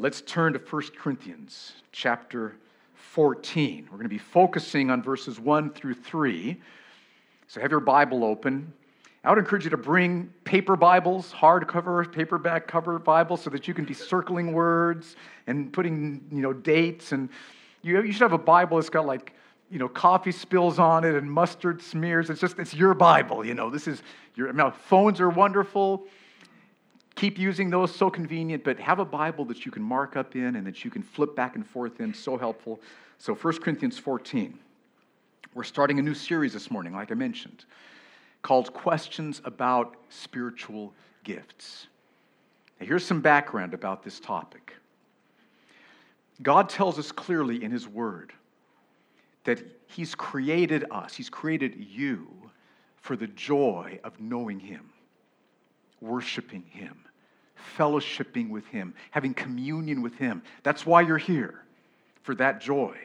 Let's 0.00 0.20
turn 0.20 0.52
to 0.52 0.60
1 0.60 0.82
Corinthians 0.96 1.72
chapter 1.90 2.54
14. 2.94 3.88
We're 3.90 3.96
going 3.96 4.04
to 4.04 4.08
be 4.08 4.16
focusing 4.16 4.92
on 4.92 5.02
verses 5.02 5.40
1 5.40 5.70
through 5.70 5.94
3. 5.94 6.56
So 7.48 7.60
have 7.60 7.72
your 7.72 7.80
Bible 7.80 8.22
open. 8.22 8.72
I 9.24 9.30
would 9.30 9.40
encourage 9.40 9.64
you 9.64 9.70
to 9.70 9.76
bring 9.76 10.32
paper 10.44 10.76
Bibles, 10.76 11.32
hardcover, 11.32 12.12
paperback 12.12 12.68
cover 12.68 13.00
Bibles, 13.00 13.42
so 13.42 13.50
that 13.50 13.66
you 13.66 13.74
can 13.74 13.84
be 13.84 13.92
circling 13.92 14.52
words 14.52 15.16
and 15.48 15.72
putting, 15.72 16.24
you 16.30 16.42
know, 16.42 16.52
dates. 16.52 17.10
And 17.10 17.28
you, 17.82 18.00
you 18.00 18.12
should 18.12 18.22
have 18.22 18.32
a 18.32 18.38
Bible 18.38 18.76
that's 18.76 18.90
got 18.90 19.04
like, 19.04 19.32
you 19.68 19.80
know, 19.80 19.88
coffee 19.88 20.30
spills 20.30 20.78
on 20.78 21.02
it 21.02 21.16
and 21.16 21.28
mustard 21.28 21.82
smears. 21.82 22.30
It's 22.30 22.40
just, 22.40 22.60
it's 22.60 22.72
your 22.72 22.94
Bible, 22.94 23.44
you 23.44 23.54
know. 23.54 23.68
This 23.68 23.88
is 23.88 24.04
your, 24.36 24.52
now, 24.52 24.70
phones 24.70 25.20
are 25.20 25.28
wonderful 25.28 26.06
keep 27.18 27.36
using 27.36 27.68
those, 27.68 27.92
so 27.92 28.08
convenient, 28.08 28.62
but 28.62 28.78
have 28.78 29.00
a 29.00 29.04
Bible 29.04 29.44
that 29.46 29.66
you 29.66 29.72
can 29.72 29.82
mark 29.82 30.16
up 30.16 30.36
in 30.36 30.54
and 30.54 30.64
that 30.64 30.84
you 30.84 30.90
can 30.90 31.02
flip 31.02 31.34
back 31.34 31.56
and 31.56 31.66
forth 31.66 32.00
in, 32.00 32.14
so 32.14 32.38
helpful. 32.38 32.80
So 33.18 33.34
1 33.34 33.58
Corinthians 33.58 33.98
14. 33.98 34.56
We're 35.52 35.64
starting 35.64 35.98
a 35.98 36.02
new 36.02 36.14
series 36.14 36.52
this 36.52 36.70
morning, 36.70 36.94
like 36.94 37.10
I 37.10 37.14
mentioned, 37.14 37.64
called 38.42 38.72
Questions 38.72 39.42
About 39.44 39.96
Spiritual 40.10 40.94
Gifts. 41.24 41.88
Now, 42.78 42.86
here's 42.86 43.04
some 43.04 43.20
background 43.20 43.74
about 43.74 44.04
this 44.04 44.20
topic. 44.20 44.74
God 46.40 46.68
tells 46.68 47.00
us 47.00 47.10
clearly 47.10 47.64
in 47.64 47.72
His 47.72 47.88
Word 47.88 48.32
that 49.42 49.60
He's 49.88 50.14
created 50.14 50.84
us, 50.92 51.16
He's 51.16 51.30
created 51.30 51.74
you 51.74 52.28
for 53.00 53.16
the 53.16 53.26
joy 53.26 53.98
of 54.04 54.20
knowing 54.20 54.60
Him, 54.60 54.90
worshiping 56.00 56.62
Him, 56.70 56.96
fellowshipping 57.76 58.50
with 58.50 58.66
Him, 58.66 58.94
having 59.10 59.34
communion 59.34 60.02
with 60.02 60.14
Him. 60.14 60.42
That's 60.62 60.86
why 60.86 61.02
you're 61.02 61.18
here, 61.18 61.62
for 62.22 62.34
that 62.36 62.60
joy. 62.60 62.96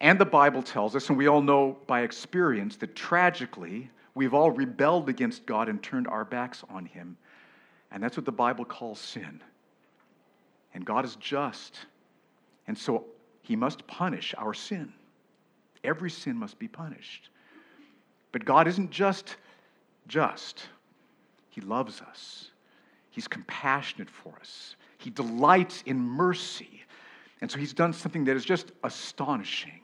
And 0.00 0.18
the 0.18 0.24
Bible 0.24 0.62
tells 0.62 0.96
us, 0.96 1.08
and 1.08 1.18
we 1.18 1.28
all 1.28 1.42
know 1.42 1.78
by 1.86 2.02
experience, 2.02 2.76
that 2.76 2.96
tragically, 2.96 3.90
we've 4.14 4.34
all 4.34 4.50
rebelled 4.50 5.08
against 5.08 5.46
God 5.46 5.68
and 5.68 5.82
turned 5.82 6.08
our 6.08 6.24
backs 6.24 6.64
on 6.68 6.86
Him. 6.86 7.16
And 7.90 8.02
that's 8.02 8.16
what 8.16 8.26
the 8.26 8.32
Bible 8.32 8.64
calls 8.64 8.98
sin. 8.98 9.40
And 10.74 10.84
God 10.84 11.04
is 11.04 11.16
just. 11.16 11.78
And 12.66 12.76
so 12.76 13.04
He 13.42 13.56
must 13.56 13.86
punish 13.86 14.34
our 14.38 14.54
sin. 14.54 14.92
Every 15.84 16.10
sin 16.10 16.36
must 16.36 16.58
be 16.58 16.68
punished. 16.68 17.28
But 18.32 18.44
God 18.44 18.66
isn't 18.66 18.90
just 18.90 19.36
just, 20.06 20.62
He 21.50 21.60
loves 21.60 22.00
us. 22.00 22.50
He's 23.12 23.28
compassionate 23.28 24.10
for 24.10 24.34
us. 24.40 24.74
He 24.98 25.10
delights 25.10 25.82
in 25.86 26.00
mercy. 26.00 26.82
And 27.40 27.50
so 27.50 27.58
he's 27.58 27.72
done 27.72 27.92
something 27.92 28.24
that 28.24 28.36
is 28.36 28.44
just 28.44 28.72
astonishing. 28.82 29.80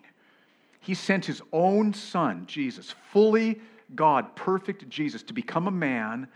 He 0.80 0.94
sent 0.94 1.24
his 1.24 1.42
own 1.52 1.94
son, 1.94 2.44
Jesus, 2.46 2.94
fully 3.12 3.60
God, 3.94 4.34
perfect 4.34 4.88
Jesus, 4.88 5.22
to 5.24 5.32
become 5.32 5.66
a 5.66 5.70
man 5.70 6.28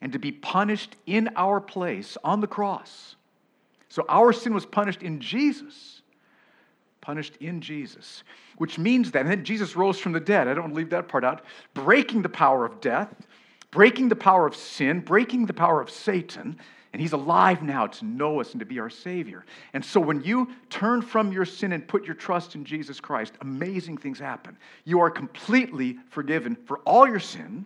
and 0.00 0.12
to 0.12 0.18
be 0.18 0.32
punished 0.32 0.96
in 1.06 1.30
our 1.36 1.60
place 1.60 2.16
on 2.22 2.40
the 2.40 2.46
cross. 2.46 3.16
So 3.88 4.04
our 4.08 4.32
sin 4.32 4.54
was 4.54 4.66
punished 4.66 5.02
in 5.02 5.20
Jesus. 5.20 6.02
Punished 7.00 7.36
in 7.40 7.60
Jesus, 7.60 8.22
which 8.58 8.78
means 8.78 9.10
that, 9.10 9.22
and 9.22 9.30
then 9.30 9.44
Jesus 9.44 9.74
rose 9.74 9.98
from 9.98 10.12
the 10.12 10.20
dead. 10.20 10.46
I 10.46 10.54
don't 10.54 10.72
leave 10.72 10.90
that 10.90 11.08
part 11.08 11.24
out. 11.24 11.44
Breaking 11.74 12.22
the 12.22 12.28
power 12.28 12.64
of 12.64 12.80
death, 12.80 13.12
breaking 13.72 14.08
the 14.08 14.16
power 14.16 14.46
of 14.46 14.54
sin, 14.54 15.00
breaking 15.00 15.46
the 15.46 15.52
power 15.52 15.80
of 15.80 15.90
Satan, 15.90 16.56
and 16.92 17.00
he's 17.00 17.12
alive 17.12 17.62
now 17.62 17.86
to 17.86 18.04
know 18.04 18.40
us 18.40 18.52
and 18.52 18.60
to 18.60 18.66
be 18.66 18.78
our 18.78 18.90
Savior. 18.90 19.44
And 19.72 19.82
so 19.84 19.98
when 19.98 20.22
you 20.22 20.50
turn 20.68 21.00
from 21.00 21.32
your 21.32 21.46
sin 21.46 21.72
and 21.72 21.88
put 21.88 22.04
your 22.04 22.14
trust 22.14 22.54
in 22.54 22.64
Jesus 22.64 23.00
Christ, 23.00 23.32
amazing 23.40 23.96
things 23.96 24.18
happen. 24.18 24.58
You 24.84 25.00
are 25.00 25.10
completely 25.10 25.96
forgiven 26.10 26.54
for 26.54 26.78
all 26.80 27.08
your 27.08 27.18
sin. 27.18 27.64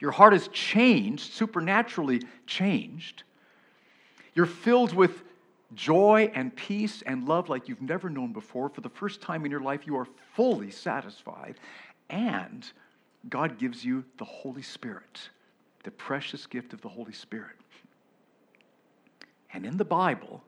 Your 0.00 0.10
heart 0.10 0.34
is 0.34 0.48
changed, 0.48 1.32
supernaturally 1.32 2.22
changed. 2.46 3.22
You're 4.34 4.46
filled 4.46 4.92
with 4.92 5.22
joy 5.74 6.30
and 6.34 6.54
peace 6.54 7.02
and 7.06 7.28
love 7.28 7.48
like 7.48 7.68
you've 7.68 7.82
never 7.82 8.10
known 8.10 8.32
before. 8.32 8.68
For 8.68 8.80
the 8.80 8.88
first 8.88 9.22
time 9.22 9.44
in 9.44 9.50
your 9.50 9.60
life, 9.60 9.86
you 9.86 9.96
are 9.96 10.08
fully 10.34 10.72
satisfied. 10.72 11.54
And 12.10 12.70
God 13.28 13.58
gives 13.58 13.84
you 13.84 14.04
the 14.18 14.24
Holy 14.24 14.62
Spirit, 14.62 15.30
the 15.84 15.90
precious 15.90 16.46
gift 16.46 16.72
of 16.72 16.80
the 16.80 16.88
Holy 16.88 17.12
Spirit. 17.12 17.56
And 19.52 19.64
in 19.64 19.76
the 19.76 19.84
Bible, 19.84 20.42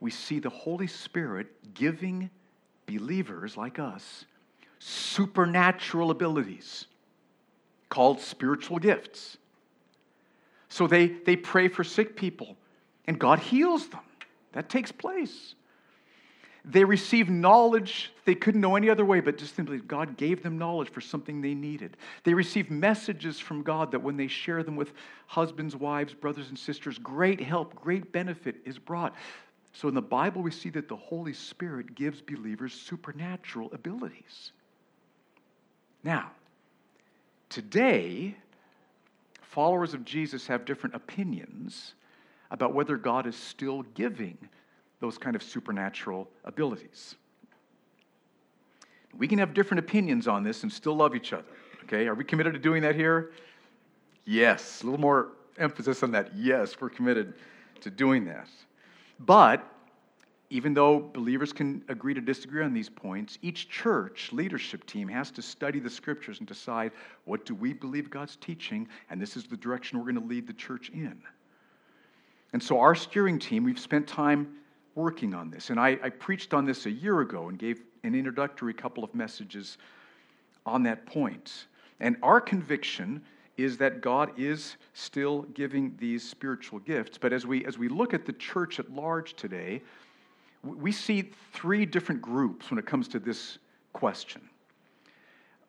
we 0.00 0.10
see 0.10 0.38
the 0.38 0.50
Holy 0.50 0.86
Spirit 0.86 1.74
giving 1.74 2.30
believers 2.86 3.56
like 3.56 3.78
us 3.78 4.24
supernatural 4.78 6.10
abilities 6.10 6.86
called 7.88 8.20
spiritual 8.20 8.78
gifts. 8.78 9.38
So 10.68 10.86
they, 10.86 11.06
they 11.06 11.36
pray 11.36 11.68
for 11.68 11.84
sick 11.84 12.16
people, 12.16 12.56
and 13.06 13.18
God 13.18 13.38
heals 13.38 13.88
them. 13.88 14.00
That 14.52 14.68
takes 14.68 14.92
place. 14.92 15.54
They 16.64 16.84
received 16.84 17.30
knowledge 17.30 18.10
they 18.24 18.34
couldn't 18.34 18.60
know 18.60 18.76
any 18.76 18.88
other 18.88 19.04
way, 19.04 19.20
but 19.20 19.36
just 19.36 19.54
simply 19.54 19.78
God 19.78 20.16
gave 20.16 20.42
them 20.42 20.56
knowledge 20.56 20.88
for 20.88 21.00
something 21.00 21.40
they 21.40 21.54
needed. 21.54 21.96
They 22.24 22.32
received 22.32 22.70
messages 22.70 23.38
from 23.38 23.62
God 23.62 23.90
that 23.92 24.02
when 24.02 24.16
they 24.16 24.28
share 24.28 24.62
them 24.62 24.76
with 24.76 24.92
husbands, 25.26 25.76
wives, 25.76 26.14
brothers, 26.14 26.48
and 26.48 26.58
sisters, 26.58 26.98
great 26.98 27.40
help, 27.40 27.74
great 27.74 28.12
benefit 28.12 28.56
is 28.64 28.78
brought. 28.78 29.14
So 29.74 29.88
in 29.88 29.94
the 29.94 30.02
Bible, 30.02 30.40
we 30.40 30.50
see 30.50 30.70
that 30.70 30.88
the 30.88 30.96
Holy 30.96 31.34
Spirit 31.34 31.94
gives 31.94 32.22
believers 32.22 32.72
supernatural 32.72 33.70
abilities. 33.74 34.52
Now, 36.02 36.30
today, 37.50 38.36
followers 39.42 39.92
of 39.92 40.04
Jesus 40.04 40.46
have 40.46 40.64
different 40.64 40.94
opinions 40.94 41.94
about 42.50 42.72
whether 42.72 42.96
God 42.96 43.26
is 43.26 43.36
still 43.36 43.82
giving 43.94 44.38
those 45.04 45.18
kind 45.18 45.36
of 45.36 45.42
supernatural 45.42 46.26
abilities. 46.46 47.16
We 49.14 49.28
can 49.28 49.38
have 49.38 49.52
different 49.52 49.80
opinions 49.80 50.26
on 50.26 50.42
this 50.42 50.62
and 50.62 50.72
still 50.72 50.96
love 50.96 51.14
each 51.14 51.34
other. 51.34 51.44
Okay, 51.82 52.06
are 52.06 52.14
we 52.14 52.24
committed 52.24 52.54
to 52.54 52.58
doing 52.58 52.80
that 52.82 52.94
here? 52.94 53.32
Yes. 54.24 54.80
A 54.80 54.86
little 54.86 54.98
more 54.98 55.32
emphasis 55.58 56.02
on 56.02 56.10
that. 56.12 56.34
Yes, 56.34 56.80
we're 56.80 56.88
committed 56.88 57.34
to 57.82 57.90
doing 57.90 58.24
that. 58.24 58.48
But 59.20 59.70
even 60.48 60.72
though 60.72 61.00
believers 61.00 61.52
can 61.52 61.84
agree 61.88 62.14
to 62.14 62.22
disagree 62.22 62.64
on 62.64 62.72
these 62.72 62.88
points, 62.88 63.38
each 63.42 63.68
church 63.68 64.30
leadership 64.32 64.86
team 64.86 65.06
has 65.08 65.30
to 65.32 65.42
study 65.42 65.80
the 65.80 65.90
scriptures 65.90 66.38
and 66.38 66.48
decide 66.48 66.92
what 67.26 67.44
do 67.44 67.54
we 67.54 67.74
believe 67.74 68.08
God's 68.08 68.36
teaching, 68.36 68.88
and 69.10 69.20
this 69.20 69.36
is 69.36 69.44
the 69.44 69.56
direction 69.58 69.98
we're 69.98 70.10
going 70.10 70.22
to 70.22 70.26
lead 70.26 70.46
the 70.46 70.54
church 70.54 70.88
in. 70.94 71.20
And 72.54 72.62
so, 72.62 72.78
our 72.78 72.94
steering 72.94 73.40
team, 73.40 73.64
we've 73.64 73.80
spent 73.80 74.06
time 74.06 74.54
working 74.94 75.34
on 75.34 75.50
this. 75.50 75.70
And 75.70 75.78
I, 75.78 75.98
I, 76.02 76.10
preached 76.10 76.54
on 76.54 76.64
this 76.64 76.86
a 76.86 76.90
year 76.90 77.20
ago 77.20 77.48
and 77.48 77.58
gave 77.58 77.82
an 78.04 78.14
introductory 78.14 78.72
couple 78.72 79.02
of 79.02 79.14
messages 79.14 79.78
on 80.66 80.82
that 80.84 81.04
point. 81.06 81.66
And 82.00 82.16
our 82.22 82.40
conviction 82.40 83.22
is 83.56 83.76
that 83.78 84.00
God 84.00 84.30
is 84.36 84.76
still 84.94 85.42
giving 85.54 85.94
these 85.98 86.28
spiritual 86.28 86.80
gifts. 86.80 87.18
But 87.18 87.32
as 87.32 87.46
we, 87.46 87.64
as 87.64 87.78
we 87.78 87.88
look 87.88 88.14
at 88.14 88.26
the 88.26 88.32
church 88.32 88.80
at 88.80 88.90
large 88.90 89.34
today, 89.34 89.82
we 90.62 90.90
see 90.90 91.30
three 91.52 91.86
different 91.86 92.20
groups 92.22 92.70
when 92.70 92.78
it 92.78 92.86
comes 92.86 93.06
to 93.08 93.18
this 93.18 93.58
question. 93.92 94.40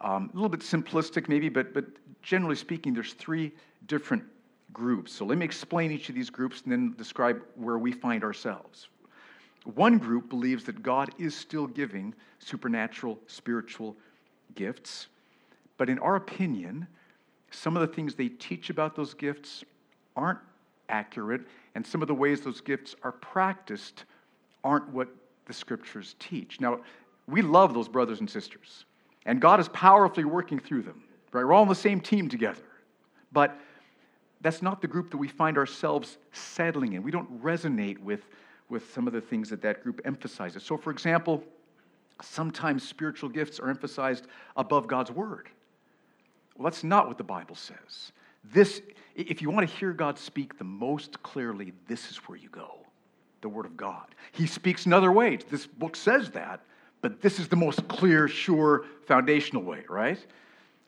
Um, 0.01 0.29
a 0.33 0.35
little 0.35 0.49
bit 0.49 0.61
simplistic, 0.61 1.29
maybe, 1.29 1.49
but, 1.49 1.73
but 1.73 1.85
generally 2.21 2.55
speaking, 2.55 2.93
there's 2.93 3.13
three 3.13 3.51
different 3.87 4.23
groups. 4.73 5.11
So 5.11 5.25
let 5.25 5.37
me 5.37 5.45
explain 5.45 5.91
each 5.91 6.09
of 6.09 6.15
these 6.15 6.29
groups 6.29 6.61
and 6.63 6.71
then 6.71 6.95
describe 6.97 7.41
where 7.55 7.77
we 7.77 7.91
find 7.91 8.23
ourselves. 8.23 8.89
One 9.73 9.97
group 9.97 10.29
believes 10.29 10.63
that 10.65 10.83
God 10.83 11.09
is 11.17 11.35
still 11.35 11.67
giving 11.67 12.13
supernatural 12.39 13.19
spiritual 13.27 13.95
gifts, 14.53 15.07
but 15.77 15.89
in 15.89 15.99
our 15.99 16.15
opinion, 16.15 16.87
some 17.51 17.75
of 17.75 17.81
the 17.81 17.93
things 17.93 18.15
they 18.15 18.29
teach 18.29 18.69
about 18.69 18.95
those 18.95 19.13
gifts 19.13 19.63
aren't 20.15 20.39
accurate, 20.87 21.41
and 21.73 21.85
some 21.85 22.01
of 22.01 22.07
the 22.07 22.13
ways 22.13 22.41
those 22.41 22.61
gifts 22.61 22.95
are 23.03 23.11
practiced 23.11 24.05
aren't 24.63 24.87
what 24.89 25.09
the 25.47 25.53
scriptures 25.53 26.15
teach. 26.19 26.61
Now, 26.61 26.79
we 27.27 27.41
love 27.41 27.73
those 27.73 27.87
brothers 27.87 28.19
and 28.19 28.29
sisters, 28.29 28.85
and 29.25 29.41
God 29.41 29.59
is 29.59 29.67
powerfully 29.69 30.25
working 30.25 30.59
through 30.59 30.83
them, 30.83 31.03
right? 31.31 31.43
We're 31.43 31.53
all 31.53 31.63
on 31.63 31.67
the 31.67 31.75
same 31.75 31.99
team 31.99 32.29
together. 32.29 32.61
But 33.31 33.59
that's 34.41 34.61
not 34.61 34.81
the 34.81 34.87
group 34.87 35.09
that 35.11 35.17
we 35.17 35.27
find 35.27 35.57
ourselves 35.57 36.17
settling 36.31 36.93
in. 36.93 37.01
We 37.01 37.11
don't 37.11 37.43
resonate 37.43 37.97
with 37.97 38.21
with 38.69 38.91
some 38.93 39.07
of 39.07 39.13
the 39.13 39.21
things 39.21 39.49
that 39.49 39.61
that 39.61 39.83
group 39.83 40.01
emphasizes. 40.05 40.63
So, 40.63 40.77
for 40.77 40.91
example, 40.91 41.43
sometimes 42.21 42.87
spiritual 42.87 43.29
gifts 43.29 43.59
are 43.59 43.69
emphasized 43.69 44.27
above 44.55 44.87
God's 44.87 45.11
word. 45.11 45.49
Well, 46.57 46.63
that's 46.63 46.83
not 46.83 47.07
what 47.07 47.17
the 47.17 47.23
Bible 47.23 47.55
says. 47.55 48.11
This, 48.43 48.81
if 49.15 49.41
you 49.41 49.49
want 49.49 49.69
to 49.69 49.75
hear 49.75 49.91
God 49.91 50.17
speak 50.17 50.57
the 50.57 50.63
most 50.63 51.21
clearly, 51.23 51.73
this 51.87 52.09
is 52.09 52.17
where 52.17 52.37
you 52.37 52.49
go. 52.49 52.79
the 53.45 53.49
Word 53.49 53.67
of 53.67 53.77
God. 53.77 54.07
He 54.31 54.47
speaks 54.47 54.87
in 54.87 54.93
other 54.93 55.11
ways. 55.11 55.41
This 55.47 55.67
book 55.67 55.95
says 55.95 56.31
that, 56.31 56.61
but 57.01 57.21
this 57.21 57.39
is 57.39 57.47
the 57.47 57.55
most 57.55 57.87
clear, 57.87 58.27
sure, 58.27 58.85
foundational 59.05 59.61
way, 59.61 59.83
right? 59.87 60.17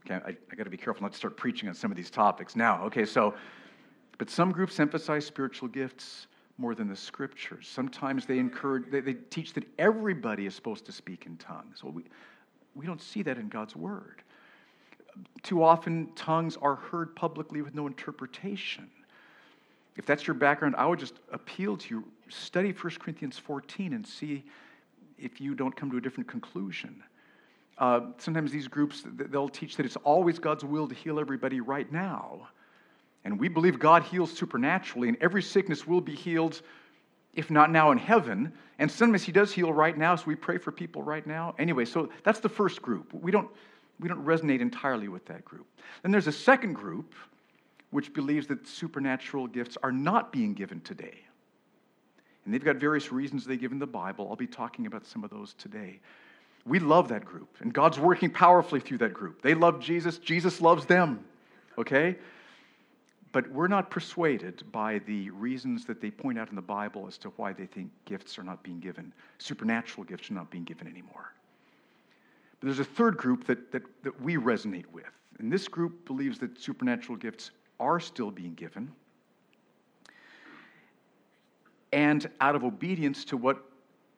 Okay, 0.03 0.15
I, 0.25 0.35
I 0.51 0.55
got 0.55 0.63
to 0.63 0.71
be 0.71 0.77
careful 0.77 1.03
not 1.03 1.11
to 1.11 1.17
start 1.17 1.37
preaching 1.37 1.69
on 1.69 1.75
some 1.75 1.91
of 1.91 1.97
these 1.97 2.09
topics 2.09 2.55
now. 2.55 2.83
Okay, 2.85 3.05
so, 3.05 3.35
but 4.17 4.27
some 4.31 4.51
groups 4.51 4.79
emphasize 4.79 5.23
spiritual 5.23 5.67
gifts 5.67 6.25
more 6.57 6.73
than 6.73 6.87
the 6.87 6.95
scriptures. 6.95 7.67
Sometimes 7.71 8.25
they 8.25 8.39
encourage, 8.39 8.89
they, 8.89 8.99
they 8.99 9.13
teach 9.13 9.53
that 9.53 9.65
everybody 9.77 10.45
is 10.45 10.55
supposed 10.55 10.85
to 10.85 10.91
speak 10.91 11.25
in 11.25 11.37
tongues. 11.37 11.83
Well, 11.83 11.93
we, 11.93 12.03
we 12.75 12.85
don't 12.85 13.01
see 13.01 13.21
that 13.23 13.37
in 13.37 13.47
God's 13.47 13.75
Word. 13.75 14.23
Too 15.43 15.63
often, 15.63 16.09
tongues 16.15 16.57
are 16.61 16.75
heard 16.75 17.15
publicly 17.15 17.61
with 17.61 17.75
no 17.75 17.87
interpretation. 17.87 18.89
If 19.95 20.05
that's 20.05 20.27
your 20.27 20.35
background, 20.35 20.75
I 20.77 20.85
would 20.85 20.99
just 20.99 21.15
appeal 21.31 21.77
to 21.77 21.95
you 21.95 22.03
study 22.29 22.71
1 22.71 22.93
Corinthians 22.99 23.37
14 23.37 23.93
and 23.93 24.05
see 24.05 24.43
if 25.17 25.41
you 25.41 25.55
don't 25.55 25.75
come 25.75 25.89
to 25.91 25.97
a 25.97 26.01
different 26.01 26.29
conclusion. 26.29 27.03
Uh, 27.77 28.01
sometimes 28.17 28.51
these 28.51 28.67
groups, 28.67 29.03
they'll 29.05 29.49
teach 29.49 29.75
that 29.77 29.85
it's 29.85 29.95
always 29.97 30.39
God's 30.39 30.63
will 30.63 30.87
to 30.87 30.95
heal 30.95 31.19
everybody 31.19 31.61
right 31.61 31.91
now. 31.91 32.47
And 33.27 33.37
we 33.37 33.49
believe 33.49 33.77
God 33.77 34.03
heals 34.03 34.31
supernaturally, 34.31 35.09
and 35.09 35.17
every 35.19 35.43
sickness 35.43 35.85
will 35.85 35.99
be 35.99 36.15
healed, 36.15 36.61
if 37.33 37.51
not 37.51 37.69
now 37.69 37.91
in 37.91 37.97
heaven. 37.97 38.53
And 38.79 38.89
sometimes 38.89 39.21
He 39.23 39.33
does 39.33 39.51
heal 39.51 39.73
right 39.73 39.97
now, 39.97 40.15
so 40.15 40.23
we 40.27 40.35
pray 40.35 40.57
for 40.57 40.71
people 40.71 41.03
right 41.03 41.27
now. 41.27 41.53
Anyway, 41.59 41.83
so 41.83 42.09
that's 42.23 42.39
the 42.39 42.47
first 42.47 42.81
group. 42.81 43.13
We 43.13 43.33
don't, 43.33 43.49
we 43.99 44.07
don't 44.07 44.25
resonate 44.25 44.61
entirely 44.61 45.09
with 45.09 45.25
that 45.25 45.43
group. 45.43 45.67
Then 46.03 46.13
there's 46.13 46.27
a 46.27 46.31
second 46.31 46.75
group 46.75 47.13
which 47.89 48.13
believes 48.13 48.47
that 48.47 48.65
supernatural 48.65 49.47
gifts 49.47 49.77
are 49.83 49.91
not 49.91 50.31
being 50.31 50.53
given 50.53 50.79
today. 50.79 51.19
And 52.45 52.53
they've 52.53 52.63
got 52.63 52.77
various 52.77 53.11
reasons 53.11 53.43
they 53.43 53.57
give 53.57 53.73
in 53.73 53.79
the 53.79 53.85
Bible. 53.85 54.27
I'll 54.29 54.37
be 54.37 54.47
talking 54.47 54.85
about 54.85 55.05
some 55.05 55.25
of 55.25 55.31
those 55.31 55.53
today. 55.55 55.99
We 56.65 56.79
love 56.79 57.09
that 57.09 57.25
group, 57.25 57.49
and 57.59 57.73
God's 57.73 57.99
working 57.99 58.29
powerfully 58.29 58.79
through 58.79 58.99
that 58.99 59.13
group. 59.13 59.41
They 59.41 59.53
love 59.53 59.81
Jesus, 59.81 60.17
Jesus 60.17 60.61
loves 60.61 60.85
them, 60.85 61.25
okay? 61.77 62.15
But 63.31 63.49
we're 63.51 63.67
not 63.67 63.89
persuaded 63.89 64.63
by 64.71 64.99
the 64.99 65.29
reasons 65.31 65.85
that 65.85 66.01
they 66.01 66.11
point 66.11 66.39
out 66.39 66.49
in 66.49 66.55
the 66.55 66.61
Bible 66.61 67.07
as 67.07 67.17
to 67.19 67.29
why 67.29 67.53
they 67.53 67.65
think 67.65 67.91
gifts 68.05 68.39
are 68.39 68.43
not 68.43 68.63
being 68.63 68.79
given, 68.79 69.13
supernatural 69.37 70.05
gifts 70.05 70.31
are 70.31 70.35
not 70.35 70.49
being 70.49 70.63
given 70.63 70.87
anymore. 70.87 71.33
But 72.59 72.67
there's 72.67 72.79
a 72.79 72.85
third 72.85 73.17
group 73.17 73.45
that, 73.45 73.71
that, 73.71 73.83
that 74.03 74.21
we 74.21 74.37
resonate 74.37 74.87
with. 74.91 75.05
And 75.39 75.51
this 75.51 75.67
group 75.67 76.05
believes 76.05 76.39
that 76.39 76.59
supernatural 76.59 77.17
gifts 77.17 77.51
are 77.79 77.99
still 77.99 78.31
being 78.31 78.55
given. 78.55 78.91
And 81.93 82.29
out 82.41 82.55
of 82.55 82.63
obedience 82.63 83.23
to 83.25 83.37
what 83.37 83.63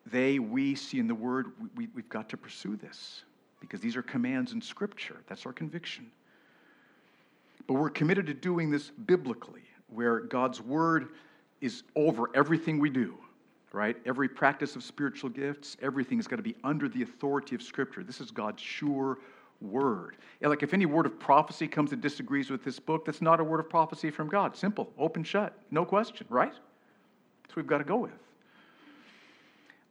they, 0.05 0.39
we 0.39 0.75
see 0.75 0.99
in 0.99 1.07
the 1.07 1.15
Word, 1.15 1.47
we, 1.75 1.87
we've 1.93 2.09
got 2.09 2.29
to 2.29 2.37
pursue 2.37 2.77
this 2.77 3.23
because 3.59 3.81
these 3.81 3.95
are 3.95 4.01
commands 4.01 4.53
in 4.53 4.61
Scripture. 4.61 5.17
That's 5.27 5.45
our 5.45 5.53
conviction. 5.53 6.09
But 7.69 7.75
we're 7.75 7.91
committed 7.91 8.25
to 8.25 8.33
doing 8.33 8.71
this 8.71 8.89
biblically, 8.89 9.61
where 9.89 10.21
God's 10.21 10.59
Word 10.59 11.09
is 11.61 11.83
over 11.95 12.31
everything 12.33 12.79
we 12.79 12.89
do, 12.89 13.13
right? 13.73 13.95
Every 14.07 14.27
practice 14.27 14.75
of 14.75 14.83
spiritual 14.83 15.29
gifts, 15.29 15.77
everything 15.79 16.17
has 16.17 16.25
got 16.25 16.37
to 16.37 16.41
be 16.41 16.55
under 16.63 16.89
the 16.89 17.03
authority 17.03 17.53
of 17.53 17.61
Scripture. 17.61 18.03
This 18.03 18.21
is 18.21 18.31
God's 18.31 18.59
sure 18.59 19.19
word. 19.61 20.17
Like 20.41 20.63
if 20.63 20.73
any 20.73 20.87
word 20.87 21.05
of 21.05 21.19
prophecy 21.19 21.67
comes 21.67 21.91
and 21.91 22.01
disagrees 22.01 22.49
with 22.49 22.63
this 22.63 22.79
book, 22.79 23.05
that's 23.05 23.21
not 23.21 23.39
a 23.39 23.43
word 23.43 23.59
of 23.59 23.69
prophecy 23.69 24.09
from 24.09 24.29
God. 24.29 24.57
Simple, 24.57 24.91
open, 24.97 25.23
shut, 25.23 25.55
no 25.69 25.85
question, 25.85 26.25
right? 26.27 26.53
That's 27.43 27.55
what 27.55 27.57
we've 27.57 27.67
got 27.67 27.77
to 27.77 27.83
go 27.83 27.97
with. 27.97 28.11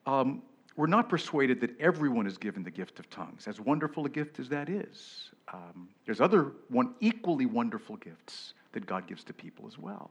Um, 0.04 0.42
we're 0.78 0.86
not 0.86 1.08
persuaded 1.08 1.60
that 1.60 1.78
everyone 1.80 2.24
is 2.24 2.38
given 2.38 2.62
the 2.62 2.70
gift 2.70 3.00
of 3.00 3.10
tongues, 3.10 3.48
as 3.48 3.58
wonderful 3.60 4.06
a 4.06 4.08
gift 4.08 4.38
as 4.38 4.48
that 4.48 4.68
is. 4.68 5.32
Um, 5.52 5.88
there's 6.06 6.20
other 6.20 6.52
one 6.68 6.94
equally 7.00 7.46
wonderful 7.46 7.96
gifts 7.96 8.54
that 8.70 8.86
God 8.86 9.08
gives 9.08 9.24
to 9.24 9.32
people 9.32 9.66
as 9.66 9.76
well. 9.76 10.08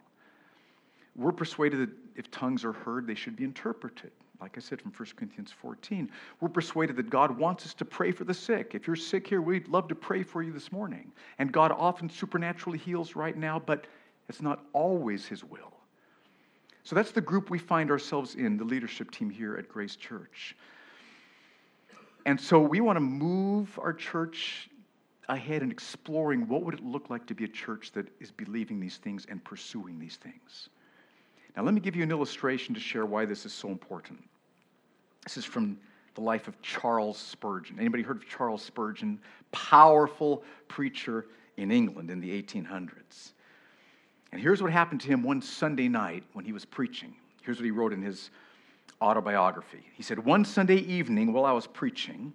We're 1.15 1.31
persuaded 1.31 1.79
that 1.79 1.89
if 2.17 2.29
tongues 2.31 2.65
are 2.65 2.73
heard, 2.73 3.07
they 3.07 3.15
should 3.15 3.37
be 3.37 3.45
interpreted 3.45 4.11
like 4.41 4.55
I 4.57 4.59
said 4.59 4.81
from 4.81 4.91
1 4.91 5.07
Corinthians 5.15 5.51
14. 5.51 6.11
We're 6.41 6.49
persuaded 6.49 6.95
that 6.97 7.09
God 7.09 7.35
wants 7.35 7.65
us 7.65 7.73
to 7.75 7.85
pray 7.85 8.11
for 8.11 8.23
the 8.23 8.33
sick. 8.35 8.73
If 8.75 8.85
you're 8.85 8.95
sick 8.95 9.25
here, 9.25 9.41
we'd 9.41 9.67
love 9.67 9.87
to 9.87 9.95
pray 9.95 10.21
for 10.21 10.43
you 10.43 10.51
this 10.51 10.71
morning. 10.71 11.11
And 11.39 11.51
God 11.51 11.71
often 11.71 12.07
supernaturally 12.07 12.77
heals 12.77 13.15
right 13.15 13.35
now, 13.35 13.57
but 13.57 13.87
it's 14.29 14.41
not 14.41 14.65
always 14.73 15.25
His 15.25 15.43
will. 15.43 15.76
So 16.87 16.95
that's 16.95 17.11
the 17.11 17.19
group 17.19 17.49
we 17.49 17.59
find 17.59 17.91
ourselves 17.91 18.35
in, 18.35 18.55
the 18.55 18.63
leadership 18.63 19.11
team 19.11 19.29
here 19.29 19.57
at 19.57 19.67
Grace 19.67 19.97
Church. 19.97 20.55
And 22.25 22.39
so 22.39 22.61
we 22.61 22.79
want 22.79 22.95
to 22.95 23.01
move 23.01 23.77
our 23.77 23.91
church 23.91 24.69
ahead 25.27 25.63
in 25.63 25.69
exploring 25.69 26.47
what 26.47 26.63
would 26.63 26.75
it 26.75 26.85
look 26.85 27.09
like 27.09 27.25
to 27.25 27.35
be 27.35 27.43
a 27.43 27.49
church 27.49 27.91
that 27.91 28.07
is 28.21 28.31
believing 28.31 28.79
these 28.79 28.95
things 28.95 29.27
and 29.29 29.43
pursuing 29.43 29.99
these 29.99 30.15
things. 30.15 30.69
Now, 31.57 31.63
let 31.63 31.73
me 31.73 31.81
give 31.81 31.93
you 31.93 32.03
an 32.03 32.11
illustration 32.11 32.73
to 32.73 32.79
share 32.79 33.05
why 33.05 33.25
this 33.25 33.45
is 33.45 33.51
so 33.51 33.67
important. 33.67 34.23
This 35.25 35.35
is 35.35 35.43
from 35.43 35.77
the 36.15 36.21
life 36.21 36.47
of 36.47 36.61
Charles 36.61 37.17
Spurgeon. 37.17 37.77
Anybody 37.81 38.01
heard 38.01 38.15
of 38.15 38.29
Charles 38.29 38.63
Spurgeon? 38.63 39.19
Powerful 39.51 40.41
preacher 40.69 41.25
in 41.57 41.69
England 41.69 42.09
in 42.09 42.21
the 42.21 42.41
1800s. 42.41 43.33
And 44.31 44.41
here's 44.41 44.61
what 44.61 44.71
happened 44.71 45.01
to 45.01 45.07
him 45.07 45.23
one 45.23 45.41
Sunday 45.41 45.87
night 45.87 46.23
when 46.33 46.45
he 46.45 46.51
was 46.51 46.65
preaching. 46.65 47.13
Here's 47.43 47.57
what 47.57 47.65
he 47.65 47.71
wrote 47.71 47.93
in 47.93 48.01
his 48.01 48.29
autobiography. 49.01 49.85
He 49.93 50.03
said, 50.03 50.19
One 50.19 50.43
Sunday 50.43 50.77
evening 50.77 51.33
while 51.33 51.45
I 51.45 51.51
was 51.51 51.67
preaching, 51.67 52.33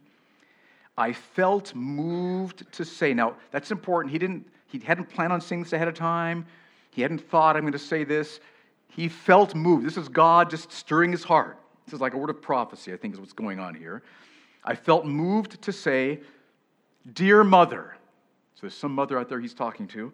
I 0.96 1.12
felt 1.12 1.74
moved 1.74 2.70
to 2.72 2.84
say. 2.84 3.14
Now, 3.14 3.36
that's 3.50 3.70
important. 3.70 4.12
He 4.12 4.18
didn't 4.18 4.46
he 4.72 4.78
hadn't 4.78 5.10
planned 5.10 5.34
on 5.34 5.40
saying 5.40 5.64
this 5.64 5.74
ahead 5.74 5.88
of 5.88 5.94
time. 5.94 6.46
He 6.90 7.02
hadn't 7.02 7.20
thought, 7.28 7.56
I'm 7.56 7.62
going 7.62 7.72
to 7.72 7.78
say 7.78 8.04
this. 8.04 8.40
He 8.88 9.06
felt 9.08 9.54
moved. 9.54 9.86
This 9.86 9.98
is 9.98 10.08
God 10.08 10.48
just 10.48 10.72
stirring 10.72 11.12
his 11.12 11.22
heart. 11.22 11.58
This 11.84 11.94
is 11.94 12.00
like 12.00 12.14
a 12.14 12.16
word 12.16 12.30
of 12.30 12.40
prophecy, 12.40 12.92
I 12.92 12.96
think, 12.96 13.14
is 13.14 13.20
what's 13.20 13.34
going 13.34 13.58
on 13.58 13.74
here. 13.74 14.02
I 14.64 14.74
felt 14.74 15.04
moved 15.04 15.60
to 15.60 15.72
say, 15.72 16.20
Dear 17.12 17.44
mother, 17.44 17.96
so 18.54 18.62
there's 18.62 18.74
some 18.74 18.94
mother 18.94 19.18
out 19.18 19.28
there 19.28 19.40
he's 19.40 19.54
talking 19.54 19.86
to, 19.88 20.12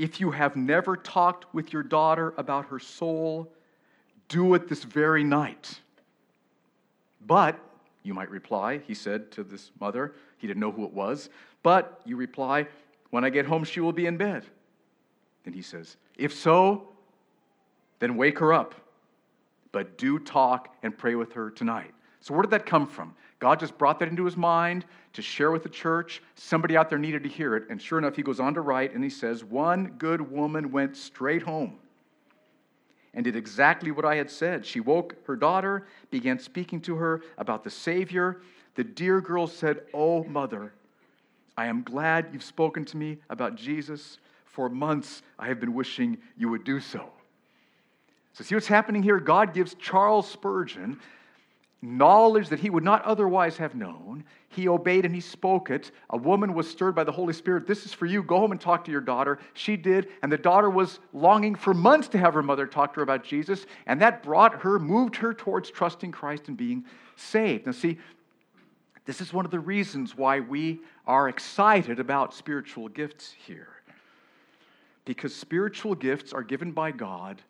if 0.00 0.18
you 0.18 0.30
have 0.30 0.56
never 0.56 0.96
talked 0.96 1.52
with 1.52 1.74
your 1.74 1.82
daughter 1.82 2.32
about 2.38 2.64
her 2.68 2.78
soul, 2.78 3.52
do 4.28 4.54
it 4.54 4.66
this 4.66 4.82
very 4.82 5.22
night. 5.22 5.78
But, 7.26 7.60
you 8.02 8.14
might 8.14 8.30
reply, 8.30 8.78
he 8.78 8.94
said 8.94 9.30
to 9.32 9.44
this 9.44 9.70
mother, 9.78 10.14
he 10.38 10.46
didn't 10.46 10.60
know 10.60 10.72
who 10.72 10.86
it 10.86 10.92
was, 10.92 11.28
but 11.62 12.00
you 12.06 12.16
reply, 12.16 12.66
when 13.10 13.24
I 13.24 13.28
get 13.28 13.44
home, 13.44 13.62
she 13.62 13.80
will 13.80 13.92
be 13.92 14.06
in 14.06 14.16
bed. 14.16 14.46
Then 15.44 15.52
he 15.52 15.60
says, 15.60 15.98
If 16.16 16.32
so, 16.32 16.88
then 17.98 18.16
wake 18.16 18.38
her 18.38 18.54
up. 18.54 18.74
But 19.70 19.98
do 19.98 20.18
talk 20.18 20.74
and 20.82 20.96
pray 20.96 21.14
with 21.14 21.34
her 21.34 21.50
tonight. 21.50 21.92
So, 22.20 22.32
where 22.32 22.42
did 22.42 22.52
that 22.52 22.64
come 22.64 22.86
from? 22.86 23.14
God 23.40 23.58
just 23.58 23.76
brought 23.78 23.98
that 23.98 24.08
into 24.08 24.24
his 24.24 24.36
mind 24.36 24.84
to 25.14 25.22
share 25.22 25.50
with 25.50 25.62
the 25.62 25.68
church. 25.68 26.22
Somebody 26.34 26.76
out 26.76 26.90
there 26.90 26.98
needed 26.98 27.22
to 27.22 27.28
hear 27.28 27.56
it. 27.56 27.64
And 27.70 27.80
sure 27.80 27.98
enough, 27.98 28.14
he 28.14 28.22
goes 28.22 28.38
on 28.38 28.54
to 28.54 28.60
write 28.60 28.94
and 28.94 29.02
he 29.02 29.10
says, 29.10 29.42
One 29.42 29.94
good 29.98 30.20
woman 30.20 30.70
went 30.70 30.96
straight 30.96 31.42
home 31.42 31.78
and 33.14 33.24
did 33.24 33.34
exactly 33.34 33.90
what 33.90 34.04
I 34.04 34.16
had 34.16 34.30
said. 34.30 34.64
She 34.64 34.78
woke 34.78 35.16
her 35.26 35.36
daughter, 35.36 35.86
began 36.10 36.38
speaking 36.38 36.80
to 36.82 36.96
her 36.96 37.22
about 37.38 37.64
the 37.64 37.70
Savior. 37.70 38.42
The 38.74 38.84
dear 38.84 39.22
girl 39.22 39.46
said, 39.46 39.80
Oh, 39.94 40.22
mother, 40.24 40.74
I 41.56 41.66
am 41.66 41.82
glad 41.82 42.28
you've 42.32 42.44
spoken 42.44 42.84
to 42.84 42.96
me 42.98 43.18
about 43.30 43.56
Jesus. 43.56 44.18
For 44.44 44.68
months 44.68 45.22
I 45.38 45.48
have 45.48 45.60
been 45.60 45.74
wishing 45.74 46.18
you 46.36 46.50
would 46.50 46.64
do 46.64 46.78
so. 46.78 47.08
So, 48.32 48.44
see 48.44 48.54
what's 48.54 48.66
happening 48.66 49.02
here? 49.02 49.18
God 49.18 49.54
gives 49.54 49.74
Charles 49.74 50.30
Spurgeon 50.30 50.98
knowledge 51.82 52.48
that 52.50 52.60
he 52.60 52.70
would 52.70 52.84
not 52.84 53.02
otherwise 53.04 53.56
have 53.56 53.74
known. 53.74 54.24
He 54.48 54.68
obeyed 54.68 55.04
and 55.04 55.14
he 55.14 55.20
spoke 55.20 55.70
it. 55.70 55.92
A 56.10 56.16
woman 56.16 56.52
was 56.52 56.68
stirred 56.68 56.94
by 56.94 57.04
the 57.04 57.12
Holy 57.12 57.32
Spirit. 57.32 57.66
This 57.66 57.86
is 57.86 57.92
for 57.92 58.06
you. 58.06 58.22
Go 58.22 58.38
home 58.38 58.52
and 58.52 58.60
talk 58.60 58.84
to 58.84 58.90
your 58.90 59.00
daughter. 59.00 59.38
She 59.54 59.76
did. 59.76 60.08
And 60.22 60.30
the 60.30 60.36
daughter 60.36 60.68
was 60.68 60.98
longing 61.12 61.54
for 61.54 61.72
months 61.72 62.08
to 62.08 62.18
have 62.18 62.34
her 62.34 62.42
mother 62.42 62.66
talk 62.66 62.92
to 62.94 62.96
her 62.96 63.02
about 63.02 63.24
Jesus. 63.24 63.64
And 63.86 64.00
that 64.02 64.22
brought 64.22 64.60
her, 64.62 64.78
moved 64.78 65.16
her 65.16 65.32
towards 65.32 65.70
trusting 65.70 66.12
Christ 66.12 66.48
and 66.48 66.56
being 66.56 66.84
saved. 67.16 67.66
Now, 67.66 67.72
see, 67.72 67.98
this 69.06 69.20
is 69.20 69.32
one 69.32 69.44
of 69.44 69.50
the 69.50 69.60
reasons 69.60 70.16
why 70.16 70.40
we 70.40 70.80
are 71.06 71.28
excited 71.28 71.98
about 71.98 72.34
spiritual 72.34 72.88
gifts 72.88 73.32
here. 73.46 73.68
Because 75.06 75.34
spiritual 75.34 75.94
gifts 75.94 76.32
are 76.32 76.42
given 76.42 76.72
by 76.72 76.90
God 76.90 77.40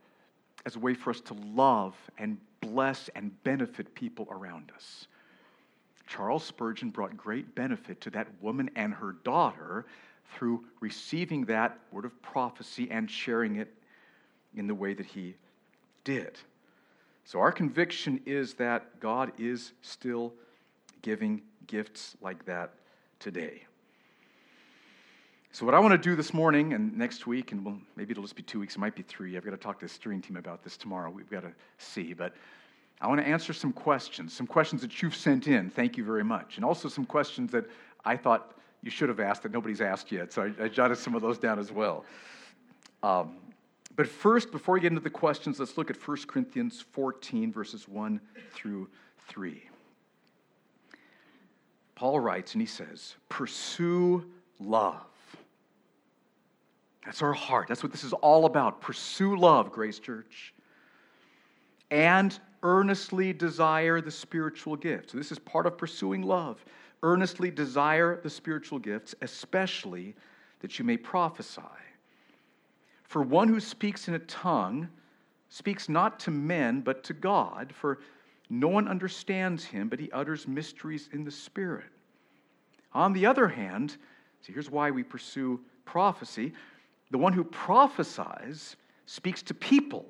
as 0.64 0.76
a 0.76 0.78
way 0.78 0.94
for 0.94 1.10
us 1.10 1.20
to 1.22 1.34
love 1.34 1.96
and 2.16 2.38
bless 2.61 3.09
and 3.14 3.43
benefit 3.43 3.95
people 3.95 4.29
around 4.31 4.73
us. 4.75 5.07
Charles 6.07 6.45
Spurgeon 6.45 6.90
brought 6.90 7.17
great 7.17 7.55
benefit 7.55 8.00
to 8.02 8.11
that 8.11 8.26
woman 8.40 8.71
and 8.75 8.93
her 8.93 9.12
daughter 9.25 9.87
through 10.35 10.64
receiving 10.81 11.45
that 11.47 11.79
word 11.93 12.05
of 12.05 12.21
prophecy 12.23 12.88
and 12.90 13.11
sharing 13.11 13.57
it 13.57 13.73
in 14.57 14.67
the 14.67 14.75
way 14.75 14.95
that 14.95 15.07
he 15.07 15.35
did. 16.05 16.38
So, 17.25 17.38
our 17.38 17.52
conviction 17.52 18.21
is 18.26 18.55
that 18.55 18.99
God 18.99 19.33
is 19.38 19.73
still 19.83 20.33
giving 21.02 21.43
gifts 21.67 22.17
like 22.21 22.45
that 22.47 22.75
today. 23.21 23.62
So, 25.52 25.66
what 25.66 25.75
I 25.75 25.80
want 25.80 25.90
to 25.90 25.99
do 25.99 26.14
this 26.14 26.33
morning 26.33 26.75
and 26.75 26.97
next 26.97 27.26
week, 27.26 27.50
and 27.50 27.64
well, 27.64 27.76
maybe 27.97 28.12
it'll 28.12 28.23
just 28.23 28.37
be 28.37 28.42
two 28.42 28.61
weeks, 28.61 28.76
it 28.76 28.78
might 28.78 28.95
be 28.95 29.02
three. 29.02 29.37
I've 29.37 29.45
got 29.45 29.50
to 29.50 29.57
talk 29.57 29.80
to 29.80 29.87
the 29.87 29.92
steering 29.92 30.23
team 30.23 30.37
about 30.37 30.62
this 30.62 30.76
tomorrow. 30.76 31.11
We've 31.11 31.28
got 31.28 31.42
to 31.42 31.52
see. 31.76 32.12
But 32.12 32.35
I 33.00 33.09
want 33.09 33.21
to 33.21 33.26
answer 33.26 33.52
some 33.52 33.73
questions, 33.73 34.33
some 34.33 34.47
questions 34.47 34.80
that 34.83 35.02
you've 35.02 35.16
sent 35.16 35.49
in. 35.49 35.69
Thank 35.69 35.97
you 35.97 36.04
very 36.04 36.23
much. 36.23 36.54
And 36.54 36.64
also 36.64 36.88
some 36.88 37.04
questions 37.04 37.50
that 37.50 37.64
I 38.04 38.16
thought 38.16 38.52
you 38.83 38.92
should 38.92 39.09
have 39.09 39.19
asked 39.19 39.42
that 39.42 39.50
nobody's 39.50 39.80
asked 39.80 40.12
yet. 40.12 40.33
So, 40.33 40.52
I, 40.61 40.64
I 40.64 40.69
jotted 40.69 40.99
some 40.99 41.16
of 41.16 41.23
those 41.23 41.37
down 41.37 41.59
as 41.59 41.73
well. 41.73 42.04
Um, 43.02 43.37
but 43.97 44.07
first, 44.07 44.52
before 44.52 44.75
we 44.75 44.80
get 44.80 44.92
into 44.92 45.00
the 45.00 45.11
questions, 45.11 45.59
let's 45.59 45.76
look 45.76 45.90
at 45.90 45.97
1 45.97 46.16
Corinthians 46.28 46.80
14, 46.92 47.52
verses 47.52 47.88
1 47.88 48.21
through 48.52 48.88
3. 49.26 49.64
Paul 51.97 52.21
writes 52.21 52.52
and 52.52 52.62
he 52.62 52.66
says, 52.66 53.16
Pursue 53.28 54.25
love. 54.61 55.02
That's 57.04 57.23
our 57.23 57.33
heart. 57.33 57.69
That's 57.69 57.83
what 57.83 57.92
this 57.92 58.04
is 58.04 58.12
all 58.12 58.45
about. 58.45 58.80
Pursue 58.80 59.37
love, 59.37 59.73
Grace 59.73 59.99
Church. 59.99 60.54
And 61.90 62.38
earnestly 62.62 63.33
desire 63.33 64.00
the 64.00 64.11
spiritual 64.11 64.76
gifts. 64.76 65.12
So, 65.12 65.19
this 65.19 65.33
is 65.33 65.38
part 65.38 65.66
of 65.66 65.78
pursuing 65.78 66.23
love. 66.23 66.64
Earnestly 67.02 67.50
desire 67.50 68.21
the 68.23 68.28
spiritual 68.28 68.78
gifts, 68.78 69.14
especially 69.23 70.14
that 70.61 70.78
you 70.78 70.85
may 70.85 70.99
prophesy. 70.99 71.62
For 73.04 73.23
one 73.23 73.49
who 73.49 73.59
speaks 73.59 74.07
in 74.07 74.14
a 74.14 74.21
tongue 74.21 74.88
speaks 75.49 75.88
not 75.88 76.21
to 76.21 76.30
men, 76.30 76.80
but 76.80 77.02
to 77.04 77.14
God, 77.14 77.73
for 77.75 78.00
no 78.50 78.69
one 78.69 78.87
understands 78.87 79.64
him, 79.64 79.88
but 79.88 79.99
he 79.99 80.11
utters 80.12 80.47
mysteries 80.47 81.09
in 81.12 81.25
the 81.25 81.30
Spirit. 81.30 81.90
On 82.92 83.12
the 83.12 83.26
other 83.26 83.49
hand, 83.49 83.97
see, 84.42 84.52
here's 84.52 84.71
why 84.71 84.90
we 84.90 85.02
pursue 85.02 85.61
prophecy 85.85 86.52
the 87.11 87.19
one 87.19 87.33
who 87.33 87.45
prophesies 87.45 88.76
speaks 89.07 89.43
to 89.43 89.55
people 89.55 90.07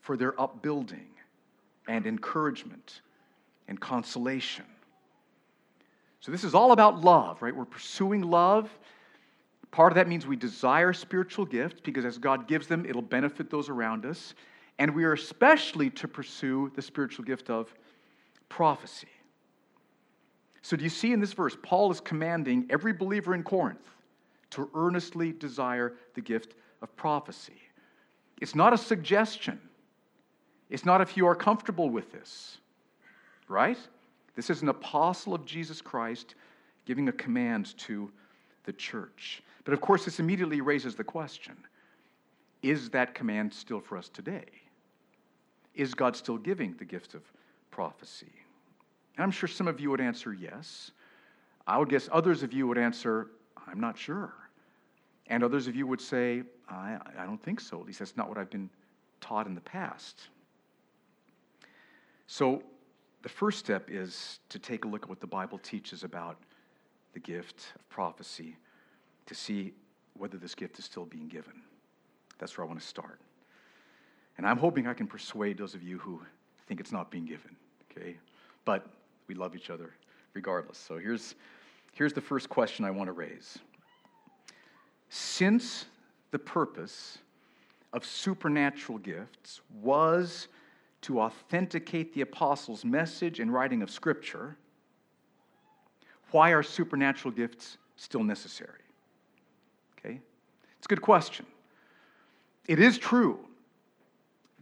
for 0.00 0.16
their 0.16 0.38
upbuilding 0.40 1.08
and 1.88 2.06
encouragement 2.06 3.00
and 3.68 3.80
consolation. 3.80 4.64
So, 6.20 6.30
this 6.30 6.44
is 6.44 6.54
all 6.54 6.72
about 6.72 7.00
love, 7.00 7.40
right? 7.40 7.54
We're 7.54 7.64
pursuing 7.64 8.22
love 8.22 8.70
Part 9.70 9.92
of 9.92 9.96
that 9.96 10.08
means 10.08 10.26
we 10.26 10.36
desire 10.36 10.92
spiritual 10.92 11.44
gifts 11.44 11.80
because 11.82 12.04
as 12.04 12.18
God 12.18 12.48
gives 12.48 12.66
them, 12.66 12.84
it'll 12.86 13.02
benefit 13.02 13.50
those 13.50 13.68
around 13.68 14.04
us. 14.04 14.34
And 14.78 14.94
we 14.94 15.04
are 15.04 15.12
especially 15.12 15.90
to 15.90 16.08
pursue 16.08 16.72
the 16.74 16.82
spiritual 16.82 17.24
gift 17.24 17.50
of 17.50 17.72
prophecy. 18.48 19.08
So, 20.62 20.76
do 20.76 20.82
you 20.82 20.90
see 20.90 21.12
in 21.12 21.20
this 21.20 21.32
verse, 21.32 21.56
Paul 21.62 21.90
is 21.90 22.00
commanding 22.00 22.66
every 22.68 22.92
believer 22.92 23.34
in 23.34 23.42
Corinth 23.42 23.78
to 24.50 24.70
earnestly 24.74 25.32
desire 25.32 25.94
the 26.14 26.20
gift 26.20 26.54
of 26.82 26.94
prophecy. 26.96 27.60
It's 28.40 28.54
not 28.54 28.72
a 28.72 28.78
suggestion, 28.78 29.60
it's 30.68 30.84
not 30.84 31.00
if 31.00 31.16
you 31.16 31.26
are 31.26 31.34
comfortable 31.34 31.90
with 31.90 32.12
this, 32.12 32.58
right? 33.48 33.78
This 34.36 34.50
is 34.50 34.62
an 34.62 34.68
apostle 34.68 35.34
of 35.34 35.44
Jesus 35.44 35.82
Christ 35.82 36.34
giving 36.86 37.08
a 37.08 37.12
command 37.12 37.76
to 37.78 38.10
the 38.64 38.72
church. 38.72 39.42
But 39.64 39.74
of 39.74 39.80
course, 39.80 40.04
this 40.04 40.20
immediately 40.20 40.60
raises 40.60 40.94
the 40.94 41.04
question 41.04 41.56
is 42.62 42.90
that 42.90 43.14
command 43.14 43.52
still 43.52 43.80
for 43.80 43.96
us 43.96 44.08
today? 44.08 44.44
Is 45.74 45.94
God 45.94 46.14
still 46.14 46.36
giving 46.36 46.74
the 46.78 46.84
gift 46.84 47.14
of 47.14 47.22
prophecy? 47.70 48.32
And 49.16 49.24
I'm 49.24 49.30
sure 49.30 49.48
some 49.48 49.66
of 49.66 49.80
you 49.80 49.90
would 49.90 50.00
answer 50.00 50.32
yes. 50.32 50.90
I 51.66 51.78
would 51.78 51.88
guess 51.88 52.08
others 52.12 52.42
of 52.42 52.52
you 52.52 52.66
would 52.66 52.78
answer, 52.78 53.28
I'm 53.66 53.80
not 53.80 53.96
sure. 53.96 54.32
And 55.30 55.44
others 55.44 55.68
of 55.68 55.76
you 55.76 55.86
would 55.86 56.00
say, 56.00 56.42
I, 56.68 56.98
I 57.16 57.24
don't 57.24 57.42
think 57.42 57.60
so. 57.60 57.80
At 57.80 57.86
least 57.86 58.00
that's 58.00 58.16
not 58.16 58.28
what 58.28 58.36
I've 58.36 58.50
been 58.50 58.68
taught 59.20 59.46
in 59.46 59.54
the 59.54 59.60
past. 59.60 60.28
So, 62.26 62.62
the 63.22 63.28
first 63.28 63.58
step 63.58 63.90
is 63.90 64.40
to 64.48 64.58
take 64.58 64.84
a 64.84 64.88
look 64.88 65.04
at 65.04 65.08
what 65.08 65.20
the 65.20 65.26
Bible 65.26 65.58
teaches 65.58 66.04
about 66.04 66.38
the 67.12 67.20
gift 67.20 67.66
of 67.76 67.88
prophecy 67.90 68.56
to 69.26 69.34
see 69.34 69.72
whether 70.14 70.38
this 70.38 70.54
gift 70.54 70.78
is 70.78 70.84
still 70.84 71.04
being 71.04 71.28
given. 71.28 71.52
That's 72.38 72.56
where 72.56 72.64
I 72.64 72.68
want 72.68 72.80
to 72.80 72.86
start. 72.86 73.20
And 74.38 74.46
I'm 74.46 74.56
hoping 74.56 74.86
I 74.86 74.94
can 74.94 75.06
persuade 75.06 75.58
those 75.58 75.74
of 75.74 75.82
you 75.82 75.98
who 75.98 76.20
think 76.66 76.80
it's 76.80 76.92
not 76.92 77.10
being 77.10 77.26
given, 77.26 77.54
okay? 77.90 78.16
But 78.64 78.86
we 79.28 79.34
love 79.34 79.54
each 79.54 79.68
other 79.68 79.92
regardless. 80.32 80.78
So 80.78 80.98
here's, 80.98 81.34
here's 81.92 82.14
the 82.14 82.22
first 82.22 82.48
question 82.48 82.84
I 82.84 82.90
want 82.90 83.08
to 83.08 83.12
raise. 83.12 83.58
Since 85.10 85.86
the 86.30 86.38
purpose 86.38 87.18
of 87.92 88.04
supernatural 88.04 88.98
gifts 88.98 89.60
was 89.82 90.46
to 91.02 91.20
authenticate 91.20 92.14
the 92.14 92.20
apostles' 92.20 92.84
message 92.84 93.40
and 93.40 93.52
writing 93.52 93.82
of 93.82 93.90
Scripture, 93.90 94.56
why 96.30 96.50
are 96.50 96.62
supernatural 96.62 97.32
gifts 97.32 97.76
still 97.96 98.22
necessary? 98.22 98.82
Okay? 99.98 100.20
It's 100.78 100.86
a 100.86 100.88
good 100.88 101.02
question. 101.02 101.44
It 102.68 102.78
is 102.78 102.96
true 102.96 103.40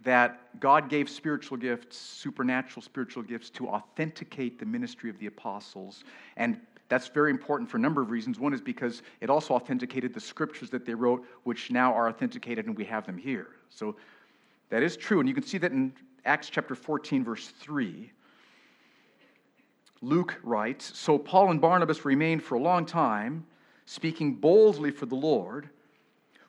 that 0.05 0.59
God 0.61 0.89
gave 0.89 1.11
spiritual 1.11 1.59
gifts, 1.59 1.99
supernatural 1.99 2.83
spiritual 2.83 3.23
gifts, 3.23 3.51
to 3.51 3.69
authenticate 3.69 4.59
the 4.59 4.65
ministry 4.65 5.11
of 5.11 5.19
the 5.19 5.27
apostles. 5.27 6.05
And 6.37 6.59
that's 6.89 7.09
very 7.09 7.31
important 7.31 7.69
for 7.69 7.77
a 7.77 7.81
number 7.81 8.01
of 8.01 8.11
reasons. 8.11 8.39
One 8.39 8.55
is 8.55 8.61
because 8.61 9.03
it 9.21 9.29
also 9.29 9.55
authenticated 9.55 10.15
the 10.15 10.21
scriptures 10.21 10.71
that 10.71 10.87
they 10.87 10.95
wrote, 10.95 11.25
which 11.45 11.71
now 11.71 11.93
are 11.93 12.09
authenticated 12.09 12.67
and 12.67 12.77
we 12.77 12.85
have 12.87 13.05
them 13.05 13.19
here. 13.19 13.49
So 13.69 13.97
that 14.71 14.83
is 14.83 14.97
true. 14.97 15.21
And 15.21 15.29
you 15.29 15.35
can 15.35 15.45
see 15.45 15.59
that 15.59 15.73
in 15.73 15.93
Acts 16.25 16.49
chapter 16.49 16.75
14, 16.75 17.25
verse 17.25 17.49
3. 17.49 18.11
Luke 20.01 20.39
writes 20.43 20.97
So 20.97 21.19
Paul 21.19 21.51
and 21.51 21.61
Barnabas 21.61 22.05
remained 22.05 22.43
for 22.43 22.55
a 22.55 22.61
long 22.61 22.87
time 22.87 23.45
speaking 23.85 24.35
boldly 24.35 24.91
for 24.91 25.07
the 25.07 25.15
Lord, 25.15 25.71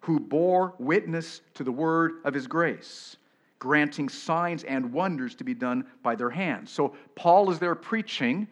who 0.01 0.19
bore 0.19 0.73
witness 0.77 1.41
to 1.53 1.63
the 1.63 1.71
word 1.71 2.15
of 2.25 2.33
his 2.33 2.47
grace, 2.47 3.15
granting 3.59 4.09
signs 4.09 4.65
and 4.65 4.91
wonders 4.91 5.35
to 5.35 5.45
be 5.45 5.53
done 5.53 5.85
by 6.03 6.15
their 6.15 6.29
hands. 6.29 6.69
So 6.69 6.95
Paul 7.15 7.49
is 7.49 7.57
there 7.57 7.75
preaching, 7.75 8.47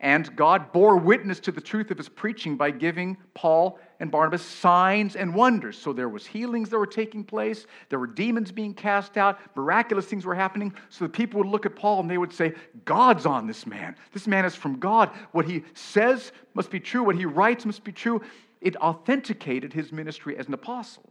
and 0.00 0.36
God 0.36 0.72
bore 0.72 0.98
witness 0.98 1.40
to 1.40 1.52
the 1.52 1.60
truth 1.60 1.90
of 1.90 1.96
his 1.96 2.08
preaching 2.08 2.56
by 2.56 2.70
giving 2.70 3.16
Paul 3.32 3.78
and 3.98 4.10
Barnabas 4.10 4.42
signs 4.42 5.16
and 5.16 5.34
wonders. 5.34 5.78
So 5.78 5.94
there 5.94 6.10
was 6.10 6.26
healings 6.26 6.68
that 6.68 6.78
were 6.78 6.86
taking 6.86 7.24
place, 7.24 7.66
there 7.88 7.98
were 7.98 8.06
demons 8.06 8.52
being 8.52 8.74
cast 8.74 9.16
out, 9.16 9.38
miraculous 9.56 10.04
things 10.04 10.26
were 10.26 10.34
happening. 10.34 10.74
So 10.90 11.06
the 11.06 11.08
people 11.08 11.38
would 11.38 11.48
look 11.48 11.64
at 11.64 11.74
Paul 11.74 12.00
and 12.00 12.10
they 12.10 12.18
would 12.18 12.32
say, 12.32 12.54
"God's 12.84 13.24
on 13.24 13.46
this 13.46 13.66
man. 13.66 13.96
This 14.12 14.26
man 14.26 14.44
is 14.44 14.54
from 14.54 14.78
God. 14.78 15.08
What 15.32 15.46
he 15.46 15.64
says 15.72 16.30
must 16.52 16.70
be 16.70 16.78
true, 16.80 17.02
what 17.02 17.16
he 17.16 17.24
writes 17.24 17.64
must 17.64 17.82
be 17.82 17.92
true." 17.92 18.20
It 18.60 18.76
authenticated 18.76 19.72
his 19.72 19.92
ministry 19.92 20.36
as 20.36 20.46
an 20.46 20.54
apostle. 20.54 21.10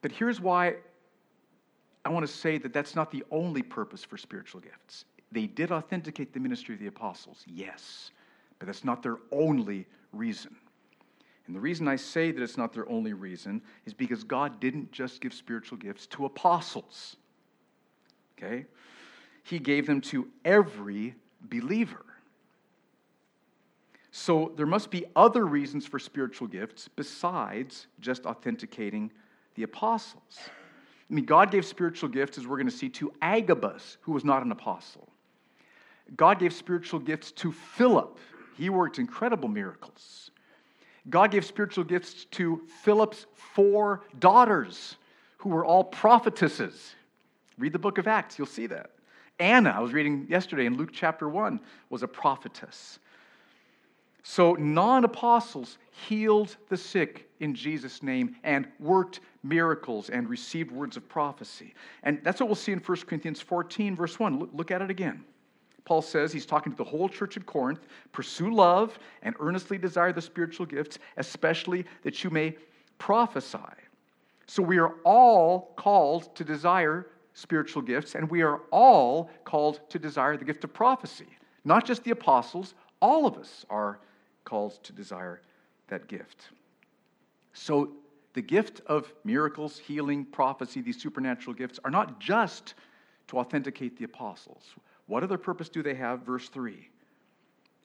But 0.00 0.12
here's 0.12 0.40
why 0.40 0.76
I 2.04 2.08
want 2.08 2.26
to 2.26 2.32
say 2.32 2.56
that 2.58 2.72
that's 2.72 2.94
not 2.94 3.10
the 3.10 3.24
only 3.30 3.62
purpose 3.62 4.04
for 4.04 4.16
spiritual 4.16 4.60
gifts. 4.60 5.04
They 5.36 5.46
did 5.46 5.70
authenticate 5.70 6.32
the 6.32 6.40
ministry 6.40 6.74
of 6.74 6.80
the 6.80 6.86
apostles, 6.86 7.44
yes, 7.46 8.10
but 8.58 8.64
that's 8.64 8.84
not 8.84 9.02
their 9.02 9.18
only 9.30 9.86
reason. 10.14 10.56
And 11.46 11.54
the 11.54 11.60
reason 11.60 11.86
I 11.86 11.96
say 11.96 12.30
that 12.30 12.42
it's 12.42 12.56
not 12.56 12.72
their 12.72 12.88
only 12.88 13.12
reason 13.12 13.60
is 13.84 13.92
because 13.92 14.24
God 14.24 14.60
didn't 14.60 14.92
just 14.92 15.20
give 15.20 15.34
spiritual 15.34 15.76
gifts 15.76 16.06
to 16.06 16.24
apostles. 16.24 17.16
Okay? 18.38 18.64
He 19.42 19.58
gave 19.58 19.86
them 19.86 20.00
to 20.12 20.26
every 20.42 21.14
believer. 21.42 22.06
So 24.12 24.54
there 24.56 24.64
must 24.64 24.90
be 24.90 25.04
other 25.14 25.44
reasons 25.44 25.86
for 25.86 25.98
spiritual 25.98 26.48
gifts 26.48 26.88
besides 26.88 27.88
just 28.00 28.24
authenticating 28.24 29.12
the 29.54 29.64
apostles. 29.64 30.38
I 30.38 31.12
mean, 31.12 31.26
God 31.26 31.50
gave 31.50 31.66
spiritual 31.66 32.08
gifts, 32.08 32.38
as 32.38 32.46
we're 32.46 32.56
going 32.56 32.70
to 32.70 32.74
see, 32.74 32.88
to 32.88 33.12
Agabus, 33.20 33.98
who 34.00 34.12
was 34.12 34.24
not 34.24 34.42
an 34.42 34.50
apostle. 34.50 35.10
God 36.14 36.38
gave 36.38 36.52
spiritual 36.52 37.00
gifts 37.00 37.32
to 37.32 37.50
Philip. 37.50 38.18
He 38.56 38.70
worked 38.70 38.98
incredible 38.98 39.48
miracles. 39.48 40.30
God 41.08 41.30
gave 41.30 41.44
spiritual 41.44 41.84
gifts 41.84 42.24
to 42.32 42.62
Philip's 42.82 43.26
four 43.34 44.02
daughters, 44.18 44.96
who 45.38 45.50
were 45.50 45.64
all 45.64 45.84
prophetesses. 45.84 46.94
Read 47.58 47.72
the 47.72 47.78
book 47.78 47.98
of 47.98 48.06
Acts, 48.06 48.38
you'll 48.38 48.46
see 48.46 48.66
that. 48.66 48.90
Anna, 49.38 49.70
I 49.70 49.80
was 49.80 49.92
reading 49.92 50.26
yesterday 50.28 50.66
in 50.66 50.76
Luke 50.76 50.90
chapter 50.92 51.28
1, 51.28 51.60
was 51.90 52.02
a 52.02 52.08
prophetess. 52.08 52.98
So, 54.22 54.54
non 54.54 55.04
apostles 55.04 55.78
healed 56.08 56.56
the 56.68 56.76
sick 56.76 57.30
in 57.38 57.54
Jesus' 57.54 58.02
name 58.02 58.34
and 58.42 58.66
worked 58.80 59.20
miracles 59.44 60.10
and 60.10 60.28
received 60.28 60.72
words 60.72 60.96
of 60.96 61.08
prophecy. 61.08 61.74
And 62.02 62.18
that's 62.24 62.40
what 62.40 62.48
we'll 62.48 62.56
see 62.56 62.72
in 62.72 62.80
1 62.80 62.98
Corinthians 63.02 63.40
14, 63.40 63.94
verse 63.94 64.18
1. 64.18 64.48
Look 64.52 64.72
at 64.72 64.82
it 64.82 64.90
again. 64.90 65.24
Paul 65.86 66.02
says 66.02 66.32
he's 66.32 66.44
talking 66.44 66.72
to 66.72 66.76
the 66.76 66.84
whole 66.84 67.08
church 67.08 67.36
at 67.38 67.46
Corinth 67.46 67.86
pursue 68.12 68.52
love 68.52 68.98
and 69.22 69.34
earnestly 69.40 69.78
desire 69.78 70.12
the 70.12 70.20
spiritual 70.20 70.66
gifts, 70.66 70.98
especially 71.16 71.86
that 72.02 72.22
you 72.22 72.28
may 72.28 72.56
prophesy. 72.98 73.58
So 74.46 74.62
we 74.62 74.78
are 74.78 74.94
all 75.04 75.72
called 75.76 76.34
to 76.36 76.44
desire 76.44 77.06
spiritual 77.34 77.82
gifts, 77.82 78.14
and 78.14 78.28
we 78.30 78.42
are 78.42 78.62
all 78.70 79.30
called 79.44 79.80
to 79.90 79.98
desire 79.98 80.36
the 80.36 80.44
gift 80.44 80.64
of 80.64 80.74
prophecy. 80.74 81.28
Not 81.64 81.86
just 81.86 82.02
the 82.04 82.10
apostles, 82.10 82.74
all 83.00 83.26
of 83.26 83.36
us 83.36 83.64
are 83.70 84.00
called 84.44 84.82
to 84.84 84.92
desire 84.92 85.40
that 85.88 86.08
gift. 86.08 86.48
So, 87.52 87.92
the 88.34 88.42
gift 88.42 88.82
of 88.86 89.12
miracles, 89.24 89.78
healing, 89.78 90.24
prophecy, 90.24 90.82
these 90.82 91.00
supernatural 91.00 91.54
gifts 91.54 91.78
are 91.84 91.90
not 91.90 92.20
just 92.20 92.74
to 93.28 93.38
authenticate 93.38 93.96
the 93.96 94.04
apostles. 94.04 94.62
What 95.06 95.22
other 95.22 95.38
purpose 95.38 95.68
do 95.68 95.82
they 95.82 95.94
have? 95.94 96.22
Verse 96.22 96.48
3. 96.48 96.88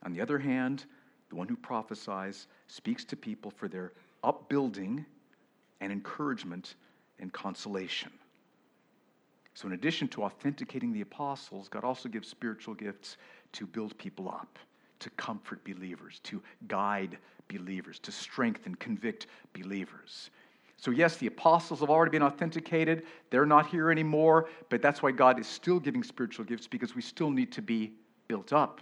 On 0.04 0.13
the 0.13 0.22
other 0.22 0.40
hand, 0.40 0.86
the 1.30 1.36
one 1.36 1.48
who 1.48 1.56
prophesies 1.56 2.48
speaks 2.68 3.06
to 3.06 3.16
people 3.16 3.51
for 3.51 3.68
their 3.68 3.94
upbuilding 4.24 5.06
and 5.80 5.92
encouragement 5.92 6.75
and 7.20 7.32
consolation. 7.32 8.12
So, 9.54 9.68
in 9.68 9.74
addition 9.74 10.08
to 10.10 10.24
authenticating 10.24 10.94
the 10.94 11.01
apostles, 11.01 11.68
God 11.68 11.84
also 11.84 12.10
gives 12.10 12.28
spiritual 12.28 12.74
gifts 12.74 13.18
to 13.54 13.66
build 13.66 13.98
people 13.98 14.30
up 14.30 14.58
to 15.01 15.10
comfort 15.12 15.63
believers, 15.66 16.20
to 16.24 16.42
guide 16.68 17.18
believers, 17.48 18.00
to 18.00 18.12
strengthen, 18.12 18.75
convict 18.75 19.28
believers. 19.54 20.30
So, 20.82 20.90
yes, 20.90 21.18
the 21.18 21.28
apostles 21.28 21.82
have 21.82 21.92
already 21.92 22.10
been 22.10 22.24
authenticated. 22.24 23.04
They're 23.30 23.46
not 23.46 23.68
here 23.68 23.92
anymore, 23.92 24.50
but 24.70 24.82
that's 24.82 25.04
why 25.04 25.12
God 25.12 25.40
is 25.40 25.46
still 25.46 25.80
giving 25.80 26.02
spiritual 26.02 26.44
gifts 26.44 26.66
because 26.66 26.96
we 26.96 27.04
still 27.04 27.30
need 27.30 27.52
to 27.52 27.62
be 27.62 27.94
built 28.28 28.52
up. 28.52 28.82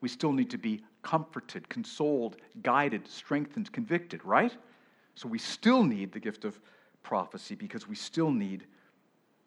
We 0.00 0.08
still 0.08 0.32
need 0.32 0.50
to 0.50 0.58
be 0.58 0.82
comforted, 1.02 1.68
consoled, 1.68 2.38
guided, 2.64 3.06
strengthened, 3.06 3.70
convicted, 3.70 4.24
right? 4.24 4.52
So, 5.14 5.28
we 5.28 5.38
still 5.38 5.84
need 5.84 6.10
the 6.10 6.18
gift 6.18 6.44
of 6.44 6.58
prophecy 7.04 7.54
because 7.54 7.86
we 7.86 7.94
still 7.94 8.32
need 8.32 8.66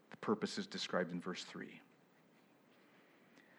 the 0.10 0.18
purposes 0.18 0.66
described 0.66 1.12
in 1.12 1.20
verse 1.20 1.44
3. 1.44 1.68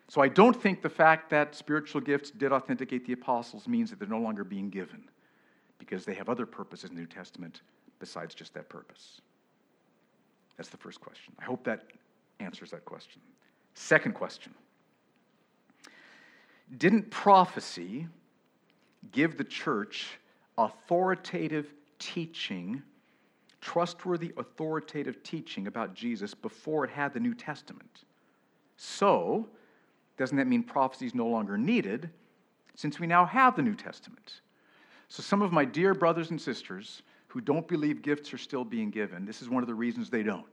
So 0.09 0.23
I 0.23 0.29
don't 0.29 0.55
think 0.55 0.81
the 0.81 0.89
fact 0.89 1.29
that 1.31 1.55
spiritual 1.55 2.01
gifts 2.01 2.31
did 2.31 2.53
authenticate 2.53 3.07
the 3.07 3.13
apostles 3.15 3.67
means 3.67 3.91
that 3.91 3.99
they're 3.99 4.09
no 4.09 4.19
longer 4.19 4.45
being 4.45 4.71
given 4.71 5.03
because 5.79 6.05
they 6.05 6.15
have 6.15 6.29
other 6.29 6.47
purposes 6.47 6.91
in 6.91 6.97
the 6.97 7.03
New 7.03 7.07
Testament 7.07 7.63
besides 8.05 8.35
just 8.35 8.53
that 8.53 8.69
purpose. 8.69 9.23
That's 10.59 10.69
the 10.69 10.77
first 10.77 11.01
question. 11.01 11.33
I 11.39 11.45
hope 11.45 11.65
that 11.65 11.85
answers 12.39 12.71
that 12.73 12.85
question. 12.85 13.23
Second 13.73 14.13
question 14.13 14.53
Didn't 16.77 17.11
prophecy 17.11 18.07
give 19.11 19.39
the 19.39 19.45
church 19.45 20.19
authoritative 20.59 21.73
teaching, 21.99 22.83
trustworthy 23.63 24.33
authoritative 24.37 25.23
teaching 25.23 25.67
about 25.67 25.95
Jesus 25.95 26.35
before 26.35 26.85
it 26.85 26.91
had 26.91 27.15
the 27.15 27.21
New 27.21 27.35
Testament? 27.35 28.05
So, 28.77 29.49
doesn't 30.19 30.37
that 30.37 30.47
mean 30.47 30.63
prophecy 30.63 31.07
is 31.07 31.15
no 31.15 31.27
longer 31.27 31.57
needed 31.57 32.11
since 32.75 33.01
we 33.01 33.07
now 33.07 33.25
have 33.25 33.57
the 33.57 33.63
New 33.63 33.75
Testament? 33.75 34.43
So, 35.09 35.23
some 35.23 35.41
of 35.41 35.53
my 35.53 35.65
dear 35.65 35.95
brothers 35.95 36.31
and 36.31 36.39
sisters 36.39 37.01
who 37.35 37.41
don't 37.41 37.67
believe 37.67 38.01
gifts 38.01 38.33
are 38.33 38.39
still 38.39 38.65
being 38.65 38.91
given, 38.91 39.27
this 39.27 39.43
is 39.43 39.51
one 39.51 39.61
of 39.61 39.67
the 39.67 39.75
reasons 39.75 40.09
they 40.09 40.23
don't. 40.23 40.47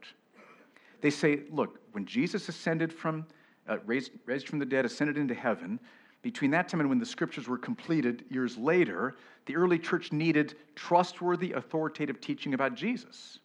They 1.00 1.10
say, 1.10 1.42
look, 1.48 1.78
when 1.92 2.04
Jesus 2.06 2.48
ascended 2.48 2.92
from, 2.92 3.24
uh, 3.68 3.78
raised, 3.86 4.10
raised 4.26 4.48
from 4.48 4.58
the 4.58 4.66
dead, 4.66 4.84
ascended 4.84 5.16
into 5.16 5.32
heaven, 5.32 5.78
between 6.22 6.50
that 6.50 6.68
time 6.68 6.80
and 6.80 6.88
when 6.88 6.98
the 6.98 7.06
scriptures 7.06 7.46
were 7.46 7.56
completed 7.56 8.24
years 8.30 8.58
later, 8.58 9.14
the 9.46 9.54
early 9.54 9.78
church 9.78 10.10
needed 10.10 10.56
trustworthy, 10.74 11.52
authoritative 11.52 12.20
teaching 12.20 12.52
about 12.52 12.74
Jesus. 12.74 13.38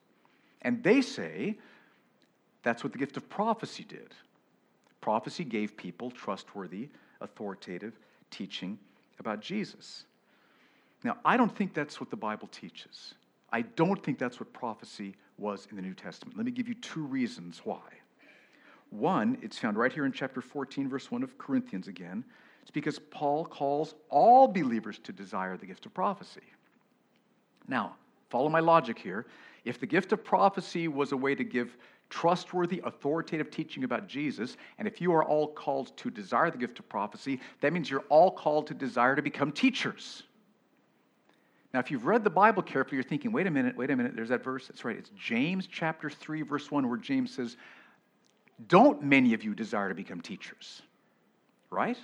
And 0.64 0.82
they 0.82 1.04
say 1.04 1.60
that's 2.64 2.84
what 2.84 2.92
the 2.92 2.98
gift 2.98 3.18
of 3.18 3.30
prophecy 3.30 3.86
did. 3.88 4.16
Prophecy 5.00 5.44
gave 5.44 5.78
people 5.78 6.10
trustworthy, 6.10 6.90
authoritative 7.22 8.00
teaching 8.32 8.80
about 9.20 9.42
Jesus. 9.42 10.06
Now, 11.04 11.18
I 11.24 11.38
don't 11.38 11.56
think 11.56 11.76
that's 11.76 12.00
what 12.00 12.10
the 12.10 12.18
Bible 12.18 12.48
teaches. 12.48 13.14
I 13.52 13.62
don't 13.62 14.02
think 14.04 14.20
that's 14.20 14.40
what 14.40 14.52
prophecy 14.54 15.16
was 15.38 15.68
in 15.70 15.76
the 15.76 15.82
New 15.82 15.94
Testament. 15.94 16.38
Let 16.38 16.46
me 16.46 16.52
give 16.52 16.68
you 16.68 16.76
two 16.76 17.04
reasons 17.04 17.62
why. 17.64 17.82
One, 18.90 19.38
it's 19.42 19.58
found 19.58 19.78
right 19.78 19.92
here 19.92 20.06
in 20.06 20.12
chapter 20.12 20.42
14, 20.42 20.90
verse 20.90 21.12
1 21.12 21.24
of 21.24 21.38
Corinthians 21.38 21.88
again. 21.88 22.24
It's 22.62 22.72
because 22.72 23.00
Paul 23.00 23.46
calls 23.46 23.96
all 24.10 24.48
believers 24.48 25.00
to 25.00 25.12
desire 25.12 25.58
the 25.58 25.66
gift 25.66 25.86
of 25.86 25.94
prophecy. 25.94 26.42
Now, 27.68 27.96
follow 28.30 28.50
my 28.50 28.60
logic 28.60 28.98
here. 28.98 29.26
If 29.66 29.80
the 29.80 29.86
gift 29.86 30.14
of 30.14 30.24
prophecy 30.24 30.88
was 30.88 31.12
a 31.12 31.18
way 31.18 31.36
to 31.36 31.44
give 31.44 31.78
trustworthy, 32.10 32.82
authoritative 32.86 33.52
teaching 33.52 33.84
about 33.84 34.08
Jesus. 34.08 34.58
And 34.80 34.88
if 34.88 35.02
you 35.02 35.14
are 35.14 35.24
all 35.24 35.48
called 35.48 35.96
to 35.98 36.10
desire 36.10 36.50
the 36.50 36.58
gift 36.58 36.80
of 36.80 36.88
prophecy, 36.88 37.40
that 37.62 37.74
means 37.74 37.90
you're 37.90 38.06
all 38.10 38.32
called 38.32 38.68
to 38.68 38.74
desire 38.74 39.16
to 39.16 39.22
become 39.22 39.52
teachers. 39.52 40.24
Now, 41.74 41.80
if 41.80 41.92
you've 41.92 42.06
read 42.06 42.24
the 42.24 42.30
Bible 42.30 42.64
carefully, 42.64 42.96
you're 42.96 43.04
thinking, 43.04 43.32
wait 43.32 43.46
a 43.46 43.52
minute, 43.52 43.76
wait 43.76 43.92
a 43.92 43.96
minute, 43.96 44.14
there's 44.16 44.30
that 44.30 44.44
verse. 44.44 44.68
That's 44.68 44.86
right. 44.86 44.98
It's 44.98 45.12
James 45.18 45.68
chapter 45.68 46.10
3, 46.10 46.42
verse 46.44 46.72
1, 46.72 46.88
where 46.88 46.98
James 46.98 47.34
says, 47.34 47.58
Don't 48.68 49.04
many 49.04 49.34
of 49.34 49.44
you 49.44 49.54
desire 49.54 49.90
to 49.90 49.96
become 49.96 50.22
teachers? 50.22 50.82
Right? 51.70 51.98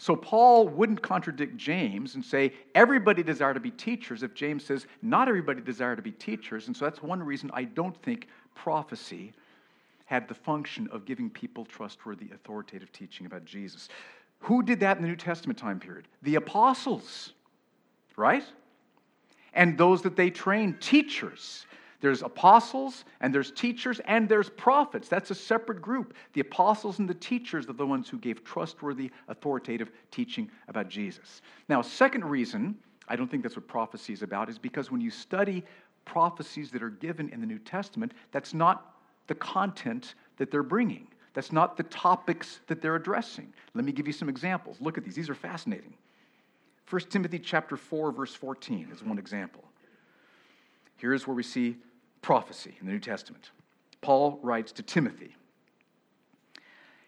So 0.00 0.14
Paul 0.14 0.68
wouldn't 0.68 1.02
contradict 1.02 1.56
James 1.56 2.14
and 2.14 2.24
say 2.24 2.52
everybody 2.76 3.24
desire 3.24 3.52
to 3.52 3.60
be 3.60 3.72
teachers 3.72 4.22
if 4.22 4.32
James 4.32 4.64
says 4.64 4.86
not 5.02 5.26
everybody 5.26 5.60
desire 5.60 5.96
to 5.96 6.02
be 6.02 6.12
teachers. 6.12 6.68
And 6.68 6.76
so 6.76 6.84
that's 6.84 7.02
one 7.02 7.20
reason 7.20 7.50
I 7.52 7.64
don't 7.64 8.00
think 8.02 8.28
prophecy 8.54 9.32
had 10.04 10.28
the 10.28 10.34
function 10.34 10.88
of 10.92 11.04
giving 11.04 11.28
people 11.28 11.64
trustworthy, 11.64 12.28
authoritative 12.32 12.92
teaching 12.92 13.26
about 13.26 13.44
Jesus. 13.44 13.88
Who 14.38 14.62
did 14.62 14.78
that 14.80 14.96
in 14.96 15.02
the 15.02 15.08
New 15.08 15.16
Testament 15.16 15.58
time 15.58 15.80
period? 15.80 16.06
The 16.22 16.36
apostles, 16.36 17.32
right? 18.18 18.44
And 19.54 19.78
those 19.78 20.02
that 20.02 20.16
they 20.16 20.30
train, 20.30 20.76
teachers. 20.80 21.66
There's 22.00 22.22
apostles 22.22 23.04
and 23.20 23.34
there's 23.34 23.50
teachers 23.50 24.00
and 24.04 24.28
there's 24.28 24.48
prophets. 24.50 25.08
That's 25.08 25.30
a 25.30 25.34
separate 25.34 25.82
group. 25.82 26.14
The 26.32 26.40
apostles 26.40 27.00
and 27.00 27.08
the 27.08 27.14
teachers 27.14 27.68
are 27.68 27.72
the 27.72 27.86
ones 27.86 28.08
who 28.08 28.18
gave 28.18 28.44
trustworthy, 28.44 29.10
authoritative 29.26 29.90
teaching 30.10 30.50
about 30.68 30.88
Jesus. 30.88 31.42
Now, 31.68 31.82
second 31.82 32.24
reason 32.24 32.76
I 33.08 33.16
don't 33.16 33.30
think 33.30 33.42
that's 33.42 33.56
what 33.56 33.66
prophecy 33.66 34.12
is 34.12 34.22
about 34.22 34.48
is 34.48 34.58
because 34.58 34.90
when 34.90 35.00
you 35.00 35.10
study 35.10 35.64
prophecies 36.04 36.70
that 36.70 36.82
are 36.82 36.90
given 36.90 37.30
in 37.30 37.40
the 37.40 37.46
New 37.46 37.58
Testament, 37.58 38.12
that's 38.32 38.54
not 38.54 38.96
the 39.26 39.34
content 39.34 40.14
that 40.36 40.50
they're 40.50 40.62
bringing. 40.62 41.08
That's 41.34 41.52
not 41.52 41.76
the 41.76 41.82
topics 41.84 42.60
that 42.66 42.80
they're 42.80 42.96
addressing. 42.96 43.52
Let 43.74 43.84
me 43.84 43.92
give 43.92 44.06
you 44.06 44.12
some 44.12 44.28
examples. 44.28 44.76
Look 44.80 44.98
at 44.98 45.04
these. 45.04 45.14
These 45.14 45.30
are 45.30 45.34
fascinating. 45.34 45.94
1 46.88 47.02
Timothy 47.10 47.38
chapter 47.38 47.76
4 47.76 48.12
verse 48.12 48.34
14 48.34 48.88
is 48.92 49.02
one 49.02 49.18
example. 49.18 49.64
Here's 50.96 51.26
where 51.26 51.36
we 51.36 51.42
see 51.42 51.76
prophecy 52.22 52.74
in 52.80 52.86
the 52.86 52.92
New 52.92 52.98
Testament. 52.98 53.50
Paul 54.00 54.38
writes 54.42 54.72
to 54.72 54.82
Timothy, 54.82 55.34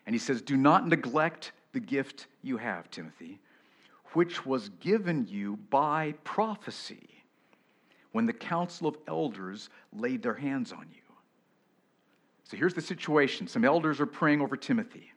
and 0.07 0.15
he 0.15 0.19
says, 0.19 0.43
Do 0.43 0.57
not 0.57 0.87
neglect 0.87 1.53
the 1.73 1.81
gift 1.81 2.27
you 2.43 2.57
have, 2.57 2.91
Timothy, 2.91 3.41
which 4.13 4.45
was 4.45 4.69
given 4.81 5.27
you 5.29 5.57
by 5.71 6.15
prophecy 6.25 7.09
when 8.13 8.27
the 8.27 8.33
council 8.33 8.89
of 8.89 8.97
elders 9.07 9.71
laid 9.93 10.23
their 10.23 10.35
hands 10.35 10.73
on 10.73 10.87
you. 10.91 11.03
So 12.45 12.57
here's 12.57 12.75
the 12.75 12.81
situation 12.81 13.47
some 13.47 13.65
elders 13.65 14.01
are 14.01 14.07
praying 14.07 14.41
over 14.41 14.57
Timothy. 14.57 15.13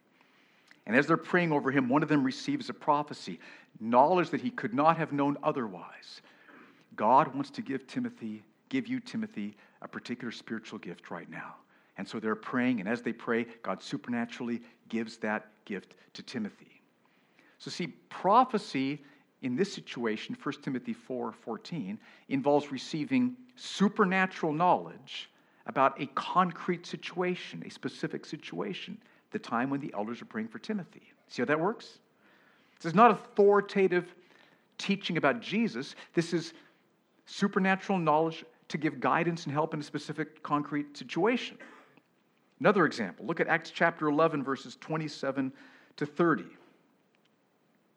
And 0.85 0.95
as 0.95 1.07
they're 1.07 1.17
praying 1.17 1.51
over 1.51 1.71
him, 1.71 1.87
one 1.87 2.03
of 2.03 2.09
them 2.09 2.23
receives 2.23 2.69
a 2.69 2.73
prophecy, 2.73 3.39
knowledge 3.79 4.29
that 4.31 4.41
he 4.41 4.49
could 4.49 4.73
not 4.73 4.97
have 4.97 5.13
known 5.13 5.37
otherwise. 5.43 6.21
God 6.95 7.33
wants 7.33 7.49
to 7.51 7.61
give 7.61 7.87
Timothy, 7.87 8.43
give 8.69 8.87
you, 8.87 8.99
Timothy, 8.99 9.55
a 9.81 9.87
particular 9.87 10.31
spiritual 10.31 10.79
gift 10.79 11.09
right 11.09 11.29
now. 11.29 11.55
And 11.97 12.07
so 12.07 12.19
they're 12.19 12.35
praying, 12.35 12.79
and 12.79 12.89
as 12.89 13.01
they 13.01 13.13
pray, 13.13 13.45
God 13.61 13.81
supernaturally 13.81 14.61
gives 14.89 15.17
that 15.17 15.47
gift 15.65 15.95
to 16.13 16.23
Timothy. 16.23 16.81
So, 17.59 17.69
see, 17.71 17.87
prophecy 18.09 19.01
in 19.41 19.55
this 19.55 19.71
situation, 19.71 20.35
1 20.41 20.55
Timothy 20.61 20.93
4 20.93 21.31
14, 21.31 21.99
involves 22.29 22.71
receiving 22.71 23.35
supernatural 23.55 24.53
knowledge 24.53 25.29
about 25.67 26.01
a 26.01 26.07
concrete 26.07 26.85
situation, 26.85 27.63
a 27.65 27.69
specific 27.69 28.25
situation, 28.25 28.97
the 29.33 29.39
time 29.39 29.69
when 29.69 29.81
the 29.81 29.93
elders 29.93 30.21
are 30.21 30.25
praying 30.25 30.47
for 30.47 30.59
Timothy. 30.59 31.11
See 31.27 31.41
how 31.41 31.45
that 31.47 31.59
works? 31.59 31.99
This 32.79 32.91
is 32.91 32.95
not 32.95 33.11
authoritative 33.11 34.15
teaching 34.77 35.17
about 35.17 35.41
Jesus. 35.41 35.95
This 36.13 36.33
is 36.33 36.53
supernatural 37.25 37.99
knowledge 37.99 38.45
to 38.69 38.77
give 38.77 38.99
guidance 38.99 39.45
and 39.45 39.53
help 39.53 39.73
in 39.73 39.79
a 39.79 39.83
specific 39.83 40.41
concrete 40.43 40.97
situation. 40.97 41.57
Another 42.59 42.85
example 42.85 43.25
look 43.25 43.39
at 43.39 43.47
Acts 43.47 43.71
chapter 43.71 44.07
11, 44.07 44.43
verses 44.43 44.77
27 44.79 45.51
to 45.97 46.05
30. 46.05 46.43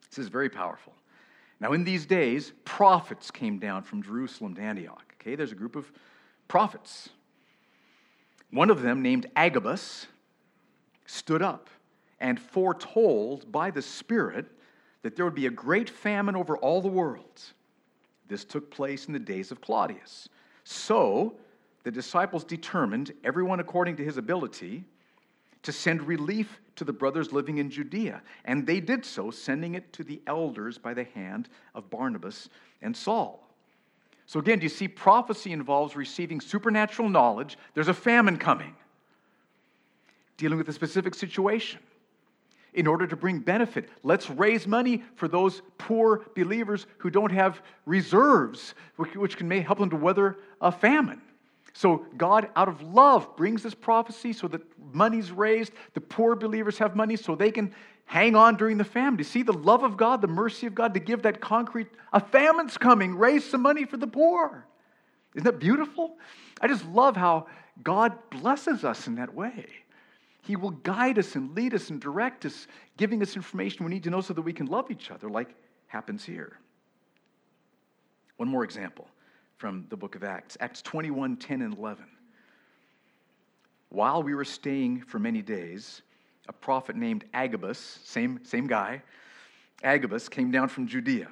This 0.08 0.18
is 0.18 0.28
very 0.28 0.48
powerful. 0.48 0.92
Now, 1.60 1.72
in 1.72 1.84
these 1.84 2.04
days, 2.04 2.52
prophets 2.64 3.30
came 3.30 3.58
down 3.58 3.82
from 3.82 4.02
Jerusalem 4.02 4.54
to 4.56 4.60
Antioch. 4.60 5.14
Okay, 5.20 5.34
there's 5.34 5.52
a 5.52 5.56
group 5.56 5.74
of 5.74 5.90
prophets. 6.48 7.08
One 8.50 8.70
of 8.70 8.82
them, 8.82 9.02
named 9.02 9.26
Agabus, 9.34 10.06
stood 11.06 11.42
up 11.42 11.70
and 12.20 12.40
foretold 12.40 13.50
by 13.50 13.70
the 13.70 13.82
Spirit 13.82 14.46
that 15.02 15.16
there 15.16 15.24
would 15.24 15.34
be 15.34 15.46
a 15.46 15.50
great 15.50 15.88
famine 15.88 16.36
over 16.36 16.56
all 16.56 16.80
the 16.80 16.88
world. 16.88 17.42
This 18.28 18.44
took 18.44 18.70
place 18.70 19.06
in 19.06 19.12
the 19.12 19.18
days 19.18 19.50
of 19.50 19.60
Claudius. 19.60 20.28
So 20.64 21.34
the 21.84 21.90
disciples 21.90 22.42
determined, 22.42 23.12
everyone 23.22 23.60
according 23.60 23.96
to 23.96 24.04
his 24.04 24.16
ability, 24.16 24.84
to 25.62 25.72
send 25.72 26.02
relief 26.02 26.60
to 26.76 26.84
the 26.84 26.92
brothers 26.92 27.32
living 27.32 27.58
in 27.58 27.70
Judea. 27.70 28.22
And 28.44 28.66
they 28.66 28.80
did 28.80 29.04
so, 29.04 29.30
sending 29.30 29.74
it 29.74 29.92
to 29.94 30.04
the 30.04 30.20
elders 30.26 30.78
by 30.78 30.94
the 30.94 31.04
hand 31.04 31.48
of 31.74 31.90
Barnabas 31.90 32.48
and 32.82 32.96
Saul. 32.96 33.48
So, 34.26 34.40
again, 34.40 34.58
do 34.58 34.64
you 34.64 34.68
see 34.68 34.88
prophecy 34.88 35.52
involves 35.52 35.94
receiving 35.94 36.40
supernatural 36.40 37.08
knowledge? 37.08 37.56
There's 37.74 37.88
a 37.88 37.94
famine 37.94 38.38
coming, 38.38 38.74
dealing 40.36 40.58
with 40.58 40.68
a 40.68 40.72
specific 40.72 41.14
situation 41.14 41.80
in 42.74 42.86
order 42.86 43.06
to 43.06 43.16
bring 43.16 43.38
benefit. 43.38 43.88
Let's 44.02 44.28
raise 44.28 44.66
money 44.66 45.02
for 45.14 45.28
those 45.28 45.62
poor 45.78 46.26
believers 46.36 46.86
who 46.98 47.10
don't 47.10 47.32
have 47.32 47.62
reserves, 47.86 48.74
which 48.96 49.36
can 49.36 49.50
help 49.50 49.78
them 49.78 49.90
to 49.90 49.96
weather 49.96 50.36
a 50.60 50.70
famine. 50.70 51.22
So, 51.72 52.06
God, 52.16 52.48
out 52.56 52.68
of 52.68 52.82
love, 52.82 53.36
brings 53.36 53.62
this 53.62 53.74
prophecy 53.74 54.32
so 54.32 54.48
that 54.48 54.62
money's 54.94 55.30
raised, 55.30 55.72
the 55.94 56.00
poor 56.00 56.34
believers 56.34 56.78
have 56.78 56.96
money 56.96 57.16
so 57.16 57.34
they 57.34 57.50
can 57.50 57.74
hang 58.06 58.36
on 58.36 58.56
during 58.56 58.78
the 58.78 58.84
famine. 58.84 59.22
See 59.24 59.42
the 59.42 59.52
love 59.52 59.82
of 59.82 59.96
God, 59.96 60.20
the 60.22 60.28
mercy 60.28 60.66
of 60.66 60.74
God 60.74 60.94
to 60.94 61.00
give 61.00 61.22
that 61.22 61.40
concrete, 61.40 61.88
a 62.12 62.20
famine's 62.20 62.78
coming, 62.78 63.16
raise 63.16 63.44
some 63.44 63.62
money 63.62 63.84
for 63.84 63.96
the 63.96 64.06
poor. 64.06 64.66
Isn't 65.34 65.44
that 65.44 65.58
beautiful? 65.58 66.16
I 66.60 66.68
just 66.68 66.86
love 66.86 67.16
how 67.16 67.46
God 67.82 68.14
blesses 68.30 68.84
us 68.84 69.06
in 69.06 69.16
that 69.16 69.34
way. 69.34 69.66
He 70.46 70.54
will 70.54 70.70
guide 70.70 71.18
us 71.18 71.34
and 71.34 71.56
lead 71.56 71.74
us 71.74 71.90
and 71.90 72.00
direct 72.00 72.44
us, 72.46 72.68
giving 72.96 73.20
us 73.20 73.34
information 73.34 73.84
we 73.84 73.90
need 73.90 74.04
to 74.04 74.10
know 74.10 74.20
so 74.20 74.32
that 74.32 74.42
we 74.42 74.52
can 74.52 74.66
love 74.66 74.90
each 74.92 75.10
other, 75.10 75.28
like 75.28 75.54
happens 75.88 76.24
here. 76.24 76.58
One 78.36 78.48
more 78.48 78.62
example 78.62 79.08
from 79.56 79.86
the 79.88 79.96
book 79.96 80.14
of 80.14 80.22
Acts 80.22 80.56
Acts 80.60 80.82
21 80.82 81.36
10 81.36 81.62
and 81.62 81.76
11. 81.76 82.04
While 83.88 84.22
we 84.22 84.34
were 84.34 84.44
staying 84.44 85.02
for 85.02 85.18
many 85.18 85.42
days, 85.42 86.02
a 86.48 86.52
prophet 86.52 86.94
named 86.94 87.24
Agabus, 87.34 87.98
same, 88.04 88.38
same 88.44 88.68
guy, 88.68 89.02
Agabus 89.82 90.28
came 90.28 90.52
down 90.52 90.68
from 90.68 90.86
Judea. 90.86 91.28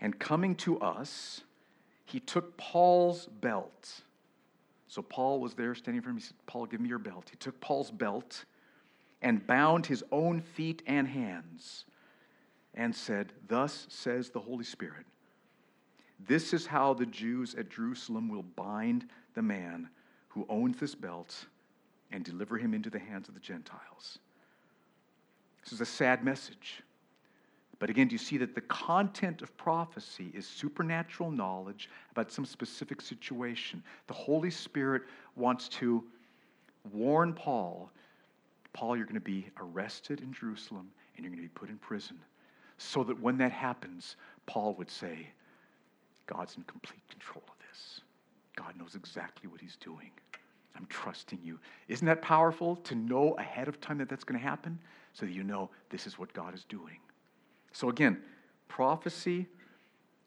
And 0.00 0.16
coming 0.18 0.54
to 0.56 0.78
us, 0.80 1.40
he 2.04 2.20
took 2.20 2.56
Paul's 2.56 3.26
belt. 3.26 4.02
So 4.88 5.02
Paul 5.02 5.40
was 5.40 5.54
there 5.54 5.74
standing 5.74 6.02
for 6.02 6.10
him. 6.10 6.16
He 6.16 6.22
said, 6.22 6.36
Paul, 6.46 6.66
give 6.66 6.80
me 6.80 6.88
your 6.88 6.98
belt. 6.98 7.28
He 7.30 7.36
took 7.36 7.60
Paul's 7.60 7.90
belt 7.90 8.44
and 9.22 9.44
bound 9.46 9.86
his 9.86 10.04
own 10.12 10.40
feet 10.40 10.82
and 10.86 11.08
hands 11.08 11.84
and 12.74 12.94
said, 12.94 13.32
Thus 13.48 13.86
says 13.90 14.30
the 14.30 14.40
Holy 14.40 14.64
Spirit 14.64 15.06
this 16.24 16.54
is 16.54 16.66
how 16.66 16.94
the 16.94 17.06
Jews 17.06 17.54
at 17.54 17.70
Jerusalem 17.70 18.28
will 18.28 18.42
bind 18.42 19.06
the 19.34 19.42
man 19.42 19.88
who 20.28 20.46
owns 20.48 20.78
this 20.78 20.94
belt 20.94 21.46
and 22.10 22.24
deliver 22.24 22.56
him 22.56 22.72
into 22.72 22.90
the 22.90 22.98
hands 22.98 23.28
of 23.28 23.34
the 23.34 23.40
Gentiles. 23.40 24.18
This 25.62 25.72
is 25.72 25.80
a 25.80 25.86
sad 25.86 26.24
message. 26.24 26.82
But 27.78 27.90
again, 27.90 28.08
do 28.08 28.14
you 28.14 28.18
see 28.18 28.38
that 28.38 28.54
the 28.54 28.62
content 28.62 29.42
of 29.42 29.54
prophecy 29.56 30.32
is 30.34 30.46
supernatural 30.46 31.30
knowledge 31.30 31.90
about 32.10 32.32
some 32.32 32.46
specific 32.46 33.00
situation? 33.00 33.82
The 34.06 34.14
Holy 34.14 34.50
Spirit 34.50 35.02
wants 35.34 35.68
to 35.68 36.02
warn 36.90 37.34
Paul 37.34 37.90
Paul, 38.76 38.94
you're 38.94 39.06
going 39.06 39.14
to 39.14 39.20
be 39.20 39.46
arrested 39.58 40.20
in 40.20 40.34
Jerusalem 40.34 40.90
and 41.16 41.24
you're 41.24 41.30
going 41.30 41.42
to 41.42 41.48
be 41.48 41.58
put 41.58 41.70
in 41.70 41.78
prison. 41.78 42.18
So 42.76 43.02
that 43.04 43.18
when 43.18 43.38
that 43.38 43.50
happens, 43.50 44.16
Paul 44.44 44.74
would 44.74 44.90
say, 44.90 45.30
God's 46.26 46.56
in 46.56 46.62
complete 46.64 47.00
control 47.08 47.42
of 47.48 47.54
this. 47.70 48.02
God 48.54 48.76
knows 48.78 48.94
exactly 48.94 49.48
what 49.48 49.62
He's 49.62 49.76
doing. 49.76 50.10
I'm 50.76 50.84
trusting 50.90 51.38
you. 51.42 51.58
Isn't 51.88 52.06
that 52.06 52.20
powerful 52.20 52.76
to 52.76 52.94
know 52.94 53.32
ahead 53.38 53.66
of 53.66 53.80
time 53.80 53.96
that 53.96 54.10
that's 54.10 54.24
going 54.24 54.38
to 54.38 54.46
happen 54.46 54.78
so 55.14 55.24
that 55.24 55.32
you 55.32 55.42
know 55.42 55.70
this 55.88 56.06
is 56.06 56.18
what 56.18 56.30
God 56.34 56.54
is 56.54 56.64
doing? 56.64 56.98
So, 57.76 57.90
again, 57.90 58.22
prophecy 58.68 59.46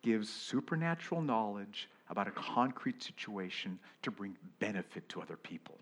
gives 0.03 0.29
supernatural 0.29 1.19
knowledge 1.19 1.89
about 2.07 2.27
a 2.27 2.31
concrete 2.31 3.01
situation 3.01 3.79
to 4.03 4.11
bring 4.11 4.37
benefit 4.59 5.09
to 5.09 5.19
other 5.19 5.35
people. 5.35 5.79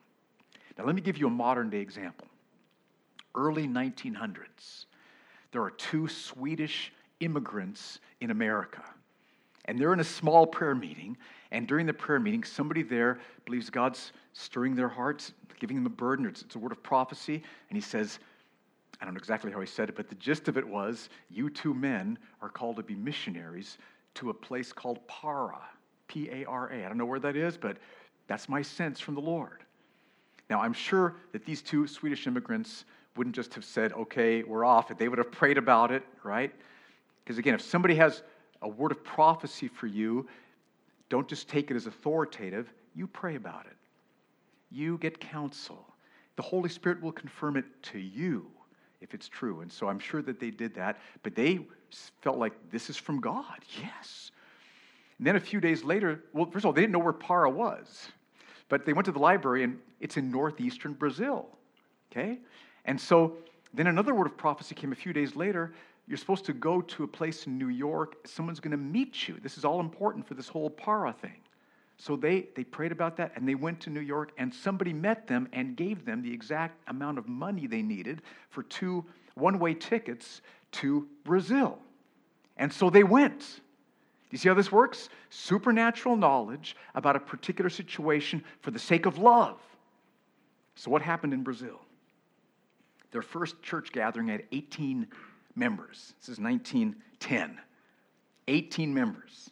Now, 0.77 0.85
let 0.85 0.95
me 0.95 1.01
give 1.01 1.17
you 1.17 1.27
a 1.27 1.29
modern 1.29 1.69
day 1.69 1.79
example. 1.79 2.29
Early 3.35 3.67
1900s, 3.67 4.85
there 5.51 5.61
are 5.61 5.71
two 5.71 6.07
Swedish 6.07 6.93
immigrants 7.19 7.99
in 8.21 8.31
America 8.31 8.85
and 9.65 9.77
they're 9.77 9.91
in 9.91 9.99
a 9.99 10.05
small 10.05 10.47
prayer 10.47 10.73
meeting. 10.73 11.17
And 11.51 11.67
during 11.67 11.85
the 11.85 11.93
prayer 11.93 12.21
meeting, 12.21 12.45
somebody 12.45 12.83
there 12.83 13.19
believes 13.43 13.69
God's 13.69 14.13
stirring 14.31 14.73
their 14.73 14.87
hearts, 14.87 15.33
giving 15.59 15.75
them 15.75 15.85
a 15.85 15.89
burden. 15.89 16.25
It's, 16.25 16.43
it's 16.43 16.55
a 16.55 16.59
word 16.59 16.71
of 16.71 16.81
prophecy. 16.81 17.43
And 17.69 17.75
he 17.75 17.81
says, 17.81 18.19
I 18.99 19.05
don't 19.05 19.13
know 19.13 19.19
exactly 19.19 19.51
how 19.51 19.59
he 19.59 19.67
said 19.67 19.89
it, 19.89 19.95
but 19.95 20.09
the 20.09 20.15
gist 20.15 20.47
of 20.47 20.57
it 20.57 20.67
was 20.67 21.09
you 21.29 21.49
two 21.49 21.73
men 21.73 22.17
are 22.41 22.49
called 22.49 22.77
to 22.77 22.83
be 22.83 22.95
missionaries 22.95 23.77
to 24.15 24.31
a 24.31 24.33
place 24.33 24.73
called 24.73 24.99
Para, 25.07 25.59
P 26.07 26.29
A 26.31 26.45
R 26.45 26.69
A. 26.71 26.85
I 26.85 26.87
don't 26.87 26.97
know 26.97 27.05
where 27.05 27.19
that 27.19 27.35
is, 27.35 27.57
but 27.57 27.77
that's 28.27 28.49
my 28.49 28.61
sense 28.61 28.99
from 28.99 29.15
the 29.15 29.21
Lord. 29.21 29.63
Now, 30.49 30.61
I'm 30.61 30.73
sure 30.73 31.15
that 31.33 31.45
these 31.45 31.61
two 31.61 31.87
Swedish 31.87 32.25
immigrants 32.25 32.85
wouldn't 33.15 33.35
just 33.35 33.53
have 33.53 33.65
said, 33.65 33.93
okay, 33.93 34.43
we're 34.43 34.65
off. 34.65 34.95
They 34.97 35.09
would 35.09 35.17
have 35.17 35.31
prayed 35.31 35.57
about 35.57 35.91
it, 35.91 36.03
right? 36.23 36.53
Because 37.23 37.37
again, 37.37 37.53
if 37.53 37.61
somebody 37.61 37.95
has 37.95 38.23
a 38.61 38.67
word 38.67 38.91
of 38.91 39.03
prophecy 39.03 39.67
for 39.67 39.87
you, 39.87 40.27
don't 41.09 41.27
just 41.27 41.47
take 41.47 41.69
it 41.69 41.75
as 41.75 41.87
authoritative. 41.87 42.71
You 42.95 43.07
pray 43.07 43.35
about 43.35 43.65
it. 43.65 43.75
You 44.71 44.97
get 44.97 45.19
counsel. 45.19 45.85
The 46.35 46.41
Holy 46.41 46.69
Spirit 46.69 47.01
will 47.01 47.11
confirm 47.11 47.57
it 47.57 47.65
to 47.83 47.99
you 47.99 48.47
if 49.01 49.13
it's 49.13 49.27
true. 49.27 49.61
And 49.61 49.71
so 49.71 49.87
I'm 49.87 49.99
sure 49.99 50.21
that 50.21 50.39
they 50.39 50.51
did 50.51 50.73
that, 50.75 50.99
but 51.23 51.35
they 51.35 51.65
felt 52.21 52.37
like 52.37 52.53
this 52.71 52.89
is 52.89 52.97
from 52.97 53.19
God. 53.19 53.59
Yes. 53.81 54.31
And 55.17 55.25
then 55.25 55.35
a 55.35 55.39
few 55.39 55.59
days 55.59 55.83
later, 55.83 56.23
well, 56.33 56.45
first 56.45 56.63
of 56.63 56.67
all, 56.67 56.73
they 56.73 56.81
didn't 56.81 56.93
know 56.93 56.99
where 56.99 57.13
Para 57.13 57.49
was, 57.49 58.09
but 58.69 58.85
they 58.85 58.93
went 58.93 59.05
to 59.05 59.11
the 59.11 59.19
library 59.19 59.63
and 59.63 59.79
it's 59.99 60.17
in 60.17 60.31
northeastern 60.31 60.93
Brazil. 60.93 61.47
Okay? 62.11 62.39
And 62.85 62.99
so 62.99 63.37
then 63.73 63.87
another 63.87 64.13
word 64.13 64.27
of 64.27 64.37
prophecy 64.37 64.75
came 64.75 64.91
a 64.91 64.95
few 64.95 65.13
days 65.13 65.35
later 65.35 65.73
you're 66.07 66.17
supposed 66.17 66.45
to 66.45 66.53
go 66.53 66.81
to 66.81 67.03
a 67.03 67.07
place 67.07 67.47
in 67.47 67.57
New 67.57 67.67
York. 67.67 68.15
Someone's 68.25 68.61
going 68.61 68.71
to 68.71 68.77
meet 68.77 69.27
you. 69.27 69.37
This 69.41 69.57
is 69.57 69.65
all 69.65 69.81
important 69.81 70.25
for 70.25 70.35
this 70.35 70.47
whole 70.47 70.69
para 70.69 71.11
thing. 71.11 71.41
So 71.97 72.15
they, 72.15 72.47
they 72.55 72.63
prayed 72.63 72.91
about 72.91 73.17
that 73.17 73.33
and 73.35 73.47
they 73.47 73.55
went 73.55 73.81
to 73.81 73.89
New 73.89 74.01
York, 74.01 74.31
and 74.37 74.53
somebody 74.53 74.93
met 74.93 75.27
them 75.27 75.49
and 75.51 75.75
gave 75.75 76.05
them 76.05 76.21
the 76.21 76.31
exact 76.31 76.79
amount 76.87 77.17
of 77.17 77.27
money 77.27 77.65
they 77.65 77.81
needed 77.81 78.21
for 78.49 78.63
two 78.63 79.03
one 79.33 79.59
way 79.59 79.73
tickets 79.73 80.41
to 80.73 81.07
Brazil. 81.23 81.79
And 82.57 82.71
so 82.71 82.89
they 82.89 83.03
went. 83.03 83.39
Do 83.39 84.31
you 84.31 84.37
see 84.37 84.49
how 84.49 84.55
this 84.55 84.71
works? 84.71 85.09
Supernatural 85.29 86.17
knowledge 86.17 86.75
about 86.95 87.15
a 87.15 87.19
particular 87.19 87.69
situation 87.69 88.43
for 88.61 88.71
the 88.71 88.79
sake 88.79 89.05
of 89.05 89.17
love. 89.17 89.59
So, 90.75 90.91
what 90.91 91.01
happened 91.01 91.33
in 91.33 91.43
Brazil? 91.43 91.79
Their 93.11 93.21
first 93.21 93.61
church 93.63 93.91
gathering 93.91 94.27
had 94.27 94.43
18 94.51 95.07
members. 95.55 96.13
This 96.19 96.29
is 96.29 96.39
1910. 96.39 97.57
18 98.49 98.93
members. 98.93 99.49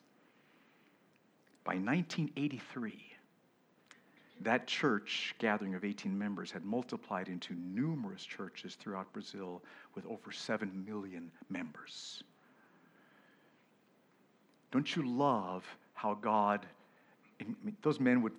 By 1.66 1.74
1983, 1.78 2.94
that 4.42 4.68
church 4.68 5.34
gathering 5.40 5.74
of 5.74 5.84
18 5.84 6.16
members 6.16 6.52
had 6.52 6.64
multiplied 6.64 7.28
into 7.28 7.56
numerous 7.56 8.24
churches 8.24 8.76
throughout 8.76 9.12
Brazil 9.12 9.64
with 9.96 10.06
over 10.06 10.32
7 10.32 10.86
million 10.88 11.32
members. 11.50 12.24
Don't 14.72 14.96
you 14.96 15.08
love 15.10 15.66
how 15.94 16.14
God, 16.14 16.68
those 17.82 18.00
men 18.00 18.22
would, 18.22 18.34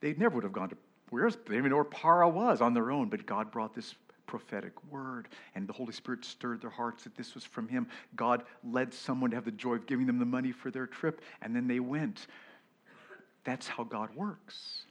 they 0.00 0.12
never 0.14 0.34
would 0.34 0.44
have 0.44 0.52
gone 0.52 0.68
to, 0.68 0.76
where's, 1.08 1.36
they 1.36 1.42
didn't 1.42 1.58
even 1.58 1.70
know 1.70 1.76
where 1.76 1.84
Para 1.84 2.28
was 2.28 2.60
on 2.60 2.74
their 2.74 2.90
own, 2.90 3.08
but 3.08 3.24
God 3.24 3.50
brought 3.50 3.74
this 3.74 3.94
prophetic 4.26 4.72
word. 4.90 5.28
And 5.54 5.66
the 5.68 5.72
Holy 5.72 5.92
Spirit 5.92 6.24
stirred 6.24 6.60
their 6.60 6.70
hearts 6.70 7.04
that 7.04 7.16
this 7.16 7.34
was 7.34 7.44
from 7.44 7.68
Him. 7.68 7.86
God 8.16 8.44
led 8.62 8.92
someone 8.92 9.30
to 9.30 9.36
have 9.36 9.44
the 9.44 9.50
joy 9.50 9.74
of 9.74 9.86
giving 9.86 10.06
them 10.06 10.18
the 10.18 10.24
money 10.24 10.52
for 10.52 10.70
their 10.70 10.86
trip, 10.86 11.20
and 11.42 11.54
then 11.54 11.66
they 11.66 11.80
went. 11.80 12.26
That's 13.44 13.68
how 13.68 13.84
God 13.84 14.14
works. 14.14 14.84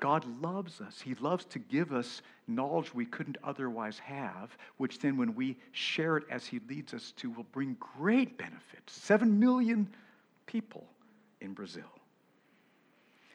God 0.00 0.24
loves 0.40 0.80
us. 0.80 1.00
He 1.00 1.14
loves 1.16 1.44
to 1.46 1.58
give 1.58 1.92
us 1.92 2.22
knowledge 2.48 2.94
we 2.94 3.06
couldn't 3.06 3.38
otherwise 3.44 3.98
have, 3.98 4.56
which 4.76 4.98
then, 4.98 5.16
when 5.16 5.34
we 5.34 5.56
share 5.72 6.16
it 6.16 6.24
as 6.30 6.46
He 6.46 6.60
leads 6.68 6.94
us 6.94 7.12
to, 7.16 7.30
will 7.30 7.46
bring 7.52 7.76
great 7.78 8.38
benefit. 8.38 8.82
Seven 8.86 9.38
million 9.38 9.88
people 10.46 10.86
in 11.40 11.52
Brazil. 11.52 11.84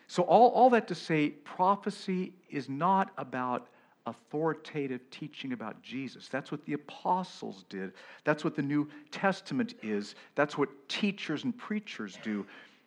So, 0.08 0.24
all, 0.24 0.50
all 0.50 0.70
that 0.72 0.88
to 0.88 0.96
say, 0.96 1.30
prophecy 1.30 2.34
is 2.50 2.70
not 2.70 3.12
about 3.18 3.68
authoritative 4.08 5.02
teaching 5.12 5.54
about 5.54 5.82
Jesus. 5.84 6.28
That's 6.30 6.52
what 6.52 6.66
the 6.66 6.74
apostles 6.74 7.66
did. 7.70 7.94
That's 8.24 8.44
what 8.44 8.56
the 8.56 8.62
New 8.62 8.90
Testament 9.12 9.76
is. 9.84 10.16
That's 10.36 10.58
what 10.58 10.70
teachers 10.88 11.44
and 11.44 11.56
preachers 11.56 12.18
do. 12.24 12.46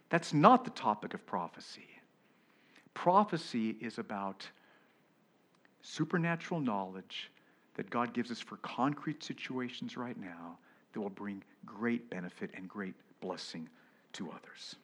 That's 0.09 0.35
not 0.35 0.65
the 0.65 0.71
topic 0.71 1.15
of 1.15 1.25
prophecy. 1.27 1.87
Prophecy 2.95 3.77
is 3.81 3.99
about 3.99 4.49
supernatural 5.83 6.61
knowledge 6.61 7.31
that 7.75 7.89
God 7.89 8.13
gives 8.13 8.31
us 8.31 8.41
for 8.41 8.57
concrete 8.57 9.23
situations 9.23 9.97
right 9.97 10.19
now 10.19 10.59
that 10.93 11.01
will 11.01 11.11
bring 11.11 11.43
great 11.65 12.11
benefit 12.11 12.51
and 12.55 12.69
great 12.69 12.95
blessing 13.21 13.69
to 14.15 14.31
others. 14.31 14.77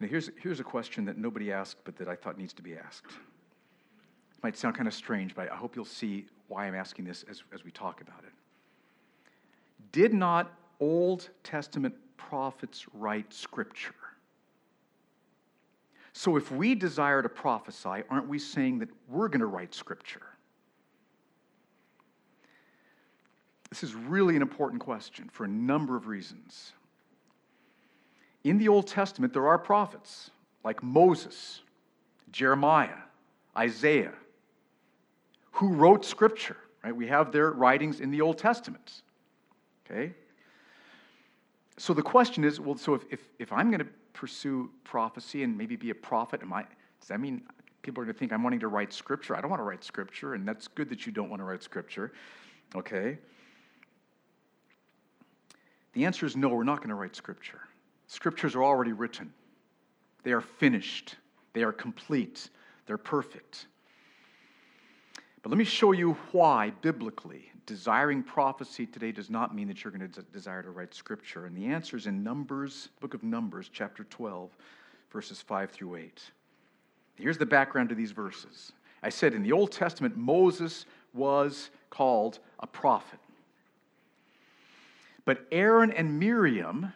Now, 0.00 0.06
here's, 0.06 0.30
here's 0.40 0.60
a 0.60 0.64
question 0.64 1.04
that 1.06 1.18
nobody 1.18 1.50
asked, 1.50 1.78
but 1.84 1.96
that 1.96 2.08
I 2.08 2.14
thought 2.14 2.38
needs 2.38 2.52
to 2.54 2.62
be 2.62 2.76
asked. 2.76 3.12
It 4.38 4.44
might 4.44 4.56
sound 4.56 4.76
kind 4.76 4.86
of 4.86 4.94
strange, 4.94 5.34
but 5.34 5.50
I 5.50 5.56
hope 5.56 5.74
you'll 5.74 5.84
see 5.84 6.26
why 6.46 6.66
I'm 6.66 6.74
asking 6.76 7.06
this 7.06 7.24
as, 7.28 7.42
as 7.52 7.64
we 7.64 7.72
talk 7.72 8.00
about 8.00 8.20
it. 8.24 8.32
Did 9.90 10.14
not 10.14 10.52
Old 10.78 11.28
Testament 11.42 11.94
prophets 12.16 12.86
write 12.94 13.32
scripture? 13.34 13.94
So, 16.12 16.36
if 16.36 16.52
we 16.52 16.74
desire 16.74 17.20
to 17.20 17.28
prophesy, 17.28 18.02
aren't 18.08 18.28
we 18.28 18.38
saying 18.38 18.78
that 18.78 18.88
we're 19.08 19.28
going 19.28 19.40
to 19.40 19.46
write 19.46 19.74
scripture? 19.74 20.22
This 23.70 23.82
is 23.82 23.94
really 23.94 24.36
an 24.36 24.42
important 24.42 24.80
question 24.80 25.28
for 25.32 25.44
a 25.44 25.48
number 25.48 25.96
of 25.96 26.06
reasons. 26.06 26.72
In 28.44 28.58
the 28.58 28.68
Old 28.68 28.86
Testament, 28.86 29.32
there 29.32 29.46
are 29.46 29.58
prophets 29.58 30.30
like 30.64 30.82
Moses, 30.82 31.60
Jeremiah, 32.30 33.02
Isaiah, 33.56 34.14
who 35.58 35.68
wrote 35.68 36.04
scripture, 36.04 36.56
right? 36.84 36.94
We 36.94 37.08
have 37.08 37.32
their 37.32 37.50
writings 37.50 38.00
in 38.00 38.10
the 38.10 38.20
Old 38.20 38.38
Testament. 38.38 39.02
Okay? 39.84 40.14
So 41.76 41.92
the 41.92 42.02
question 42.02 42.44
is 42.44 42.60
well, 42.60 42.76
so 42.76 42.94
if, 42.94 43.02
if, 43.10 43.20
if 43.38 43.52
I'm 43.52 43.70
going 43.70 43.80
to 43.80 43.88
pursue 44.12 44.70
prophecy 44.84 45.42
and 45.42 45.56
maybe 45.56 45.74
be 45.76 45.90
a 45.90 45.94
prophet? 45.94 46.42
Am 46.42 46.52
I, 46.52 46.62
does 47.00 47.08
that 47.08 47.20
mean 47.20 47.42
people 47.82 48.02
are 48.02 48.04
going 48.04 48.14
to 48.14 48.18
think 48.18 48.32
I'm 48.32 48.42
wanting 48.42 48.60
to 48.60 48.68
write 48.68 48.92
scripture? 48.92 49.36
I 49.36 49.40
don't 49.40 49.50
want 49.50 49.60
to 49.60 49.64
write 49.64 49.82
scripture, 49.82 50.34
and 50.34 50.46
that's 50.46 50.68
good 50.68 50.88
that 50.90 51.06
you 51.06 51.12
don't 51.12 51.28
want 51.28 51.40
to 51.40 51.44
write 51.44 51.62
scripture. 51.62 52.12
Okay? 52.76 53.18
The 55.94 56.04
answer 56.04 56.24
is 56.24 56.36
no, 56.36 56.48
we're 56.48 56.62
not 56.62 56.78
going 56.78 56.90
to 56.90 56.94
write 56.94 57.16
scripture. 57.16 57.60
Scriptures 58.06 58.54
are 58.54 58.62
already 58.62 58.92
written, 58.92 59.32
they 60.22 60.32
are 60.32 60.40
finished, 60.40 61.16
they 61.52 61.62
are 61.62 61.72
complete, 61.72 62.48
they're 62.86 62.96
perfect. 62.96 63.66
But 65.48 65.52
let 65.52 65.58
me 65.60 65.64
show 65.64 65.92
you 65.92 66.12
why, 66.32 66.74
biblically, 66.82 67.50
desiring 67.64 68.22
prophecy 68.22 68.84
today 68.84 69.12
does 69.12 69.30
not 69.30 69.54
mean 69.54 69.66
that 69.68 69.82
you're 69.82 69.90
going 69.90 70.06
to 70.06 70.22
desire 70.24 70.62
to 70.62 70.68
write 70.68 70.92
scripture. 70.92 71.46
And 71.46 71.56
the 71.56 71.64
answer 71.64 71.96
is 71.96 72.06
in 72.06 72.22
Numbers, 72.22 72.90
book 73.00 73.14
of 73.14 73.22
Numbers, 73.22 73.70
chapter 73.72 74.04
12, 74.04 74.50
verses 75.10 75.40
5 75.40 75.70
through 75.70 75.96
8. 75.96 76.22
Here's 77.14 77.38
the 77.38 77.46
background 77.46 77.88
to 77.88 77.94
these 77.94 78.10
verses. 78.10 78.72
I 79.02 79.08
said 79.08 79.32
in 79.32 79.42
the 79.42 79.52
Old 79.52 79.72
Testament, 79.72 80.18
Moses 80.18 80.84
was 81.14 81.70
called 81.88 82.40
a 82.60 82.66
prophet. 82.66 83.18
But 85.24 85.46
Aaron 85.50 85.92
and 85.92 86.20
Miriam 86.20 86.92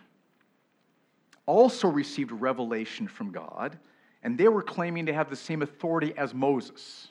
also 1.47 1.89
received 1.89 2.33
revelation 2.33 3.09
from 3.09 3.33
God, 3.33 3.79
and 4.23 4.37
they 4.37 4.49
were 4.49 4.63
claiming 4.63 5.07
to 5.07 5.15
have 5.15 5.31
the 5.31 5.37
same 5.37 5.63
authority 5.63 6.13
as 6.19 6.35
Moses. 6.35 7.09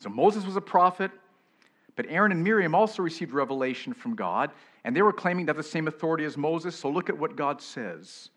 So 0.00 0.08
Moses 0.08 0.46
was 0.46 0.56
a 0.56 0.62
prophet, 0.62 1.10
but 1.94 2.06
Aaron 2.08 2.32
and 2.32 2.42
Miriam 2.42 2.74
also 2.74 3.02
received 3.02 3.32
revelation 3.32 3.92
from 3.92 4.16
God, 4.16 4.50
and 4.82 4.96
they 4.96 5.02
were 5.02 5.12
claiming 5.12 5.46
to 5.46 5.50
have 5.50 5.58
the 5.58 5.62
same 5.62 5.86
authority 5.86 6.24
as 6.24 6.38
Moses. 6.38 6.74
So 6.74 6.88
look 6.88 7.10
at 7.10 7.18
what 7.18 7.36
God 7.36 7.60
says, 7.60 8.30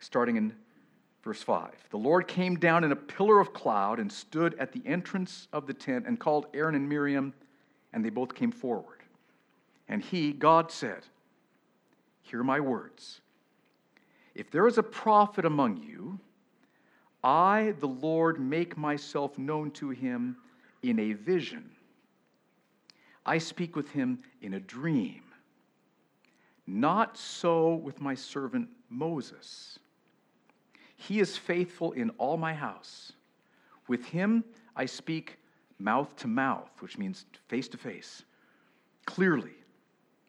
starting 0.00 0.36
in 0.36 0.52
verse 1.22 1.40
5. 1.40 1.70
The 1.90 1.96
Lord 1.96 2.26
came 2.26 2.56
down 2.56 2.82
in 2.82 2.90
a 2.90 2.96
pillar 2.96 3.38
of 3.38 3.52
cloud 3.52 4.00
and 4.00 4.12
stood 4.12 4.54
at 4.58 4.72
the 4.72 4.82
entrance 4.84 5.46
of 5.52 5.68
the 5.68 5.74
tent 5.74 6.06
and 6.08 6.18
called 6.18 6.46
Aaron 6.52 6.74
and 6.74 6.88
Miriam, 6.88 7.32
and 7.92 8.04
they 8.04 8.10
both 8.10 8.34
came 8.34 8.50
forward. 8.50 8.98
And 9.88 10.02
he, 10.02 10.32
God, 10.32 10.72
said, 10.72 11.06
Hear 12.22 12.42
my 12.42 12.58
words. 12.58 13.20
If 14.34 14.50
there 14.50 14.66
is 14.66 14.76
a 14.76 14.82
prophet 14.82 15.44
among 15.44 15.76
you, 15.76 16.18
I, 17.22 17.74
the 17.78 17.86
Lord, 17.86 18.40
make 18.40 18.76
myself 18.76 19.38
known 19.38 19.70
to 19.72 19.90
him 19.90 20.36
in 20.82 20.98
a 20.98 21.12
vision. 21.12 21.70
I 23.24 23.38
speak 23.38 23.74
with 23.74 23.90
him 23.90 24.20
in 24.40 24.54
a 24.54 24.60
dream. 24.60 25.22
Not 26.66 27.16
so 27.16 27.74
with 27.74 28.00
my 28.00 28.14
servant 28.14 28.68
Moses. 28.88 29.78
He 30.96 31.20
is 31.20 31.36
faithful 31.36 31.92
in 31.92 32.10
all 32.10 32.36
my 32.36 32.54
house. 32.54 33.12
With 33.88 34.04
him 34.06 34.44
I 34.74 34.86
speak 34.86 35.38
mouth 35.78 36.14
to 36.16 36.28
mouth, 36.28 36.70
which 36.80 36.98
means 36.98 37.26
face 37.48 37.68
to 37.68 37.76
face, 37.76 38.22
clearly, 39.04 39.54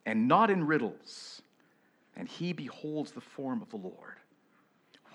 and 0.05 0.27
not 0.27 0.49
in 0.49 0.65
riddles. 0.65 1.41
And 2.15 2.27
he 2.27 2.51
beholds 2.51 3.11
the 3.11 3.21
form 3.21 3.61
of 3.61 3.69
the 3.69 3.77
Lord. 3.77 4.15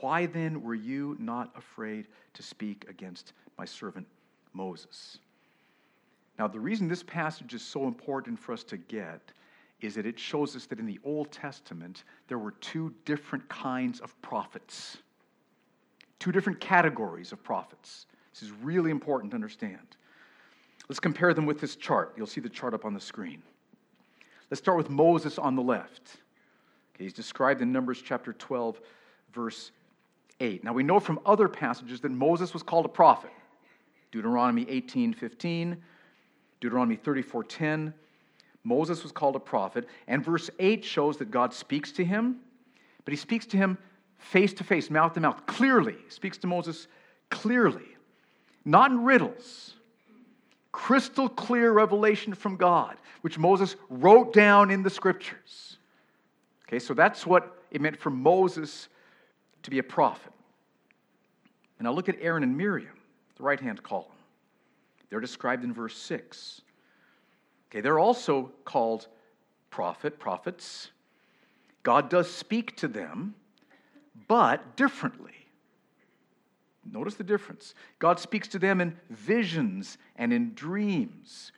Why 0.00 0.26
then 0.26 0.62
were 0.62 0.74
you 0.74 1.16
not 1.18 1.50
afraid 1.56 2.08
to 2.34 2.42
speak 2.42 2.86
against 2.88 3.32
my 3.58 3.64
servant 3.64 4.06
Moses? 4.52 5.18
Now, 6.38 6.48
the 6.48 6.60
reason 6.60 6.88
this 6.88 7.02
passage 7.02 7.54
is 7.54 7.62
so 7.62 7.86
important 7.86 8.38
for 8.38 8.52
us 8.52 8.64
to 8.64 8.76
get 8.76 9.32
is 9.80 9.94
that 9.96 10.06
it 10.06 10.18
shows 10.18 10.56
us 10.56 10.66
that 10.66 10.78
in 10.78 10.86
the 10.86 11.00
Old 11.04 11.30
Testament, 11.32 12.04
there 12.28 12.38
were 12.38 12.52
two 12.52 12.94
different 13.04 13.48
kinds 13.48 14.00
of 14.00 14.20
prophets, 14.22 14.98
two 16.18 16.32
different 16.32 16.60
categories 16.60 17.32
of 17.32 17.42
prophets. 17.42 18.06
This 18.32 18.42
is 18.42 18.52
really 18.62 18.90
important 18.90 19.32
to 19.32 19.34
understand. 19.34 19.96
Let's 20.88 21.00
compare 21.00 21.34
them 21.34 21.46
with 21.46 21.60
this 21.60 21.76
chart. 21.76 22.14
You'll 22.16 22.26
see 22.26 22.40
the 22.40 22.48
chart 22.48 22.74
up 22.74 22.84
on 22.84 22.94
the 22.94 23.00
screen. 23.00 23.42
Let's 24.50 24.60
start 24.60 24.78
with 24.78 24.90
Moses 24.90 25.38
on 25.38 25.56
the 25.56 25.62
left. 25.62 26.18
Okay, 26.94 27.04
he's 27.04 27.12
described 27.12 27.62
in 27.62 27.72
Numbers 27.72 28.02
chapter 28.02 28.32
12, 28.32 28.80
verse 29.32 29.72
8. 30.40 30.62
Now 30.64 30.72
we 30.72 30.82
know 30.82 31.00
from 31.00 31.20
other 31.24 31.48
passages 31.48 32.00
that 32.00 32.10
Moses 32.10 32.52
was 32.52 32.62
called 32.62 32.84
a 32.84 32.90
prophet. 32.90 33.30
Deuteronomy 34.12 34.66
18, 34.68 35.14
15, 35.14 35.76
Deuteronomy 36.60 36.96
34:10, 36.96 37.92
Moses 38.62 39.02
was 39.02 39.10
called 39.10 39.34
a 39.34 39.40
prophet, 39.40 39.88
and 40.06 40.24
verse 40.24 40.48
8 40.60 40.84
shows 40.84 41.16
that 41.16 41.32
God 41.32 41.52
speaks 41.52 41.90
to 41.92 42.04
him, 42.04 42.36
but 43.04 43.10
he 43.10 43.16
speaks 43.16 43.46
to 43.46 43.56
him 43.56 43.76
face 44.18 44.52
to 44.54 44.62
face, 44.62 44.88
mouth 44.88 45.14
to 45.14 45.20
mouth, 45.20 45.44
clearly. 45.46 45.96
He 46.04 46.10
speaks 46.10 46.38
to 46.38 46.46
Moses 46.46 46.86
clearly, 47.30 47.96
not 48.64 48.92
in 48.92 49.02
riddles. 49.02 49.74
Crystal 50.70 51.28
clear 51.28 51.72
revelation 51.72 52.34
from 52.34 52.56
God, 52.56 52.96
which 53.22 53.38
Moses 53.38 53.76
wrote 53.90 54.32
down 54.32 54.70
in 54.70 54.82
the 54.82 54.90
scriptures. 54.90 55.76
Okay, 56.68 56.78
so 56.78 56.94
that's 56.94 57.26
what 57.26 57.62
it 57.70 57.80
meant 57.80 57.98
for 57.98 58.10
Moses 58.10 58.88
to 59.64 59.70
be 59.70 59.78
a 59.78 59.82
prophet. 59.82 60.32
And 61.78 61.86
now 61.86 61.92
look 61.92 62.08
at 62.08 62.16
Aaron 62.20 62.42
and 62.42 62.56
Miriam, 62.56 62.96
the 63.36 63.42
right 63.42 63.60
hand 63.60 63.82
column. 63.82 64.06
They're 65.10 65.20
described 65.20 65.64
in 65.64 65.72
verse 65.72 65.96
6. 65.96 66.62
Okay, 67.70 67.80
they're 67.80 67.98
also 67.98 68.50
called 68.64 69.08
prophet, 69.70 70.18
prophets. 70.18 70.90
God 71.82 72.08
does 72.08 72.30
speak 72.30 72.76
to 72.76 72.88
them, 72.88 73.34
but 74.28 74.76
differently. 74.76 75.32
Notice 76.90 77.14
the 77.14 77.24
difference. 77.24 77.74
God 77.98 78.18
speaks 78.18 78.48
to 78.48 78.58
them 78.58 78.80
in 78.80 78.96
visions 79.10 79.98
and 80.16 80.32
in 80.32 80.52
dreams. 80.54 81.52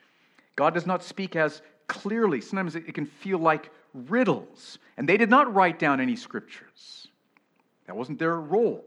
God 0.56 0.74
does 0.74 0.86
not 0.86 1.02
speak 1.02 1.34
as 1.34 1.62
clearly. 1.86 2.40
Sometimes 2.40 2.76
it 2.76 2.94
can 2.94 3.06
feel 3.06 3.38
like 3.38 3.70
riddles. 3.92 4.78
And 4.96 5.08
they 5.08 5.16
did 5.16 5.30
not 5.30 5.52
write 5.54 5.78
down 5.78 6.00
any 6.00 6.16
scriptures, 6.16 7.08
that 7.86 7.96
wasn't 7.96 8.18
their 8.18 8.36
role. 8.36 8.84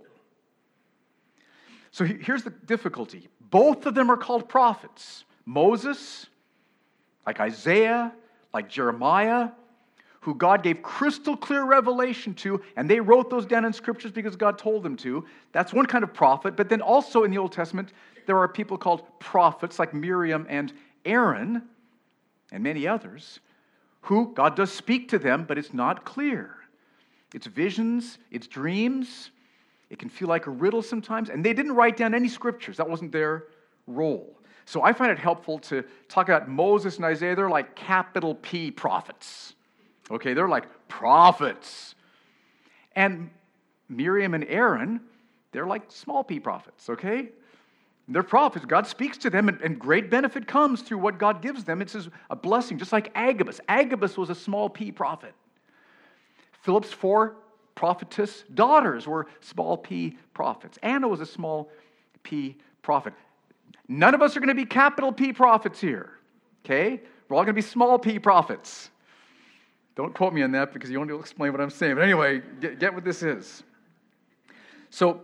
So 1.98 2.06
here's 2.06 2.44
the 2.44 2.52
difficulty 2.52 3.28
Both 3.50 3.88
of 3.88 3.96
them 3.96 4.12
are 4.12 4.18
called 4.18 4.48
prophets. 4.48 5.24
Moses, 5.48 6.28
like 7.26 7.40
Isaiah, 7.40 8.14
like 8.54 8.70
Jeremiah, 8.70 9.50
who 10.22 10.36
God 10.36 10.62
gave 10.62 10.84
crystal 10.84 11.36
clear 11.36 11.64
revelation 11.64 12.36
to, 12.36 12.62
and 12.76 12.88
they 12.88 13.00
wrote 13.00 13.32
those 13.32 13.48
down 13.48 13.66
in 13.66 13.74
scriptures 13.74 14.12
because 14.12 14.36
God 14.36 14.60
told 14.60 14.84
them 14.84 14.96
to. 14.98 15.26
That's 15.54 15.74
one 15.74 15.88
kind 15.88 16.04
of 16.04 16.14
prophet. 16.14 16.56
But 16.56 16.70
then 16.70 16.82
also 16.82 17.24
in 17.24 17.32
the 17.32 17.40
Old 17.40 17.52
Testament, 17.52 17.94
there 18.28 18.38
are 18.38 18.48
people 18.48 18.78
called 18.78 19.02
prophets 19.20 19.80
like 19.80 19.96
Miriam 19.96 20.46
and 20.50 20.74
Aaron 21.04 21.64
and 22.52 22.62
many 22.62 22.86
others 22.88 23.40
who 24.02 24.34
God 24.36 24.56
does 24.56 24.72
speak 24.72 25.10
to 25.10 25.18
them, 25.18 25.46
but 25.48 25.58
it's 25.58 25.74
not 25.74 26.06
clear. 26.06 26.58
It's 27.34 27.48
visions, 27.48 28.20
it's 28.30 28.46
dreams. 28.46 29.32
It 29.90 30.00
can 30.00 30.10
feel 30.10 30.28
like 30.28 30.48
a 30.48 30.52
riddle 30.52 30.82
sometimes. 30.82 31.30
And 31.30 31.46
they 31.46 31.54
didn't 31.54 31.74
write 31.74 31.98
down 31.98 32.14
any 32.14 32.28
scriptures, 32.28 32.78
that 32.78 32.90
wasn't 32.90 33.12
their 33.12 33.46
role. 33.86 34.34
So 34.66 34.84
I 34.84 34.92
find 34.92 35.12
it 35.12 35.20
helpful 35.20 35.60
to 35.60 35.84
talk 36.10 36.28
about 36.28 36.50
Moses 36.50 36.98
and 36.98 37.06
Isaiah. 37.06 37.36
They're 37.36 37.50
like 37.50 37.76
capital 37.76 38.36
P 38.36 38.70
prophets. 38.70 39.54
Okay, 40.12 40.34
they're 40.34 40.50
like 40.50 40.66
prophets. 40.88 41.96
And 42.96 43.30
Miriam 43.90 44.34
and 44.34 44.46
Aaron, 44.46 45.02
they're 45.52 45.68
like 45.68 45.92
small 45.92 46.24
p 46.24 46.40
prophets, 46.40 46.90
okay? 46.90 47.30
They're 48.08 48.24
prophets. 48.24 48.66
God 48.66 48.88
speaks 48.88 49.18
to 49.20 49.30
them, 49.30 49.50
and, 49.50 49.60
and, 49.62 49.78
great 49.78 50.10
benefit 50.10 50.48
comes 50.48 50.82
through 50.82 51.00
what 51.00 51.18
God 51.18 51.42
gives 51.42 51.66
them. 51.66 51.82
It's 51.82 51.96
a 52.30 52.36
blessing, 52.36 52.78
just 52.78 52.94
like 52.94 53.12
Agabus. 53.16 53.60
Agabus 53.68 54.18
was 54.18 54.30
a 54.30 54.36
small 54.36 54.70
p 54.70 54.92
prophet. 54.92 55.34
Philip's 56.62 56.92
four 56.92 57.36
prophetess 57.78 58.44
daughters 58.56 59.08
were 59.08 59.28
small 59.40 59.78
p 59.78 60.18
prophets. 60.34 60.78
Anna 60.82 61.08
was 61.08 61.22
a 61.22 61.26
small 61.26 61.70
p 62.24 62.58
prophet. 62.82 63.14
None 63.88 64.14
of 64.14 64.22
us 64.22 64.36
are 64.36 64.42
going 64.42 64.50
to 64.50 64.56
be 64.56 64.66
capital 64.66 65.14
P 65.14 65.32
prophets 65.32 65.80
here, 65.80 66.12
okay? 66.66 67.02
We're 67.30 67.38
all 67.38 67.44
going 67.44 67.54
to 67.56 67.62
be 67.62 67.62
small 67.62 67.98
p 67.98 68.20
prophets. 68.20 68.90
Don't 69.96 70.14
quote 70.14 70.34
me 70.34 70.42
on 70.44 70.52
that 70.52 70.74
because 70.74 70.90
you 70.90 70.98
want 70.98 71.10
to 71.10 71.20
explain 71.20 71.52
what 71.52 71.62
I'm 71.62 71.70
saying. 71.70 71.96
But 71.96 72.04
anyway, 72.04 72.42
get, 72.60 72.80
get 72.80 72.94
what 72.94 73.06
this 73.06 73.24
is. 73.24 73.64
So 74.90 75.22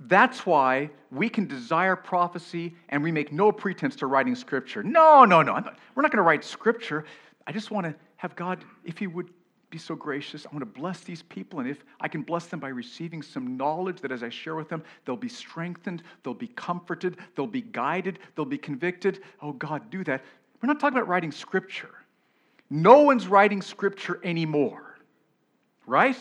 that's 0.00 0.46
why 0.46 0.90
we 1.10 1.28
can 1.28 1.46
desire 1.46 1.96
prophecy 1.96 2.74
and 2.88 3.02
we 3.02 3.12
make 3.12 3.32
no 3.32 3.52
pretense 3.52 3.94
to 3.96 4.06
writing 4.06 4.34
scripture. 4.34 4.82
No, 4.82 5.24
no, 5.24 5.42
no. 5.42 5.54
Not, 5.54 5.78
we're 5.94 6.02
not 6.02 6.10
going 6.10 6.18
to 6.18 6.22
write 6.22 6.44
scripture. 6.44 7.04
I 7.46 7.52
just 7.52 7.70
want 7.70 7.86
to 7.86 7.94
have 8.16 8.34
God, 8.34 8.64
if 8.84 8.98
He 8.98 9.06
would 9.06 9.30
be 9.72 9.78
so 9.78 9.96
gracious, 9.96 10.46
I 10.46 10.54
want 10.54 10.60
to 10.60 10.80
bless 10.80 11.00
these 11.00 11.22
people. 11.22 11.58
And 11.58 11.68
if 11.68 11.84
I 12.00 12.06
can 12.06 12.22
bless 12.22 12.46
them 12.46 12.60
by 12.60 12.68
receiving 12.68 13.22
some 13.22 13.56
knowledge 13.56 14.00
that 14.02 14.12
as 14.12 14.22
I 14.22 14.28
share 14.28 14.54
with 14.54 14.68
them, 14.68 14.84
they'll 15.04 15.16
be 15.16 15.28
strengthened, 15.28 16.04
they'll 16.22 16.34
be 16.34 16.48
comforted, 16.48 17.16
they'll 17.34 17.46
be 17.46 17.62
guided, 17.62 18.20
they'll 18.36 18.44
be 18.44 18.58
convicted. 18.58 19.20
Oh, 19.40 19.52
God, 19.52 19.90
do 19.90 20.04
that. 20.04 20.22
We're 20.60 20.68
not 20.68 20.78
talking 20.78 20.96
about 20.96 21.08
writing 21.08 21.32
scripture. 21.32 21.90
No 22.70 23.00
one's 23.00 23.26
writing 23.26 23.62
scripture 23.62 24.20
anymore, 24.22 24.98
right? 25.86 26.16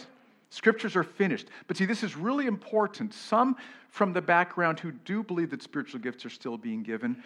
Scriptures 0.50 0.96
are 0.96 1.04
finished. 1.04 1.48
But 1.68 1.78
see, 1.78 1.86
this 1.86 2.04
is 2.04 2.16
really 2.16 2.48
important. 2.48 3.14
Some 3.14 3.58
from 3.90 4.14
the 4.14 4.22
background 4.22 4.80
who 4.80 4.92
do 4.92 5.24
believe 5.24 5.52
that 5.52 5.62
spiritual 5.62 6.00
gifts 6.00 6.26
are 6.26 6.30
still 6.30 6.58
being 6.58 6.84
given, 6.84 7.22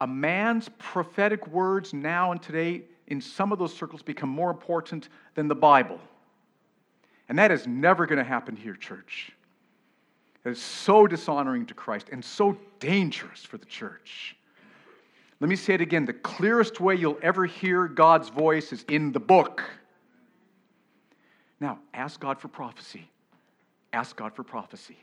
a 0.00 0.06
man's 0.06 0.70
prophetic 0.78 1.46
words 1.48 1.92
now 1.92 2.30
and 2.30 2.40
today 2.40 2.82
in 3.08 3.20
some 3.20 3.52
of 3.52 3.58
those 3.58 3.74
circles 3.74 4.02
become 4.02 4.28
more 4.28 4.50
important 4.50 5.08
than 5.34 5.48
the 5.48 5.54
Bible. 5.54 6.00
And 7.28 7.38
that 7.38 7.50
is 7.50 7.66
never 7.66 8.06
going 8.06 8.18
to 8.18 8.24
happen 8.24 8.56
here, 8.56 8.74
church. 8.74 9.32
That 10.44 10.50
is 10.50 10.62
so 10.62 11.06
dishonoring 11.06 11.66
to 11.66 11.74
Christ 11.74 12.08
and 12.12 12.24
so 12.24 12.56
dangerous 12.78 13.44
for 13.44 13.58
the 13.58 13.66
church. 13.66 14.36
Let 15.40 15.50
me 15.50 15.56
say 15.56 15.74
it 15.74 15.80
again 15.80 16.04
the 16.04 16.12
clearest 16.12 16.80
way 16.80 16.94
you'll 16.94 17.18
ever 17.22 17.44
hear 17.44 17.88
God's 17.88 18.28
voice 18.28 18.72
is 18.72 18.84
in 18.88 19.12
the 19.12 19.20
book. 19.20 19.62
Now, 21.60 21.78
ask 21.94 22.20
God 22.20 22.40
for 22.40 22.48
prophecy. 22.48 23.10
Ask 23.92 24.16
God 24.16 24.34
for 24.34 24.42
prophecy. 24.42 24.98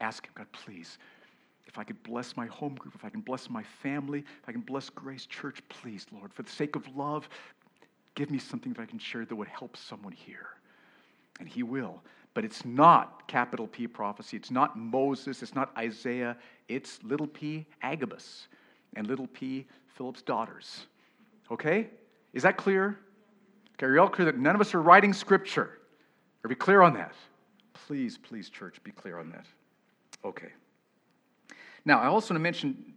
Ask 0.00 0.26
Him, 0.26 0.32
God, 0.36 0.46
please, 0.52 0.98
if 1.68 1.78
I 1.78 1.84
could 1.84 2.02
bless 2.02 2.36
my 2.36 2.46
home 2.46 2.74
group, 2.74 2.94
if 2.94 3.04
I 3.04 3.10
can 3.10 3.20
bless 3.20 3.50
my 3.50 3.62
family, 3.62 4.20
if 4.20 4.48
I 4.48 4.52
can 4.52 4.62
bless 4.62 4.88
Grace 4.88 5.26
Church, 5.26 5.60
please, 5.68 6.06
Lord, 6.10 6.32
for 6.32 6.42
the 6.42 6.50
sake 6.50 6.74
of 6.74 6.96
love, 6.96 7.28
give 8.14 8.30
me 8.30 8.38
something 8.38 8.72
that 8.72 8.82
I 8.82 8.86
can 8.86 8.98
share 8.98 9.24
that 9.24 9.36
would 9.36 9.48
help 9.48 9.76
someone 9.76 10.12
here. 10.12 10.48
And 11.38 11.48
He 11.48 11.62
will. 11.62 12.02
But 12.34 12.44
it's 12.44 12.64
not 12.64 13.28
capital 13.28 13.66
P 13.66 13.86
prophecy. 13.86 14.36
It's 14.36 14.50
not 14.50 14.78
Moses. 14.78 15.42
It's 15.42 15.54
not 15.54 15.72
Isaiah. 15.76 16.36
It's 16.68 17.02
little 17.02 17.26
p 17.26 17.66
Agabus 17.82 18.48
and 18.96 19.06
little 19.06 19.26
p, 19.28 19.66
Philip's 19.96 20.22
daughters. 20.22 20.86
Okay? 21.50 21.88
Is 22.32 22.42
that 22.42 22.56
clear? 22.56 22.98
Okay, 23.74 23.86
are 23.86 23.94
you 23.94 24.00
all 24.00 24.08
clear 24.08 24.26
that 24.26 24.38
none 24.38 24.54
of 24.54 24.60
us 24.60 24.74
are 24.74 24.82
writing 24.82 25.12
scripture? 25.12 25.78
Are 26.44 26.48
we 26.48 26.54
clear 26.54 26.82
on 26.82 26.94
that? 26.94 27.14
Please, 27.74 28.18
please, 28.18 28.48
church, 28.50 28.82
be 28.82 28.90
clear 28.90 29.18
on 29.18 29.30
that. 29.30 29.46
Okay. 30.24 30.48
Now, 31.84 32.00
I 32.00 32.06
also 32.06 32.34
want 32.34 32.40
to 32.40 32.42
mention 32.42 32.94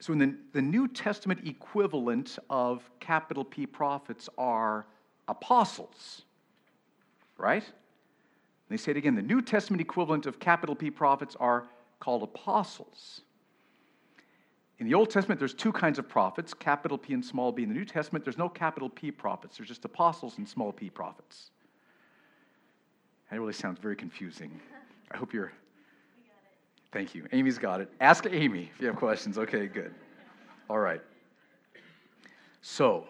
so 0.00 0.12
in 0.12 0.18
the, 0.18 0.36
the 0.52 0.62
New 0.62 0.86
Testament 0.86 1.40
equivalent 1.44 2.38
of 2.48 2.88
capital 3.00 3.44
P 3.44 3.66
prophets 3.66 4.28
are 4.38 4.86
apostles, 5.26 6.22
right? 7.36 7.64
They 8.68 8.76
say 8.76 8.92
it 8.92 8.96
again 8.96 9.14
the 9.14 9.22
New 9.22 9.42
Testament 9.42 9.80
equivalent 9.80 10.26
of 10.26 10.38
capital 10.38 10.76
P 10.76 10.90
prophets 10.90 11.36
are 11.40 11.68
called 12.00 12.22
apostles. 12.22 13.22
In 14.78 14.86
the 14.86 14.94
Old 14.94 15.10
Testament, 15.10 15.40
there's 15.40 15.54
two 15.54 15.72
kinds 15.72 15.98
of 15.98 16.08
prophets, 16.08 16.54
capital 16.54 16.96
P 16.96 17.12
and 17.12 17.24
small 17.24 17.50
b. 17.50 17.64
In 17.64 17.68
the 17.68 17.74
New 17.74 17.84
Testament, 17.84 18.24
there's 18.24 18.38
no 18.38 18.48
capital 18.48 18.88
P 18.88 19.10
prophets, 19.10 19.56
there's 19.56 19.68
just 19.68 19.84
apostles 19.84 20.38
and 20.38 20.48
small 20.48 20.72
p 20.72 20.88
prophets. 20.88 21.50
That 23.30 23.40
really 23.40 23.52
sounds 23.52 23.80
very 23.80 23.96
confusing. 23.96 24.60
I 25.10 25.16
hope 25.16 25.32
you're. 25.34 25.52
Thank 26.92 27.14
you. 27.14 27.26
Amy's 27.32 27.58
got 27.58 27.80
it. 27.80 27.90
Ask 28.00 28.26
Amy 28.30 28.70
if 28.74 28.80
you 28.80 28.86
have 28.86 28.96
questions. 28.96 29.38
Okay, 29.38 29.66
good. 29.66 29.94
All 30.70 30.78
right. 30.78 31.02
So, 32.62 33.06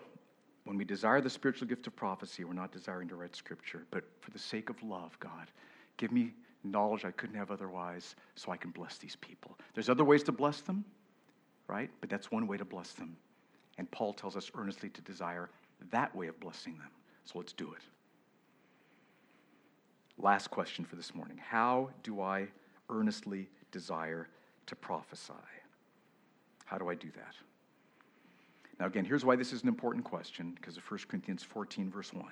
when 0.64 0.76
we 0.76 0.84
desire 0.84 1.20
the 1.20 1.30
spiritual 1.30 1.68
gift 1.68 1.86
of 1.86 1.96
prophecy, 1.96 2.44
we're 2.44 2.52
not 2.52 2.72
desiring 2.72 3.08
to 3.08 3.16
write 3.16 3.34
scripture, 3.34 3.86
but 3.90 4.04
for 4.20 4.30
the 4.30 4.38
sake 4.38 4.68
of 4.68 4.82
love, 4.82 5.18
God, 5.20 5.50
give 5.96 6.12
me 6.12 6.34
knowledge 6.64 7.04
I 7.04 7.12
couldn't 7.12 7.36
have 7.36 7.50
otherwise 7.50 8.16
so 8.34 8.52
I 8.52 8.56
can 8.56 8.70
bless 8.70 8.98
these 8.98 9.16
people. 9.16 9.56
There's 9.74 9.88
other 9.88 10.04
ways 10.04 10.22
to 10.24 10.32
bless 10.32 10.60
them 10.60 10.84
right? 11.68 11.90
But 12.00 12.10
that's 12.10 12.32
one 12.32 12.46
way 12.46 12.56
to 12.56 12.64
bless 12.64 12.92
them. 12.92 13.16
And 13.76 13.88
Paul 13.92 14.12
tells 14.12 14.36
us 14.36 14.50
earnestly 14.56 14.88
to 14.88 15.00
desire 15.02 15.50
that 15.90 16.14
way 16.16 16.26
of 16.26 16.40
blessing 16.40 16.76
them. 16.78 16.90
So 17.24 17.38
let's 17.38 17.52
do 17.52 17.72
it. 17.72 17.82
Last 20.20 20.50
question 20.50 20.84
for 20.84 20.96
this 20.96 21.14
morning 21.14 21.38
How 21.38 21.90
do 22.02 22.20
I 22.20 22.48
earnestly 22.90 23.48
desire 23.70 24.28
to 24.66 24.76
prophesy? 24.76 25.32
How 26.64 26.78
do 26.78 26.88
I 26.88 26.94
do 26.94 27.10
that? 27.16 27.34
Now, 28.78 28.86
again, 28.86 29.04
here's 29.04 29.24
why 29.24 29.36
this 29.36 29.52
is 29.52 29.62
an 29.62 29.68
important 29.68 30.04
question 30.04 30.52
because 30.54 30.76
of 30.76 30.88
1 30.88 31.00
Corinthians 31.08 31.42
14, 31.42 31.90
verse 31.90 32.12
1. 32.12 32.24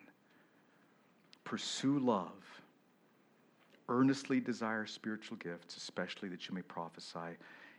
Pursue 1.44 1.98
love, 1.98 2.62
earnestly 3.88 4.40
desire 4.40 4.86
spiritual 4.86 5.36
gifts, 5.38 5.76
especially 5.76 6.28
that 6.28 6.48
you 6.48 6.54
may 6.54 6.62
prophesy. 6.62 7.36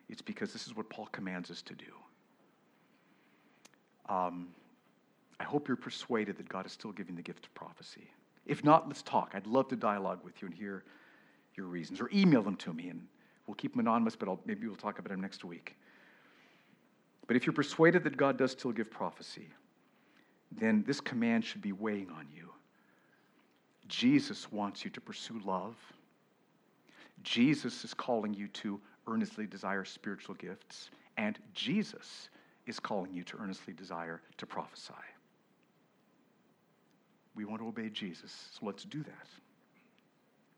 It's 0.10 0.22
because 0.22 0.54
this 0.54 0.68
is 0.68 0.76
what 0.76 0.90
Paul 0.90 1.08
commands 1.08 1.52
us 1.52 1.62
to 1.64 1.76
do. 1.76 1.86
Um, 4.10 4.50
I 5.40 5.44
hope 5.44 5.68
you're 5.68 5.78
persuaded 5.78 6.38
that 6.38 6.50
God 6.50 6.66
is 6.66 6.72
still 6.72 6.92
giving 6.92 7.16
the 7.16 7.22
gift 7.22 7.46
of 7.46 7.54
prophecy. 7.54 8.10
If 8.46 8.64
not, 8.64 8.88
let's 8.88 9.02
talk. 9.02 9.32
I'd 9.34 9.48
love 9.48 9.68
to 9.70 9.76
dialogue 9.76 10.20
with 10.24 10.42
you 10.42 10.48
and 10.48 10.56
hear 10.56 10.84
your 11.56 11.66
reasons, 11.66 12.00
or 12.00 12.10
email 12.14 12.42
them 12.42 12.56
to 12.58 12.74
me, 12.74 12.90
and 12.90 13.06
we'll 13.48 13.56
keep 13.56 13.72
them 13.72 13.80
anonymous, 13.80 14.16
but 14.16 14.28
I'll, 14.28 14.40
maybe 14.46 14.68
we'll 14.68 14.76
talk 14.76 15.00
about 15.00 15.10
them 15.10 15.22
next 15.22 15.44
week. 15.44 15.76
But 17.26 17.36
if 17.36 17.46
you're 17.46 17.54
persuaded 17.54 18.04
that 18.04 18.16
God 18.16 18.38
does 18.38 18.52
still 18.52 18.72
give 18.72 18.92
prophecy, 18.92 19.48
then 20.52 20.84
this 20.86 21.02
command 21.02 21.44
should 21.44 21.62
be 21.62 21.72
weighing 21.72 22.10
on 22.10 22.28
you. 22.34 22.52
Jesus 23.88 24.52
wants 24.52 24.84
you 24.84 24.92
to 24.92 25.02
pursue 25.02 25.42
love. 25.46 25.76
Jesus 27.24 27.84
is 27.84 27.94
calling 27.94 28.34
you 28.34 28.48
to 28.50 28.80
earnestly 29.08 29.46
desire 29.46 29.86
spiritual 29.86 30.36
gifts, 30.36 30.90
and 31.18 31.40
Jesus 31.54 32.30
is 32.66 32.80
calling 32.80 33.14
you 33.14 33.24
to 33.24 33.38
earnestly 33.38 33.74
desire 33.74 34.22
to 34.38 34.46
prophesy. 34.46 34.94
We 37.36 37.46
want 37.46 37.62
to 37.62 37.68
obey 37.68 37.90
Jesus, 37.90 38.50
so 38.60 38.66
let's 38.66 38.84
do 38.84 39.04
that. 39.04 39.28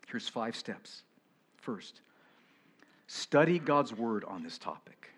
Here's 0.07 0.27
five 0.27 0.55
steps. 0.55 1.03
First, 1.57 2.01
study 3.09 3.57
God's 3.57 3.91
word 3.91 4.23
on 4.25 4.43
this 4.43 4.59
topic. 4.59 5.09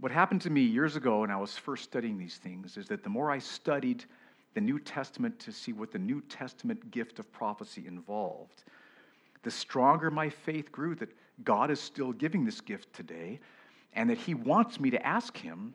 What 0.00 0.12
happened 0.12 0.42
to 0.42 0.50
me 0.50 0.60
years 0.60 0.94
ago 0.94 1.20
when 1.20 1.30
I 1.30 1.38
was 1.38 1.56
first 1.56 1.84
studying 1.84 2.18
these 2.18 2.36
things 2.36 2.76
is 2.76 2.88
that 2.88 3.02
the 3.02 3.08
more 3.08 3.30
I 3.30 3.38
studied 3.38 4.04
the 4.52 4.60
New 4.60 4.78
Testament 4.78 5.38
to 5.40 5.52
see 5.52 5.72
what 5.72 5.92
the 5.92 5.98
New 5.98 6.20
Testament 6.20 6.90
gift 6.90 7.18
of 7.18 7.32
prophecy 7.32 7.86
involved, 7.86 8.64
the 9.44 9.50
stronger 9.50 10.10
my 10.10 10.28
faith 10.28 10.70
grew 10.70 10.94
that 10.96 11.08
God 11.42 11.70
is 11.70 11.80
still 11.80 12.12
giving 12.12 12.44
this 12.44 12.60
gift 12.60 12.92
today 12.92 13.40
and 13.94 14.10
that 14.10 14.18
He 14.18 14.34
wants 14.34 14.78
me 14.78 14.90
to 14.90 15.06
ask 15.06 15.38
Him 15.38 15.72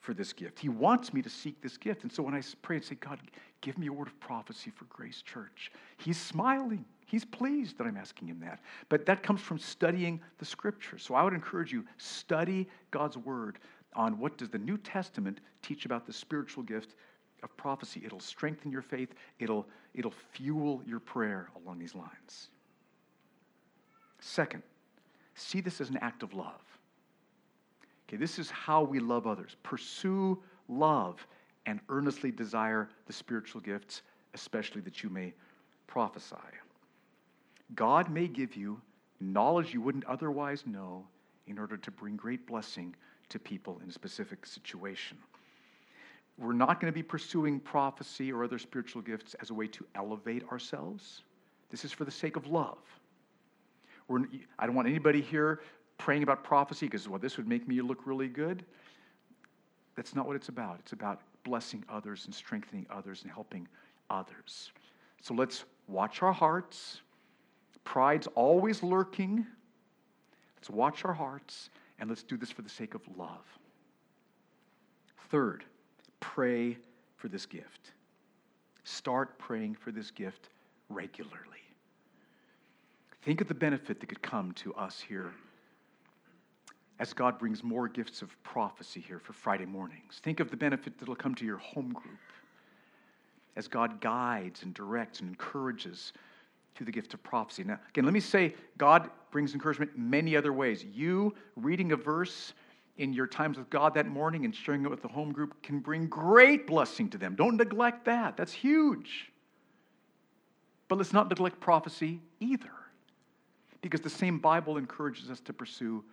for 0.00 0.14
this 0.14 0.32
gift. 0.32 0.60
He 0.60 0.68
wants 0.68 1.12
me 1.12 1.22
to 1.22 1.30
seek 1.30 1.60
this 1.60 1.76
gift. 1.76 2.04
And 2.04 2.12
so 2.12 2.22
when 2.22 2.34
I 2.34 2.42
pray 2.62 2.76
and 2.76 2.84
say, 2.84 2.94
God, 2.94 3.18
give 3.62 3.78
me 3.78 3.88
a 3.88 3.92
word 3.92 4.06
of 4.06 4.20
prophecy 4.20 4.70
for 4.70 4.84
Grace 4.84 5.22
Church, 5.22 5.72
He's 5.96 6.20
smiling. 6.20 6.84
He's 7.06 7.24
pleased 7.24 7.78
that 7.78 7.86
I'm 7.86 7.96
asking 7.96 8.28
Him 8.28 8.40
that. 8.40 8.60
But 8.88 9.06
that 9.06 9.22
comes 9.22 9.40
from 9.40 9.58
studying 9.58 10.20
the 10.38 10.44
Scripture. 10.44 10.98
So 10.98 11.14
I 11.14 11.22
would 11.22 11.34
encourage 11.34 11.72
you, 11.72 11.84
study 11.98 12.68
God's 12.90 13.16
Word 13.16 13.58
on 13.94 14.18
what 14.18 14.38
does 14.38 14.50
the 14.50 14.58
New 14.58 14.78
Testament 14.78 15.40
teach 15.62 15.86
about 15.86 16.06
the 16.06 16.12
spiritual 16.12 16.62
gift 16.62 16.94
of 17.42 17.56
prophecy. 17.56 18.02
It'll 18.04 18.20
strengthen 18.20 18.72
your 18.72 18.82
faith, 18.82 19.14
it'll, 19.38 19.66
it'll 19.94 20.14
fuel 20.32 20.82
your 20.86 21.00
prayer 21.00 21.50
along 21.62 21.78
these 21.78 21.94
lines. 21.94 22.48
Second, 24.20 24.62
see 25.34 25.60
this 25.60 25.80
as 25.80 25.90
an 25.90 25.98
act 25.98 26.22
of 26.22 26.32
love. 26.32 26.62
Okay, 28.08 28.16
this 28.16 28.38
is 28.38 28.50
how 28.50 28.82
we 28.82 28.98
love 28.98 29.26
others. 29.26 29.56
Pursue 29.62 30.42
love 30.68 31.26
and 31.66 31.80
earnestly 31.88 32.30
desire 32.30 32.88
the 33.06 33.12
spiritual 33.12 33.60
gifts, 33.60 34.02
especially 34.34 34.80
that 34.82 35.02
you 35.02 35.10
may 35.10 35.32
prophesy. 35.86 36.36
God 37.74 38.10
may 38.10 38.28
give 38.28 38.56
you 38.56 38.80
knowledge 39.20 39.72
you 39.72 39.80
wouldn't 39.80 40.04
otherwise 40.04 40.64
know 40.66 41.06
in 41.46 41.58
order 41.58 41.76
to 41.76 41.90
bring 41.90 42.16
great 42.16 42.46
blessing 42.46 42.94
to 43.28 43.38
people 43.38 43.80
in 43.82 43.88
a 43.88 43.92
specific 43.92 44.46
situation. 44.46 45.16
We're 46.36 46.52
not 46.52 46.80
going 46.80 46.92
to 46.92 46.94
be 46.94 47.02
pursuing 47.02 47.60
prophecy 47.60 48.32
or 48.32 48.44
other 48.44 48.58
spiritual 48.58 49.02
gifts 49.02 49.34
as 49.34 49.50
a 49.50 49.54
way 49.54 49.68
to 49.68 49.86
elevate 49.94 50.42
ourselves. 50.50 51.22
This 51.70 51.84
is 51.84 51.92
for 51.92 52.04
the 52.04 52.10
sake 52.10 52.36
of 52.36 52.46
love. 52.46 52.78
We're, 54.08 54.24
I 54.58 54.66
don't 54.66 54.74
want 54.74 54.88
anybody 54.88 55.20
here 55.20 55.60
praying 55.96 56.22
about 56.22 56.42
prophecy 56.42 56.86
because, 56.86 57.08
well, 57.08 57.20
this 57.20 57.36
would 57.36 57.46
make 57.46 57.68
me 57.68 57.80
look 57.80 58.06
really 58.06 58.28
good. 58.28 58.64
That's 59.94 60.14
not 60.14 60.26
what 60.26 60.34
it's 60.34 60.48
about. 60.48 60.78
It's 60.80 60.92
about 60.92 61.20
blessing 61.44 61.84
others 61.88 62.24
and 62.26 62.34
strengthening 62.34 62.86
others 62.90 63.22
and 63.22 63.30
helping 63.30 63.68
others. 64.10 64.72
So 65.22 65.34
let's 65.34 65.64
watch 65.86 66.22
our 66.22 66.32
hearts. 66.32 67.00
Pride's 67.84 68.26
always 68.34 68.82
lurking. 68.82 69.46
Let's 70.56 70.70
watch 70.70 71.04
our 71.04 71.12
hearts 71.12 71.70
and 71.98 72.08
let's 72.08 72.22
do 72.22 72.36
this 72.36 72.50
for 72.50 72.62
the 72.62 72.68
sake 72.68 72.94
of 72.94 73.02
love. 73.16 73.44
Third, 75.30 75.64
pray 76.20 76.76
for 77.16 77.28
this 77.28 77.46
gift. 77.46 77.92
Start 78.84 79.38
praying 79.38 79.74
for 79.74 79.92
this 79.92 80.10
gift 80.10 80.48
regularly. 80.88 81.38
Think 83.22 83.40
of 83.40 83.48
the 83.48 83.54
benefit 83.54 84.00
that 84.00 84.06
could 84.06 84.22
come 84.22 84.52
to 84.52 84.74
us 84.74 85.00
here 85.00 85.32
as 86.98 87.12
God 87.12 87.38
brings 87.38 87.64
more 87.64 87.88
gifts 87.88 88.22
of 88.22 88.40
prophecy 88.42 89.00
here 89.00 89.18
for 89.18 89.32
Friday 89.32 89.64
mornings. 89.64 90.20
Think 90.22 90.40
of 90.40 90.50
the 90.50 90.56
benefit 90.56 90.98
that 90.98 91.08
will 91.08 91.16
come 91.16 91.34
to 91.36 91.44
your 91.44 91.58
home 91.58 91.92
group 91.92 92.18
as 93.56 93.66
God 93.66 94.00
guides 94.00 94.62
and 94.62 94.74
directs 94.74 95.20
and 95.20 95.28
encourages 95.28 96.12
through 96.74 96.86
the 96.86 96.92
gift 96.92 97.14
of 97.14 97.22
prophecy. 97.22 97.64
Now, 97.64 97.78
again, 97.90 98.04
let 98.04 98.14
me 98.14 98.20
say 98.20 98.54
God 98.78 99.10
brings 99.30 99.54
encouragement 99.54 99.96
many 99.96 100.36
other 100.36 100.52
ways. 100.52 100.84
You 100.84 101.34
reading 101.56 101.92
a 101.92 101.96
verse 101.96 102.52
in 102.96 103.12
your 103.12 103.26
times 103.26 103.58
with 103.58 103.68
God 103.70 103.94
that 103.94 104.06
morning 104.06 104.44
and 104.44 104.54
sharing 104.54 104.84
it 104.84 104.90
with 104.90 105.02
the 105.02 105.08
home 105.08 105.32
group 105.32 105.60
can 105.62 105.80
bring 105.80 106.06
great 106.06 106.66
blessing 106.66 107.08
to 107.10 107.18
them. 107.18 107.34
Don't 107.34 107.56
neglect 107.56 108.04
that, 108.04 108.36
that's 108.36 108.52
huge. 108.52 109.32
But 110.88 110.98
let's 110.98 111.12
not 111.12 111.28
neglect 111.28 111.58
prophecy 111.60 112.20
either, 112.40 112.70
because 113.82 114.00
the 114.00 114.10
same 114.10 114.38
Bible 114.38 114.76
encourages 114.76 115.30
us 115.30 115.40
to 115.40 115.52
pursue 115.52 116.04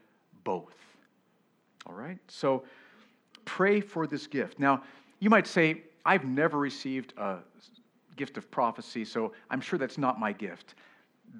both. 0.44 0.76
All 1.86 1.94
right? 1.94 2.18
So 2.28 2.64
pray 3.46 3.82
for 3.82 4.08
this 4.08 4.28
gift. 4.28 4.60
Now, 4.60 4.84
you 5.20 5.30
might 5.30 5.46
say, 5.46 5.84
I've 6.04 6.26
never 6.26 6.58
received 6.58 7.14
a 7.18 7.40
gift 8.22 8.38
of 8.38 8.52
prophecy, 8.52 9.04
so 9.04 9.34
I'm 9.50 9.62
sure 9.62 9.80
that's 9.80 9.98
not 9.98 10.20
my 10.20 10.32
gift. 10.32 10.76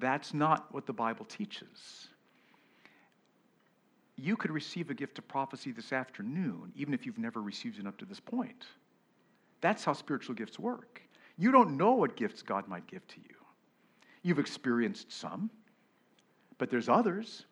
That's 0.00 0.34
not 0.34 0.66
what 0.74 0.84
the 0.84 0.92
Bible 0.92 1.24
teaches. 1.26 2.08
You 4.16 4.36
could 4.36 4.50
receive 4.50 4.90
a 4.90 4.94
gift 4.94 5.16
of 5.20 5.28
prophecy 5.28 5.70
this 5.70 5.92
afternoon, 5.92 6.72
even 6.74 6.92
if 6.92 7.06
you've 7.06 7.20
never 7.20 7.40
received 7.40 7.78
it 7.78 7.86
up 7.86 7.96
to 7.98 8.04
this 8.04 8.18
point. 8.18 8.66
That's 9.60 9.84
how 9.84 9.92
spiritual 9.92 10.34
gifts 10.34 10.58
work. 10.58 11.00
You 11.38 11.52
don't 11.52 11.76
know 11.76 11.92
what 11.92 12.16
gifts 12.16 12.42
God 12.42 12.66
might 12.66 12.88
give 12.88 13.06
to 13.06 13.20
you. 13.20 13.36
You've 14.24 14.40
experienced 14.40 15.12
some, 15.12 15.50
but 16.58 16.68
there's 16.68 16.88
others. 16.88 17.46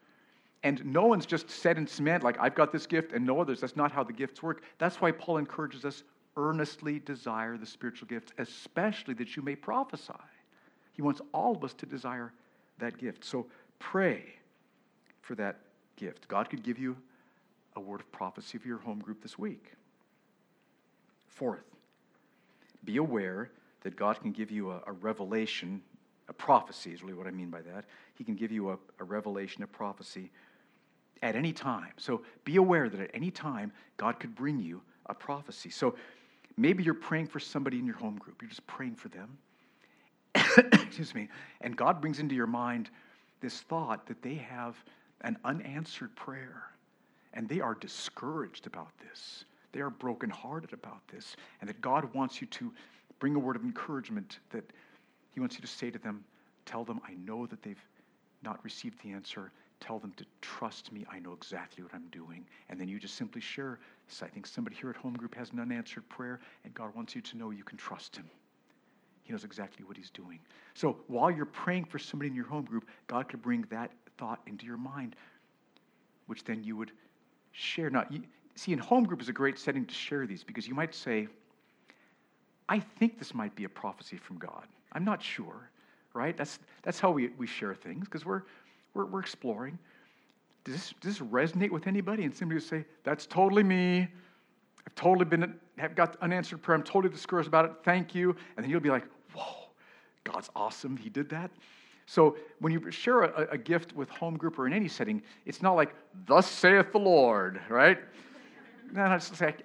And 0.64 0.85
no 0.85 1.07
one's 1.07 1.24
just 1.24 1.49
set 1.49 1.78
in 1.78 1.87
cement, 1.87 2.24
like, 2.24 2.37
I've 2.41 2.57
got 2.57 2.72
this 2.72 2.85
gift 2.85 3.12
and 3.12 3.24
no 3.24 3.41
others. 3.41 3.61
That's 3.61 3.76
not 3.76 3.93
how 3.93 4.03
the 4.03 4.12
gifts 4.12 4.43
work. 4.43 4.64
That's 4.78 5.01
why 5.01 5.12
Paul 5.12 5.37
encourages 5.37 5.85
us 5.85 6.03
earnestly 6.49 6.99
desire 6.99 7.57
the 7.57 7.66
spiritual 7.66 8.09
gifts, 8.09 8.32
especially 8.38 9.14
that 9.14 9.36
you 9.36 9.43
may 9.43 9.55
prophesy. 9.55 10.12
He 10.93 11.03
wants 11.03 11.20
all 11.32 11.57
of 11.57 11.64
us 11.64 11.74
to 11.74 11.86
desire 11.86 12.32
that 12.78 12.99
gift. 12.99 13.24
So 13.24 13.47
pray 13.78 14.24
for 15.22 15.34
that 15.36 15.59
gift. 15.97 16.28
God 16.28 16.49
could 16.51 16.62
give 16.62 16.78
you 16.78 16.97
a 17.76 17.80
word 17.80 18.01
of 18.01 18.11
prophecy 18.12 18.59
for 18.59 18.68
your 18.68 18.78
home 18.78 18.99
group 18.99 19.22
this 19.22 19.38
week. 19.38 19.72
Fourth, 21.28 21.64
be 22.84 22.97
aware 22.97 23.51
that 23.82 23.97
God 23.97 24.20
can 24.20 24.32
give 24.32 24.51
you 24.51 24.70
a, 24.72 24.82
a 24.86 24.93
revelation, 24.93 25.80
a 26.28 26.32
prophecy 26.32 26.93
is 26.93 27.03
really 27.03 27.14
what 27.14 27.26
I 27.26 27.30
mean 27.30 27.51
by 27.51 27.61
that. 27.62 27.84
He 28.14 28.24
can 28.24 28.34
give 28.34 28.53
you 28.53 28.70
a, 28.70 28.78
a 28.99 29.05
revelation, 29.05 29.62
a 29.62 29.66
prophecy 29.66 30.30
at 31.22 31.36
any 31.36 31.53
time. 31.53 31.93
So 31.97 32.22
be 32.45 32.57
aware 32.57 32.88
that 32.88 33.01
at 33.01 33.11
any 33.14 33.30
time, 33.30 33.72
God 33.97 34.18
could 34.20 34.34
bring 34.34 34.59
you 34.59 34.82
a 35.07 35.14
prophecy. 35.14 35.70
So 35.70 35.95
maybe 36.61 36.82
you're 36.82 36.94
praying 36.94 37.26
for 37.26 37.40
somebody 37.40 37.78
in 37.78 37.86
your 37.86 37.96
home 37.96 38.16
group, 38.16 38.42
you're 38.42 38.48
just 38.48 38.66
praying 38.66 38.94
for 38.94 39.08
them. 39.08 39.38
Excuse 40.72 41.14
me. 41.14 41.28
And 41.61 41.76
God 41.76 42.00
brings 42.00 42.18
into 42.18 42.34
your 42.34 42.46
mind 42.46 42.90
this 43.40 43.61
thought 43.61 44.06
that 44.06 44.22
they 44.22 44.34
have 44.34 44.76
an 45.22 45.36
unanswered 45.44 46.14
prayer 46.16 46.64
and 47.34 47.48
they 47.48 47.61
are 47.61 47.74
discouraged 47.74 48.66
about 48.66 48.90
this. 48.98 49.44
They 49.72 49.80
are 49.80 49.90
brokenhearted 49.90 50.72
about 50.72 51.06
this, 51.08 51.36
and 51.61 51.68
that 51.68 51.80
God 51.80 52.12
wants 52.12 52.40
you 52.40 52.46
to 52.48 52.72
bring 53.20 53.36
a 53.36 53.38
word 53.38 53.56
of 53.56 53.62
encouragement 53.62 54.40
that 54.50 54.64
He 55.32 55.40
wants 55.40 55.54
you 55.54 55.61
to 55.61 55.66
say 55.66 55.90
to 55.90 55.98
them, 55.98 56.24
Tell 56.66 56.84
them, 56.84 57.00
I 57.06 57.14
know 57.24 57.46
that 57.46 57.62
they've 57.62 57.82
not 58.42 58.62
received 58.64 59.00
the 59.02 59.12
answer, 59.12 59.52
tell 59.81 59.99
them 59.99 60.12
to 60.16 60.24
trust 60.41 60.93
me. 60.93 61.05
I 61.11 61.18
know 61.18 61.33
exactly 61.33 61.83
what 61.83 61.95
I'm 61.95 62.09
doing. 62.12 62.47
And 62.68 62.81
then 62.81 62.89
you 62.89 62.99
just 62.99 63.16
simply 63.16 63.41
share. 63.41 63.78
I 64.22 64.26
think 64.26 64.47
somebody 64.47 64.76
here 64.76 64.91
at 64.91 64.97
home 64.97 65.14
group 65.14 65.35
has 65.35 65.51
an 65.51 65.61
unanswered 65.61 66.09
prayer, 66.09 66.41
and 66.64 66.74
God 66.74 66.95
wants 66.95 67.14
you 67.14 67.20
to 67.22 67.37
know 67.37 67.51
you 67.51 67.64
can 67.64 67.78
trust 67.78 68.16
him. 68.16 68.28
He 69.22 69.33
knows 69.33 69.45
exactly 69.45 69.85
what 69.85 69.97
he's 69.97 70.11
doing. 70.11 70.41
So 70.74 70.97
while 71.07 71.31
you're 71.31 71.47
praying 71.47 71.85
for 71.85 71.99
somebody 71.99 72.28
in 72.28 72.35
your 72.35 72.47
home 72.47 72.64
group, 72.64 72.89
God 73.07 73.28
could 73.28 73.43
bring 73.43 73.64
that 73.70 73.93
thought 74.18 74.41
into 74.47 74.66
your 74.66 74.76
mind, 74.76 75.14
which 76.26 76.45
then 76.45 76.64
you 76.64 76.76
would 76.76 76.91
share. 77.53 77.91
Now, 77.91 78.07
you, 78.11 78.22
see, 78.57 78.72
in 78.72 78.78
home 78.78 79.05
group 79.05 79.22
is 79.22 79.28
a 79.28 79.33
great 79.33 79.59
setting 79.59 79.87
to 79.87 79.95
share 79.95 80.26
these 80.26 80.43
because 80.43 80.66
you 80.66 80.74
might 80.74 80.95
say, 80.95 81.28
I 82.68 82.81
think 82.81 83.18
this 83.18 83.35
might 83.35 83.55
be 83.55 83.64
a 83.64 83.68
prophecy 83.68 84.16
from 84.16 84.39
God. 84.39 84.66
I'm 84.93 85.05
not 85.05 85.22
sure, 85.22 85.70
right? 86.14 86.37
That's, 86.37 86.59
that's 86.83 86.99
how 86.99 87.11
we, 87.11 87.28
we 87.39 87.47
share 87.47 87.74
things 87.74 88.07
because 88.07 88.24
we're, 88.24 88.43
we're, 88.95 89.07
we're 89.07 89.20
exploring. 89.20 89.78
Does 90.64 90.74
this, 90.74 90.95
does 91.01 91.18
this 91.18 91.28
resonate 91.28 91.70
with 91.70 91.86
anybody? 91.86 92.24
And 92.24 92.36
somebody 92.36 92.57
would 92.57 92.68
say, 92.68 92.84
That's 93.05 93.26
totally 93.26 93.62
me. 93.62 94.09
I've 94.86 94.95
totally 94.95 95.24
been, 95.24 95.55
have 95.78 95.95
got 95.95 96.16
unanswered 96.20 96.62
prayer. 96.62 96.76
I'm 96.76 96.82
totally 96.82 97.12
discouraged 97.12 97.49
about 97.49 97.64
it. 97.64 97.72
Thank 97.84 98.14
you. 98.14 98.36
And 98.57 98.64
then 98.64 98.70
you'll 98.70 98.80
be 98.80 98.91
like, 98.91 99.07
Whoa, 99.34 99.70
God's 100.24 100.51
awesome. 100.55 100.97
He 100.97 101.09
did 101.09 101.28
that. 101.30 101.51
So 102.07 102.36
when 102.59 102.72
you 102.72 102.91
share 102.91 103.22
a, 103.22 103.53
a 103.53 103.59
gift 103.59 103.95
with 103.95 104.11
home 104.11 104.36
group 104.36 104.59
or 104.59 104.66
in 104.66 104.72
any 104.72 104.88
setting, 104.88 105.22
it's 105.47 105.62
not 105.62 105.74
like, 105.74 105.95
Thus 106.26 106.47
saith 106.47 106.93
the 106.93 106.99
Lord, 106.99 107.61
right? 107.68 107.99
no, 108.93 109.09
no, 109.09 109.14
it's 109.14 109.41
like, 109.41 109.64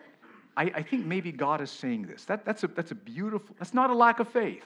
I, 0.58 0.64
I 0.76 0.82
think 0.82 1.06
maybe 1.06 1.32
God 1.32 1.60
is 1.62 1.72
saying 1.72 2.04
this. 2.04 2.24
That, 2.26 2.46
that's, 2.46 2.64
a, 2.64 2.68
that's 2.68 2.92
a 2.92 2.96
beautiful, 2.96 3.56
that's 3.60 3.74
not 3.74 3.90
a 3.90 3.96
lack 3.96 4.20
of 4.20 4.30
faith. 4.30 4.64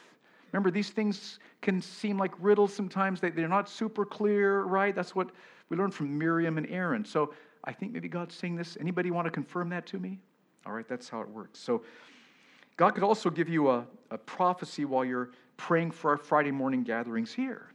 Remember, 0.52 0.72
these 0.72 0.90
things 0.90 1.40
can 1.62 1.82
seem 1.82 2.18
like 2.18 2.32
riddles 2.40 2.74
sometimes. 2.74 3.22
They, 3.22 3.30
they're 3.30 3.48
not 3.48 3.70
super 3.70 4.06
clear, 4.06 4.64
right? 4.64 4.96
That's 4.96 5.16
what 5.16 5.30
we 5.70 5.78
learned 5.78 5.94
from 5.94 6.18
Miriam 6.18 6.58
and 6.58 6.68
Aaron. 6.70 7.06
So 7.06 7.34
I 7.64 7.72
think 7.72 7.94
maybe 7.94 8.08
God's 8.08 8.36
saying 8.36 8.56
this. 8.56 8.78
Anybody 8.80 9.12
want 9.12 9.26
to 9.26 9.32
confirm 9.32 9.70
that 9.70 9.86
to 9.88 10.00
me? 10.00 10.20
All 10.66 10.74
right, 10.74 10.88
that's 10.88 11.10
how 11.10 11.22
it 11.22 11.30
works. 11.30 11.60
So 11.60 11.84
God 12.78 12.92
could 12.92 13.04
also 13.04 13.30
give 13.30 13.50
you 13.50 13.70
a, 13.70 13.86
a 14.12 14.18
prophecy 14.18 14.86
while 14.86 15.06
you're 15.06 15.32
praying 15.58 15.92
for 15.92 16.12
our 16.12 16.18
Friday 16.18 16.52
morning 16.52 16.84
gatherings 16.84 17.34
here. 17.34 17.72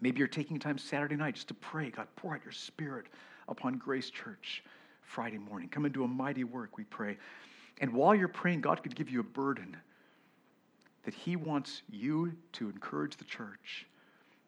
Maybe 0.00 0.18
you're 0.18 0.28
taking 0.28 0.58
time 0.58 0.78
Saturday 0.78 1.16
night 1.16 1.34
just 1.34 1.48
to 1.48 1.54
pray. 1.54 1.90
God, 1.90 2.08
pour 2.16 2.34
out 2.34 2.40
your 2.42 2.52
spirit 2.52 3.06
upon 3.48 3.74
Grace 3.74 4.10
Church 4.10 4.64
Friday 5.02 5.38
morning. 5.38 5.68
Come 5.68 5.84
and 5.84 5.92
do 5.92 6.04
a 6.04 6.08
mighty 6.08 6.44
work, 6.44 6.78
we 6.78 6.84
pray. 6.84 7.18
And 7.80 7.92
while 7.92 8.14
you're 8.14 8.28
praying, 8.28 8.62
God 8.62 8.82
could 8.82 8.94
give 8.94 9.10
you 9.10 9.20
a 9.20 9.24
burden 9.24 9.76
that 11.10 11.16
He 11.16 11.34
wants 11.34 11.82
you 11.90 12.32
to 12.52 12.68
encourage 12.68 13.16
the 13.16 13.24
church 13.24 13.84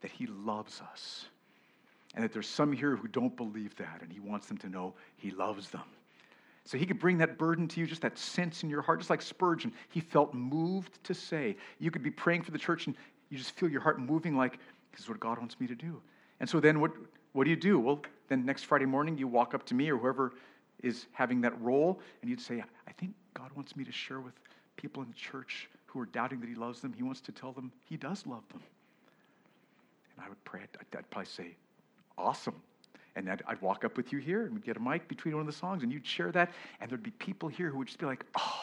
that 0.00 0.12
He 0.12 0.28
loves 0.28 0.80
us. 0.92 1.24
And 2.14 2.22
that 2.22 2.32
there's 2.32 2.46
some 2.46 2.70
here 2.70 2.94
who 2.94 3.08
don't 3.08 3.36
believe 3.36 3.74
that, 3.78 3.98
and 4.00 4.12
He 4.12 4.20
wants 4.20 4.46
them 4.46 4.58
to 4.58 4.68
know 4.68 4.94
He 5.16 5.32
loves 5.32 5.70
them. 5.70 5.82
So 6.64 6.78
He 6.78 6.86
could 6.86 7.00
bring 7.00 7.18
that 7.18 7.36
burden 7.36 7.66
to 7.66 7.80
you, 7.80 7.86
just 7.88 8.02
that 8.02 8.16
sense 8.16 8.62
in 8.62 8.70
your 8.70 8.80
heart, 8.80 9.00
just 9.00 9.10
like 9.10 9.22
Spurgeon. 9.22 9.72
He 9.88 9.98
felt 9.98 10.34
moved 10.34 11.02
to 11.02 11.14
say. 11.14 11.56
You 11.80 11.90
could 11.90 12.04
be 12.04 12.12
praying 12.12 12.42
for 12.42 12.52
the 12.52 12.58
church, 12.58 12.86
and 12.86 12.94
you 13.28 13.38
just 13.38 13.50
feel 13.56 13.68
your 13.68 13.80
heart 13.80 13.98
moving 13.98 14.36
like, 14.36 14.60
this 14.92 15.00
is 15.00 15.08
what 15.08 15.18
God 15.18 15.40
wants 15.40 15.58
me 15.58 15.66
to 15.66 15.74
do. 15.74 16.00
And 16.38 16.48
so 16.48 16.60
then 16.60 16.78
what, 16.78 16.92
what 17.32 17.42
do 17.42 17.50
you 17.50 17.56
do? 17.56 17.80
Well, 17.80 18.02
then 18.28 18.46
next 18.46 18.66
Friday 18.66 18.86
morning, 18.86 19.18
you 19.18 19.26
walk 19.26 19.52
up 19.52 19.66
to 19.66 19.74
me 19.74 19.90
or 19.90 19.98
whoever 19.98 20.34
is 20.80 21.06
having 21.10 21.40
that 21.40 21.60
role, 21.60 21.98
and 22.20 22.30
you'd 22.30 22.40
say, 22.40 22.62
I 22.86 22.92
think 22.92 23.14
God 23.34 23.50
wants 23.56 23.74
me 23.74 23.82
to 23.82 23.90
share 23.90 24.20
with 24.20 24.34
people 24.76 25.02
in 25.02 25.08
the 25.08 25.16
church 25.16 25.68
who 25.92 26.00
are 26.00 26.06
doubting 26.06 26.40
that 26.40 26.48
He 26.48 26.54
loves 26.54 26.80
them. 26.80 26.92
He 26.92 27.02
wants 27.02 27.20
to 27.22 27.32
tell 27.32 27.52
them 27.52 27.72
He 27.88 27.96
does 27.96 28.26
love 28.26 28.42
them. 28.50 28.62
And 30.16 30.24
I 30.24 30.28
would 30.28 30.42
pray, 30.44 30.60
I'd, 30.62 30.98
I'd 30.98 31.10
probably 31.10 31.30
say, 31.30 31.56
Awesome. 32.16 32.54
And 33.14 33.30
I'd, 33.30 33.42
I'd, 33.46 33.60
walk 33.60 33.84
up 33.84 33.96
with 33.98 34.10
you 34.10 34.18
here 34.18 34.44
and 34.44 34.54
we'd 34.54 34.64
get 34.64 34.78
a 34.78 34.80
mic 34.80 35.06
between 35.06 35.34
one 35.34 35.42
of 35.42 35.46
the 35.46 35.52
songs 35.52 35.82
and 35.82 35.92
you'd 35.92 36.06
share 36.06 36.32
that. 36.32 36.50
And 36.80 36.90
there'd 36.90 37.02
be 37.02 37.10
people 37.10 37.48
here 37.48 37.68
who 37.68 37.78
would 37.78 37.88
just 37.88 37.98
be 37.98 38.06
like, 38.06 38.24
Oh, 38.38 38.60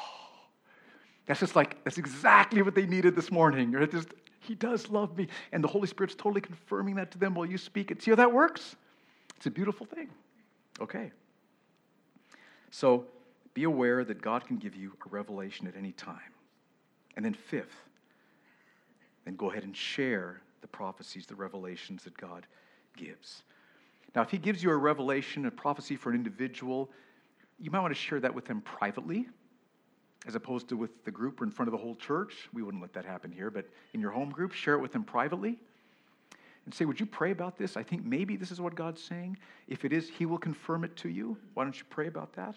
that's 1.27 1.39
just 1.39 1.55
like, 1.55 1.83
that's 1.83 1.99
exactly 1.99 2.63
what 2.63 2.73
they 2.73 2.87
needed 2.87 3.15
this 3.15 3.31
morning. 3.31 3.75
Or 3.75 3.85
just, 3.85 4.09
he 4.39 4.55
does 4.55 4.89
love 4.89 5.15
me. 5.15 5.27
And 5.51 5.63
the 5.63 5.67
Holy 5.67 5.87
Spirit's 5.87 6.15
totally 6.15 6.41
confirming 6.41 6.95
that 6.95 7.11
to 7.11 7.19
them 7.19 7.35
while 7.35 7.45
you 7.45 7.57
speak 7.57 7.91
it. 7.91 8.01
See 8.01 8.09
how 8.09 8.15
that 8.15 8.33
works? 8.33 8.75
It's 9.37 9.45
a 9.45 9.51
beautiful 9.51 9.85
thing. 9.85 10.09
Okay. 10.81 11.11
So 12.71 13.05
be 13.53 13.63
aware 13.63 14.03
that 14.03 14.21
God 14.21 14.47
can 14.47 14.57
give 14.57 14.75
you 14.75 14.93
a 15.05 15.09
revelation 15.09 15.67
at 15.67 15.75
any 15.75 15.91
time. 15.91 16.33
And 17.15 17.25
then, 17.25 17.33
fifth, 17.33 17.75
then 19.25 19.35
go 19.35 19.51
ahead 19.51 19.63
and 19.63 19.75
share 19.75 20.41
the 20.61 20.67
prophecies, 20.67 21.25
the 21.25 21.35
revelations 21.35 22.03
that 22.03 22.17
God 22.17 22.47
gives. 22.95 23.43
Now, 24.15 24.21
if 24.21 24.31
He 24.31 24.37
gives 24.37 24.63
you 24.63 24.71
a 24.71 24.77
revelation, 24.77 25.45
a 25.45 25.51
prophecy 25.51 25.95
for 25.95 26.09
an 26.09 26.15
individual, 26.15 26.89
you 27.59 27.71
might 27.71 27.81
want 27.81 27.93
to 27.93 27.99
share 27.99 28.19
that 28.19 28.33
with 28.33 28.45
them 28.45 28.61
privately 28.61 29.27
as 30.27 30.35
opposed 30.35 30.67
to 30.69 30.77
with 30.77 31.03
the 31.05 31.11
group 31.11 31.41
or 31.41 31.45
in 31.45 31.51
front 31.51 31.67
of 31.67 31.71
the 31.71 31.77
whole 31.77 31.95
church. 31.95 32.49
We 32.53 32.61
wouldn't 32.61 32.81
let 32.81 32.93
that 32.93 33.05
happen 33.05 33.31
here, 33.31 33.49
but 33.49 33.65
in 33.93 34.01
your 34.01 34.11
home 34.11 34.29
group, 34.29 34.51
share 34.51 34.73
it 34.75 34.79
with 34.79 34.91
them 34.91 35.03
privately 35.03 35.57
and 36.65 36.73
say, 36.73 36.85
Would 36.85 36.99
you 36.99 37.05
pray 37.05 37.31
about 37.31 37.57
this? 37.57 37.77
I 37.77 37.83
think 37.83 38.05
maybe 38.05 38.35
this 38.35 38.51
is 38.51 38.59
what 38.61 38.75
God's 38.75 39.01
saying. 39.01 39.37
If 39.67 39.85
it 39.85 39.93
is, 39.93 40.09
He 40.09 40.25
will 40.25 40.37
confirm 40.37 40.83
it 40.83 40.95
to 40.97 41.09
you. 41.09 41.37
Why 41.53 41.63
don't 41.63 41.77
you 41.77 41.85
pray 41.89 42.07
about 42.07 42.33
that? 42.33 42.55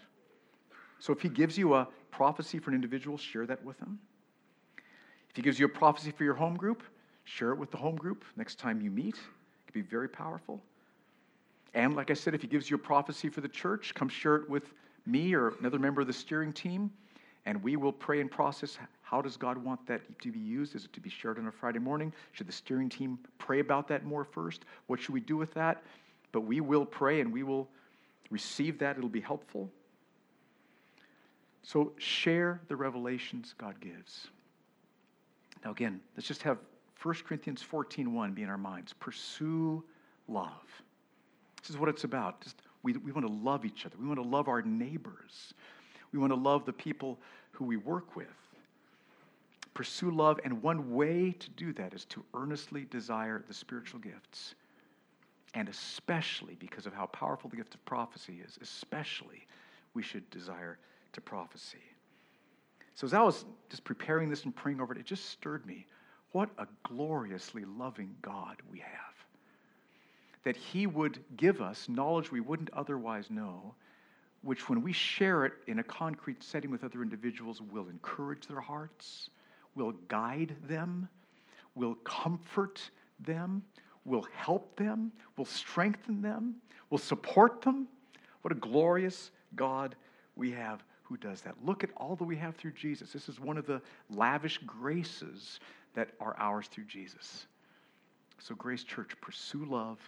So 0.98 1.12
if 1.12 1.20
He 1.20 1.28
gives 1.28 1.56
you 1.56 1.74
a 1.74 1.88
prophecy 2.10 2.58
for 2.58 2.70
an 2.70 2.74
individual, 2.74 3.16
share 3.16 3.46
that 3.46 3.64
with 3.64 3.78
them. 3.78 3.98
If 5.32 5.36
He 5.36 5.42
gives 5.42 5.58
you 5.58 5.66
a 5.66 5.68
prophecy 5.68 6.10
for 6.10 6.24
your 6.24 6.34
home 6.34 6.56
group, 6.56 6.82
share 7.24 7.52
it 7.52 7.58
with 7.58 7.70
the 7.70 7.76
home 7.76 7.96
group 7.96 8.24
next 8.36 8.58
time 8.58 8.80
you 8.80 8.90
meet. 8.90 9.16
It 9.16 9.66
could 9.66 9.74
be 9.74 9.82
very 9.82 10.08
powerful. 10.08 10.60
And 11.74 11.96
like 11.96 12.10
I 12.10 12.14
said, 12.14 12.34
if 12.34 12.42
He 12.42 12.48
gives 12.48 12.70
you 12.70 12.76
a 12.76 12.80
prophecy 12.80 13.28
for 13.28 13.40
the 13.40 13.48
church, 13.48 13.94
come 13.94 14.08
share 14.08 14.36
it 14.36 14.48
with 14.48 14.72
me 15.06 15.34
or 15.34 15.54
another 15.60 15.78
member 15.78 16.00
of 16.00 16.06
the 16.06 16.12
steering 16.12 16.52
team 16.52 16.90
and 17.44 17.62
we 17.62 17.76
will 17.76 17.92
pray 17.92 18.20
and 18.20 18.30
process 18.30 18.78
how 19.02 19.20
does 19.20 19.36
God 19.36 19.58
want 19.58 19.84
that 19.86 20.00
to 20.22 20.32
be 20.32 20.38
used? 20.38 20.74
Is 20.74 20.86
it 20.86 20.92
to 20.94 21.00
be 21.00 21.10
shared 21.10 21.38
on 21.38 21.46
a 21.46 21.52
Friday 21.52 21.78
morning? 21.78 22.14
Should 22.32 22.46
the 22.46 22.52
steering 22.52 22.88
team 22.88 23.18
pray 23.38 23.60
about 23.60 23.86
that 23.88 24.04
more 24.04 24.24
first? 24.24 24.64
What 24.86 25.00
should 25.00 25.12
we 25.12 25.20
do 25.20 25.36
with 25.36 25.52
that? 25.54 25.82
But 26.30 26.42
we 26.42 26.60
will 26.60 26.86
pray 26.86 27.20
and 27.20 27.30
we 27.30 27.42
will 27.42 27.68
receive 28.30 28.78
that. 28.78 28.96
It'll 28.96 29.10
be 29.10 29.20
helpful. 29.20 29.70
So 31.62 31.92
share 31.98 32.60
the 32.68 32.76
revelations 32.76 33.54
God 33.58 33.80
gives. 33.80 34.28
Now 35.64 35.70
again, 35.70 36.00
let's 36.16 36.26
just 36.26 36.42
have 36.42 36.58
1 37.02 37.14
Corinthians 37.26 37.62
14:1 37.62 38.34
be 38.34 38.42
in 38.42 38.48
our 38.48 38.58
minds. 38.58 38.92
Pursue 38.92 39.82
love. 40.28 40.82
This 41.60 41.70
is 41.70 41.78
what 41.78 41.88
it's 41.88 42.04
about. 42.04 42.40
Just 42.40 42.62
we, 42.82 42.92
we 42.94 43.12
want 43.12 43.26
to 43.26 43.32
love 43.32 43.64
each 43.64 43.86
other. 43.86 43.96
We 44.00 44.06
want 44.06 44.20
to 44.20 44.28
love 44.28 44.48
our 44.48 44.62
neighbors. 44.62 45.54
We 46.12 46.18
want 46.18 46.32
to 46.32 46.38
love 46.38 46.64
the 46.64 46.72
people 46.72 47.18
who 47.52 47.64
we 47.64 47.76
work 47.76 48.16
with. 48.16 48.26
Pursue 49.74 50.10
love, 50.10 50.38
and 50.44 50.62
one 50.62 50.92
way 50.92 51.32
to 51.32 51.50
do 51.50 51.72
that 51.74 51.94
is 51.94 52.04
to 52.06 52.22
earnestly 52.34 52.86
desire 52.90 53.42
the 53.46 53.54
spiritual 53.54 54.00
gifts. 54.00 54.54
And 55.54 55.68
especially 55.68 56.56
because 56.56 56.86
of 56.86 56.92
how 56.92 57.06
powerful 57.06 57.48
the 57.48 57.56
gift 57.56 57.74
of 57.74 57.84
prophecy 57.84 58.40
is, 58.44 58.58
especially 58.60 59.46
we 59.94 60.02
should 60.02 60.28
desire 60.30 60.78
to 61.12 61.20
prophecy. 61.20 61.78
So, 62.94 63.06
as 63.06 63.14
I 63.14 63.22
was 63.22 63.44
just 63.70 63.84
preparing 63.84 64.28
this 64.28 64.44
and 64.44 64.54
praying 64.54 64.80
over 64.80 64.92
it, 64.92 65.00
it 65.00 65.06
just 65.06 65.30
stirred 65.30 65.66
me. 65.66 65.86
What 66.32 66.50
a 66.58 66.66
gloriously 66.82 67.64
loving 67.64 68.14
God 68.22 68.56
we 68.70 68.80
have. 68.80 69.14
That 70.44 70.56
He 70.56 70.86
would 70.86 71.22
give 71.36 71.62
us 71.62 71.88
knowledge 71.88 72.30
we 72.30 72.40
wouldn't 72.40 72.70
otherwise 72.72 73.30
know, 73.30 73.74
which, 74.42 74.68
when 74.68 74.82
we 74.82 74.92
share 74.92 75.46
it 75.46 75.52
in 75.66 75.78
a 75.78 75.84
concrete 75.84 76.42
setting 76.42 76.70
with 76.70 76.84
other 76.84 77.02
individuals, 77.02 77.60
will 77.60 77.88
encourage 77.88 78.46
their 78.46 78.60
hearts, 78.60 79.30
will 79.74 79.92
guide 80.08 80.54
them, 80.68 81.08
will 81.74 81.94
comfort 81.96 82.90
them, 83.20 83.62
will 84.04 84.26
help 84.34 84.76
them, 84.76 85.12
will 85.36 85.44
strengthen 85.44 86.20
them, 86.20 86.56
will 86.90 86.98
support 86.98 87.62
them. 87.62 87.86
What 88.42 88.52
a 88.52 88.56
glorious 88.56 89.30
God 89.54 89.94
we 90.34 90.50
have 90.52 90.82
who 91.12 91.18
does 91.18 91.42
that. 91.42 91.54
Look 91.62 91.84
at 91.84 91.90
all 91.96 92.16
that 92.16 92.24
we 92.24 92.36
have 92.36 92.56
through 92.56 92.72
Jesus. 92.72 93.12
This 93.12 93.28
is 93.28 93.38
one 93.38 93.58
of 93.58 93.66
the 93.66 93.82
lavish 94.08 94.58
graces 94.66 95.60
that 95.94 96.08
are 96.20 96.34
ours 96.38 96.68
through 96.68 96.84
Jesus. 96.84 97.46
So, 98.38 98.54
Grace 98.54 98.82
Church, 98.82 99.12
pursue 99.20 99.66
love, 99.66 99.98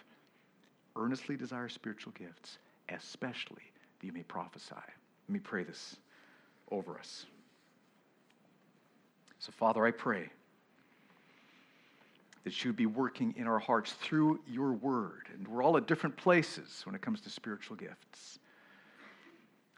earnestly 0.95 1.37
desire 1.37 1.69
spiritual 1.69 2.11
gifts, 2.17 2.57
especially 2.89 3.61
that 3.99 4.07
you 4.07 4.13
may 4.13 4.23
prophesy. 4.23 4.73
Let 4.75 5.29
me 5.29 5.39
pray 5.39 5.63
this 5.63 5.95
over 6.71 6.97
us. 6.97 7.27
So, 9.37 9.51
Father, 9.51 9.85
I 9.85 9.91
pray 9.91 10.27
that 12.45 12.63
you 12.63 12.69
would 12.69 12.75
be 12.75 12.87
working 12.87 13.33
in 13.37 13.45
our 13.45 13.59
hearts 13.59 13.93
through 13.93 14.39
your 14.47 14.73
word. 14.73 15.27
And 15.33 15.47
we're 15.47 15.63
all 15.63 15.77
at 15.77 15.85
different 15.85 16.17
places 16.17 16.81
when 16.83 16.95
it 16.95 17.01
comes 17.01 17.21
to 17.21 17.29
spiritual 17.29 17.75
gifts. 17.75 18.39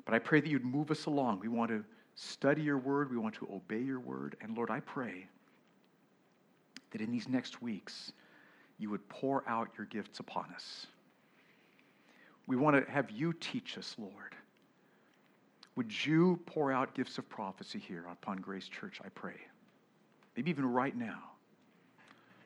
But 0.07 0.13
I 0.13 0.19
pray 0.19 0.39
that 0.39 0.47
you'd 0.47 0.63
move 0.63 0.89
us 0.89 1.05
along. 1.05 1.41
We 1.41 1.49
want 1.49 1.69
to 1.69 1.83
study 2.15 2.61
your 2.61 2.77
word, 2.77 3.11
we 3.11 3.17
want 3.17 3.35
to 3.35 3.47
obey 3.53 3.81
your 3.81 3.99
word. 3.99 4.37
And 4.39 4.55
Lord, 4.55 4.71
I 4.71 4.79
pray 4.79 5.27
that 6.91 7.01
in 7.01 7.11
these 7.11 7.27
next 7.27 7.61
weeks, 7.61 8.13
you 8.79 8.89
would 8.89 9.07
pour 9.09 9.43
out 9.49 9.67
your 9.77 9.85
gifts 9.87 10.21
upon 10.21 10.45
us. 10.55 10.87
We 12.47 12.55
want 12.55 12.77
to 12.77 12.89
have 12.89 13.11
you 13.11 13.33
teach 13.33 13.77
us, 13.77 13.95
Lord. 13.99 14.33
Would 15.75 16.05
you 16.05 16.39
pour 16.45 16.71
out 16.71 16.95
gifts 16.95 17.17
of 17.17 17.27
prophecy 17.27 17.77
here 17.77 18.05
upon 18.09 18.37
Grace 18.37 18.69
Church, 18.69 19.01
I 19.03 19.09
pray? 19.09 19.35
Maybe 20.37 20.49
even 20.49 20.65
right 20.65 20.95
now. 20.95 21.31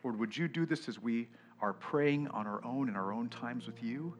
Lord, 0.04 0.18
would 0.18 0.36
you 0.36 0.48
do 0.48 0.66
this 0.66 0.90
as 0.90 1.00
we 1.00 1.28
are 1.62 1.74
praying 1.74 2.28
on 2.30 2.48
our 2.48 2.66
own 2.66 2.90
in 2.90 2.96
our 2.96 3.14
own 3.14 3.30
times 3.30 3.68
with 3.68 3.84
you? 3.84 4.16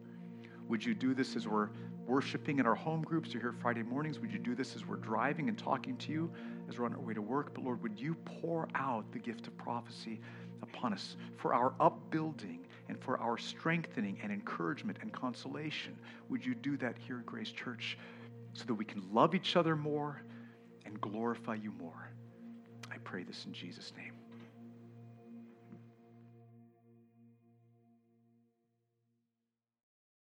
Would 0.68 0.84
you 0.84 0.94
do 0.94 1.12
this 1.12 1.34
as 1.34 1.48
we're 1.48 1.70
worshiping 2.06 2.58
in 2.58 2.66
our 2.66 2.74
home 2.74 3.02
groups 3.02 3.34
or 3.34 3.40
here 3.40 3.54
Friday 3.60 3.82
mornings? 3.82 4.18
Would 4.18 4.32
you 4.32 4.38
do 4.38 4.54
this 4.54 4.76
as 4.76 4.86
we're 4.86 4.96
driving 4.96 5.48
and 5.48 5.58
talking 5.58 5.96
to 5.98 6.12
you 6.12 6.30
as 6.68 6.78
we're 6.78 6.86
on 6.86 6.94
our 6.94 7.00
way 7.00 7.14
to 7.14 7.22
work? 7.22 7.54
But 7.54 7.64
Lord, 7.64 7.82
would 7.82 7.98
you 7.98 8.14
pour 8.24 8.68
out 8.74 9.10
the 9.12 9.18
gift 9.18 9.46
of 9.46 9.56
prophecy 9.56 10.20
upon 10.62 10.92
us 10.92 11.16
for 11.36 11.54
our 11.54 11.74
upbuilding 11.80 12.66
and 12.88 13.02
for 13.02 13.18
our 13.18 13.38
strengthening 13.38 14.18
and 14.22 14.32
encouragement 14.32 14.98
and 15.02 15.12
consolation. 15.12 15.96
Would 16.28 16.44
you 16.44 16.54
do 16.54 16.76
that 16.78 16.96
here 16.98 17.18
at 17.18 17.26
Grace 17.26 17.50
Church 17.50 17.98
so 18.54 18.64
that 18.64 18.74
we 18.74 18.84
can 18.84 19.02
love 19.12 19.34
each 19.34 19.56
other 19.56 19.76
more 19.76 20.22
and 20.84 21.00
glorify 21.00 21.54
you 21.54 21.72
more? 21.72 22.10
I 22.90 22.98
pray 22.98 23.22
this 23.22 23.44
in 23.46 23.52
Jesus' 23.52 23.92
name. 23.96 24.21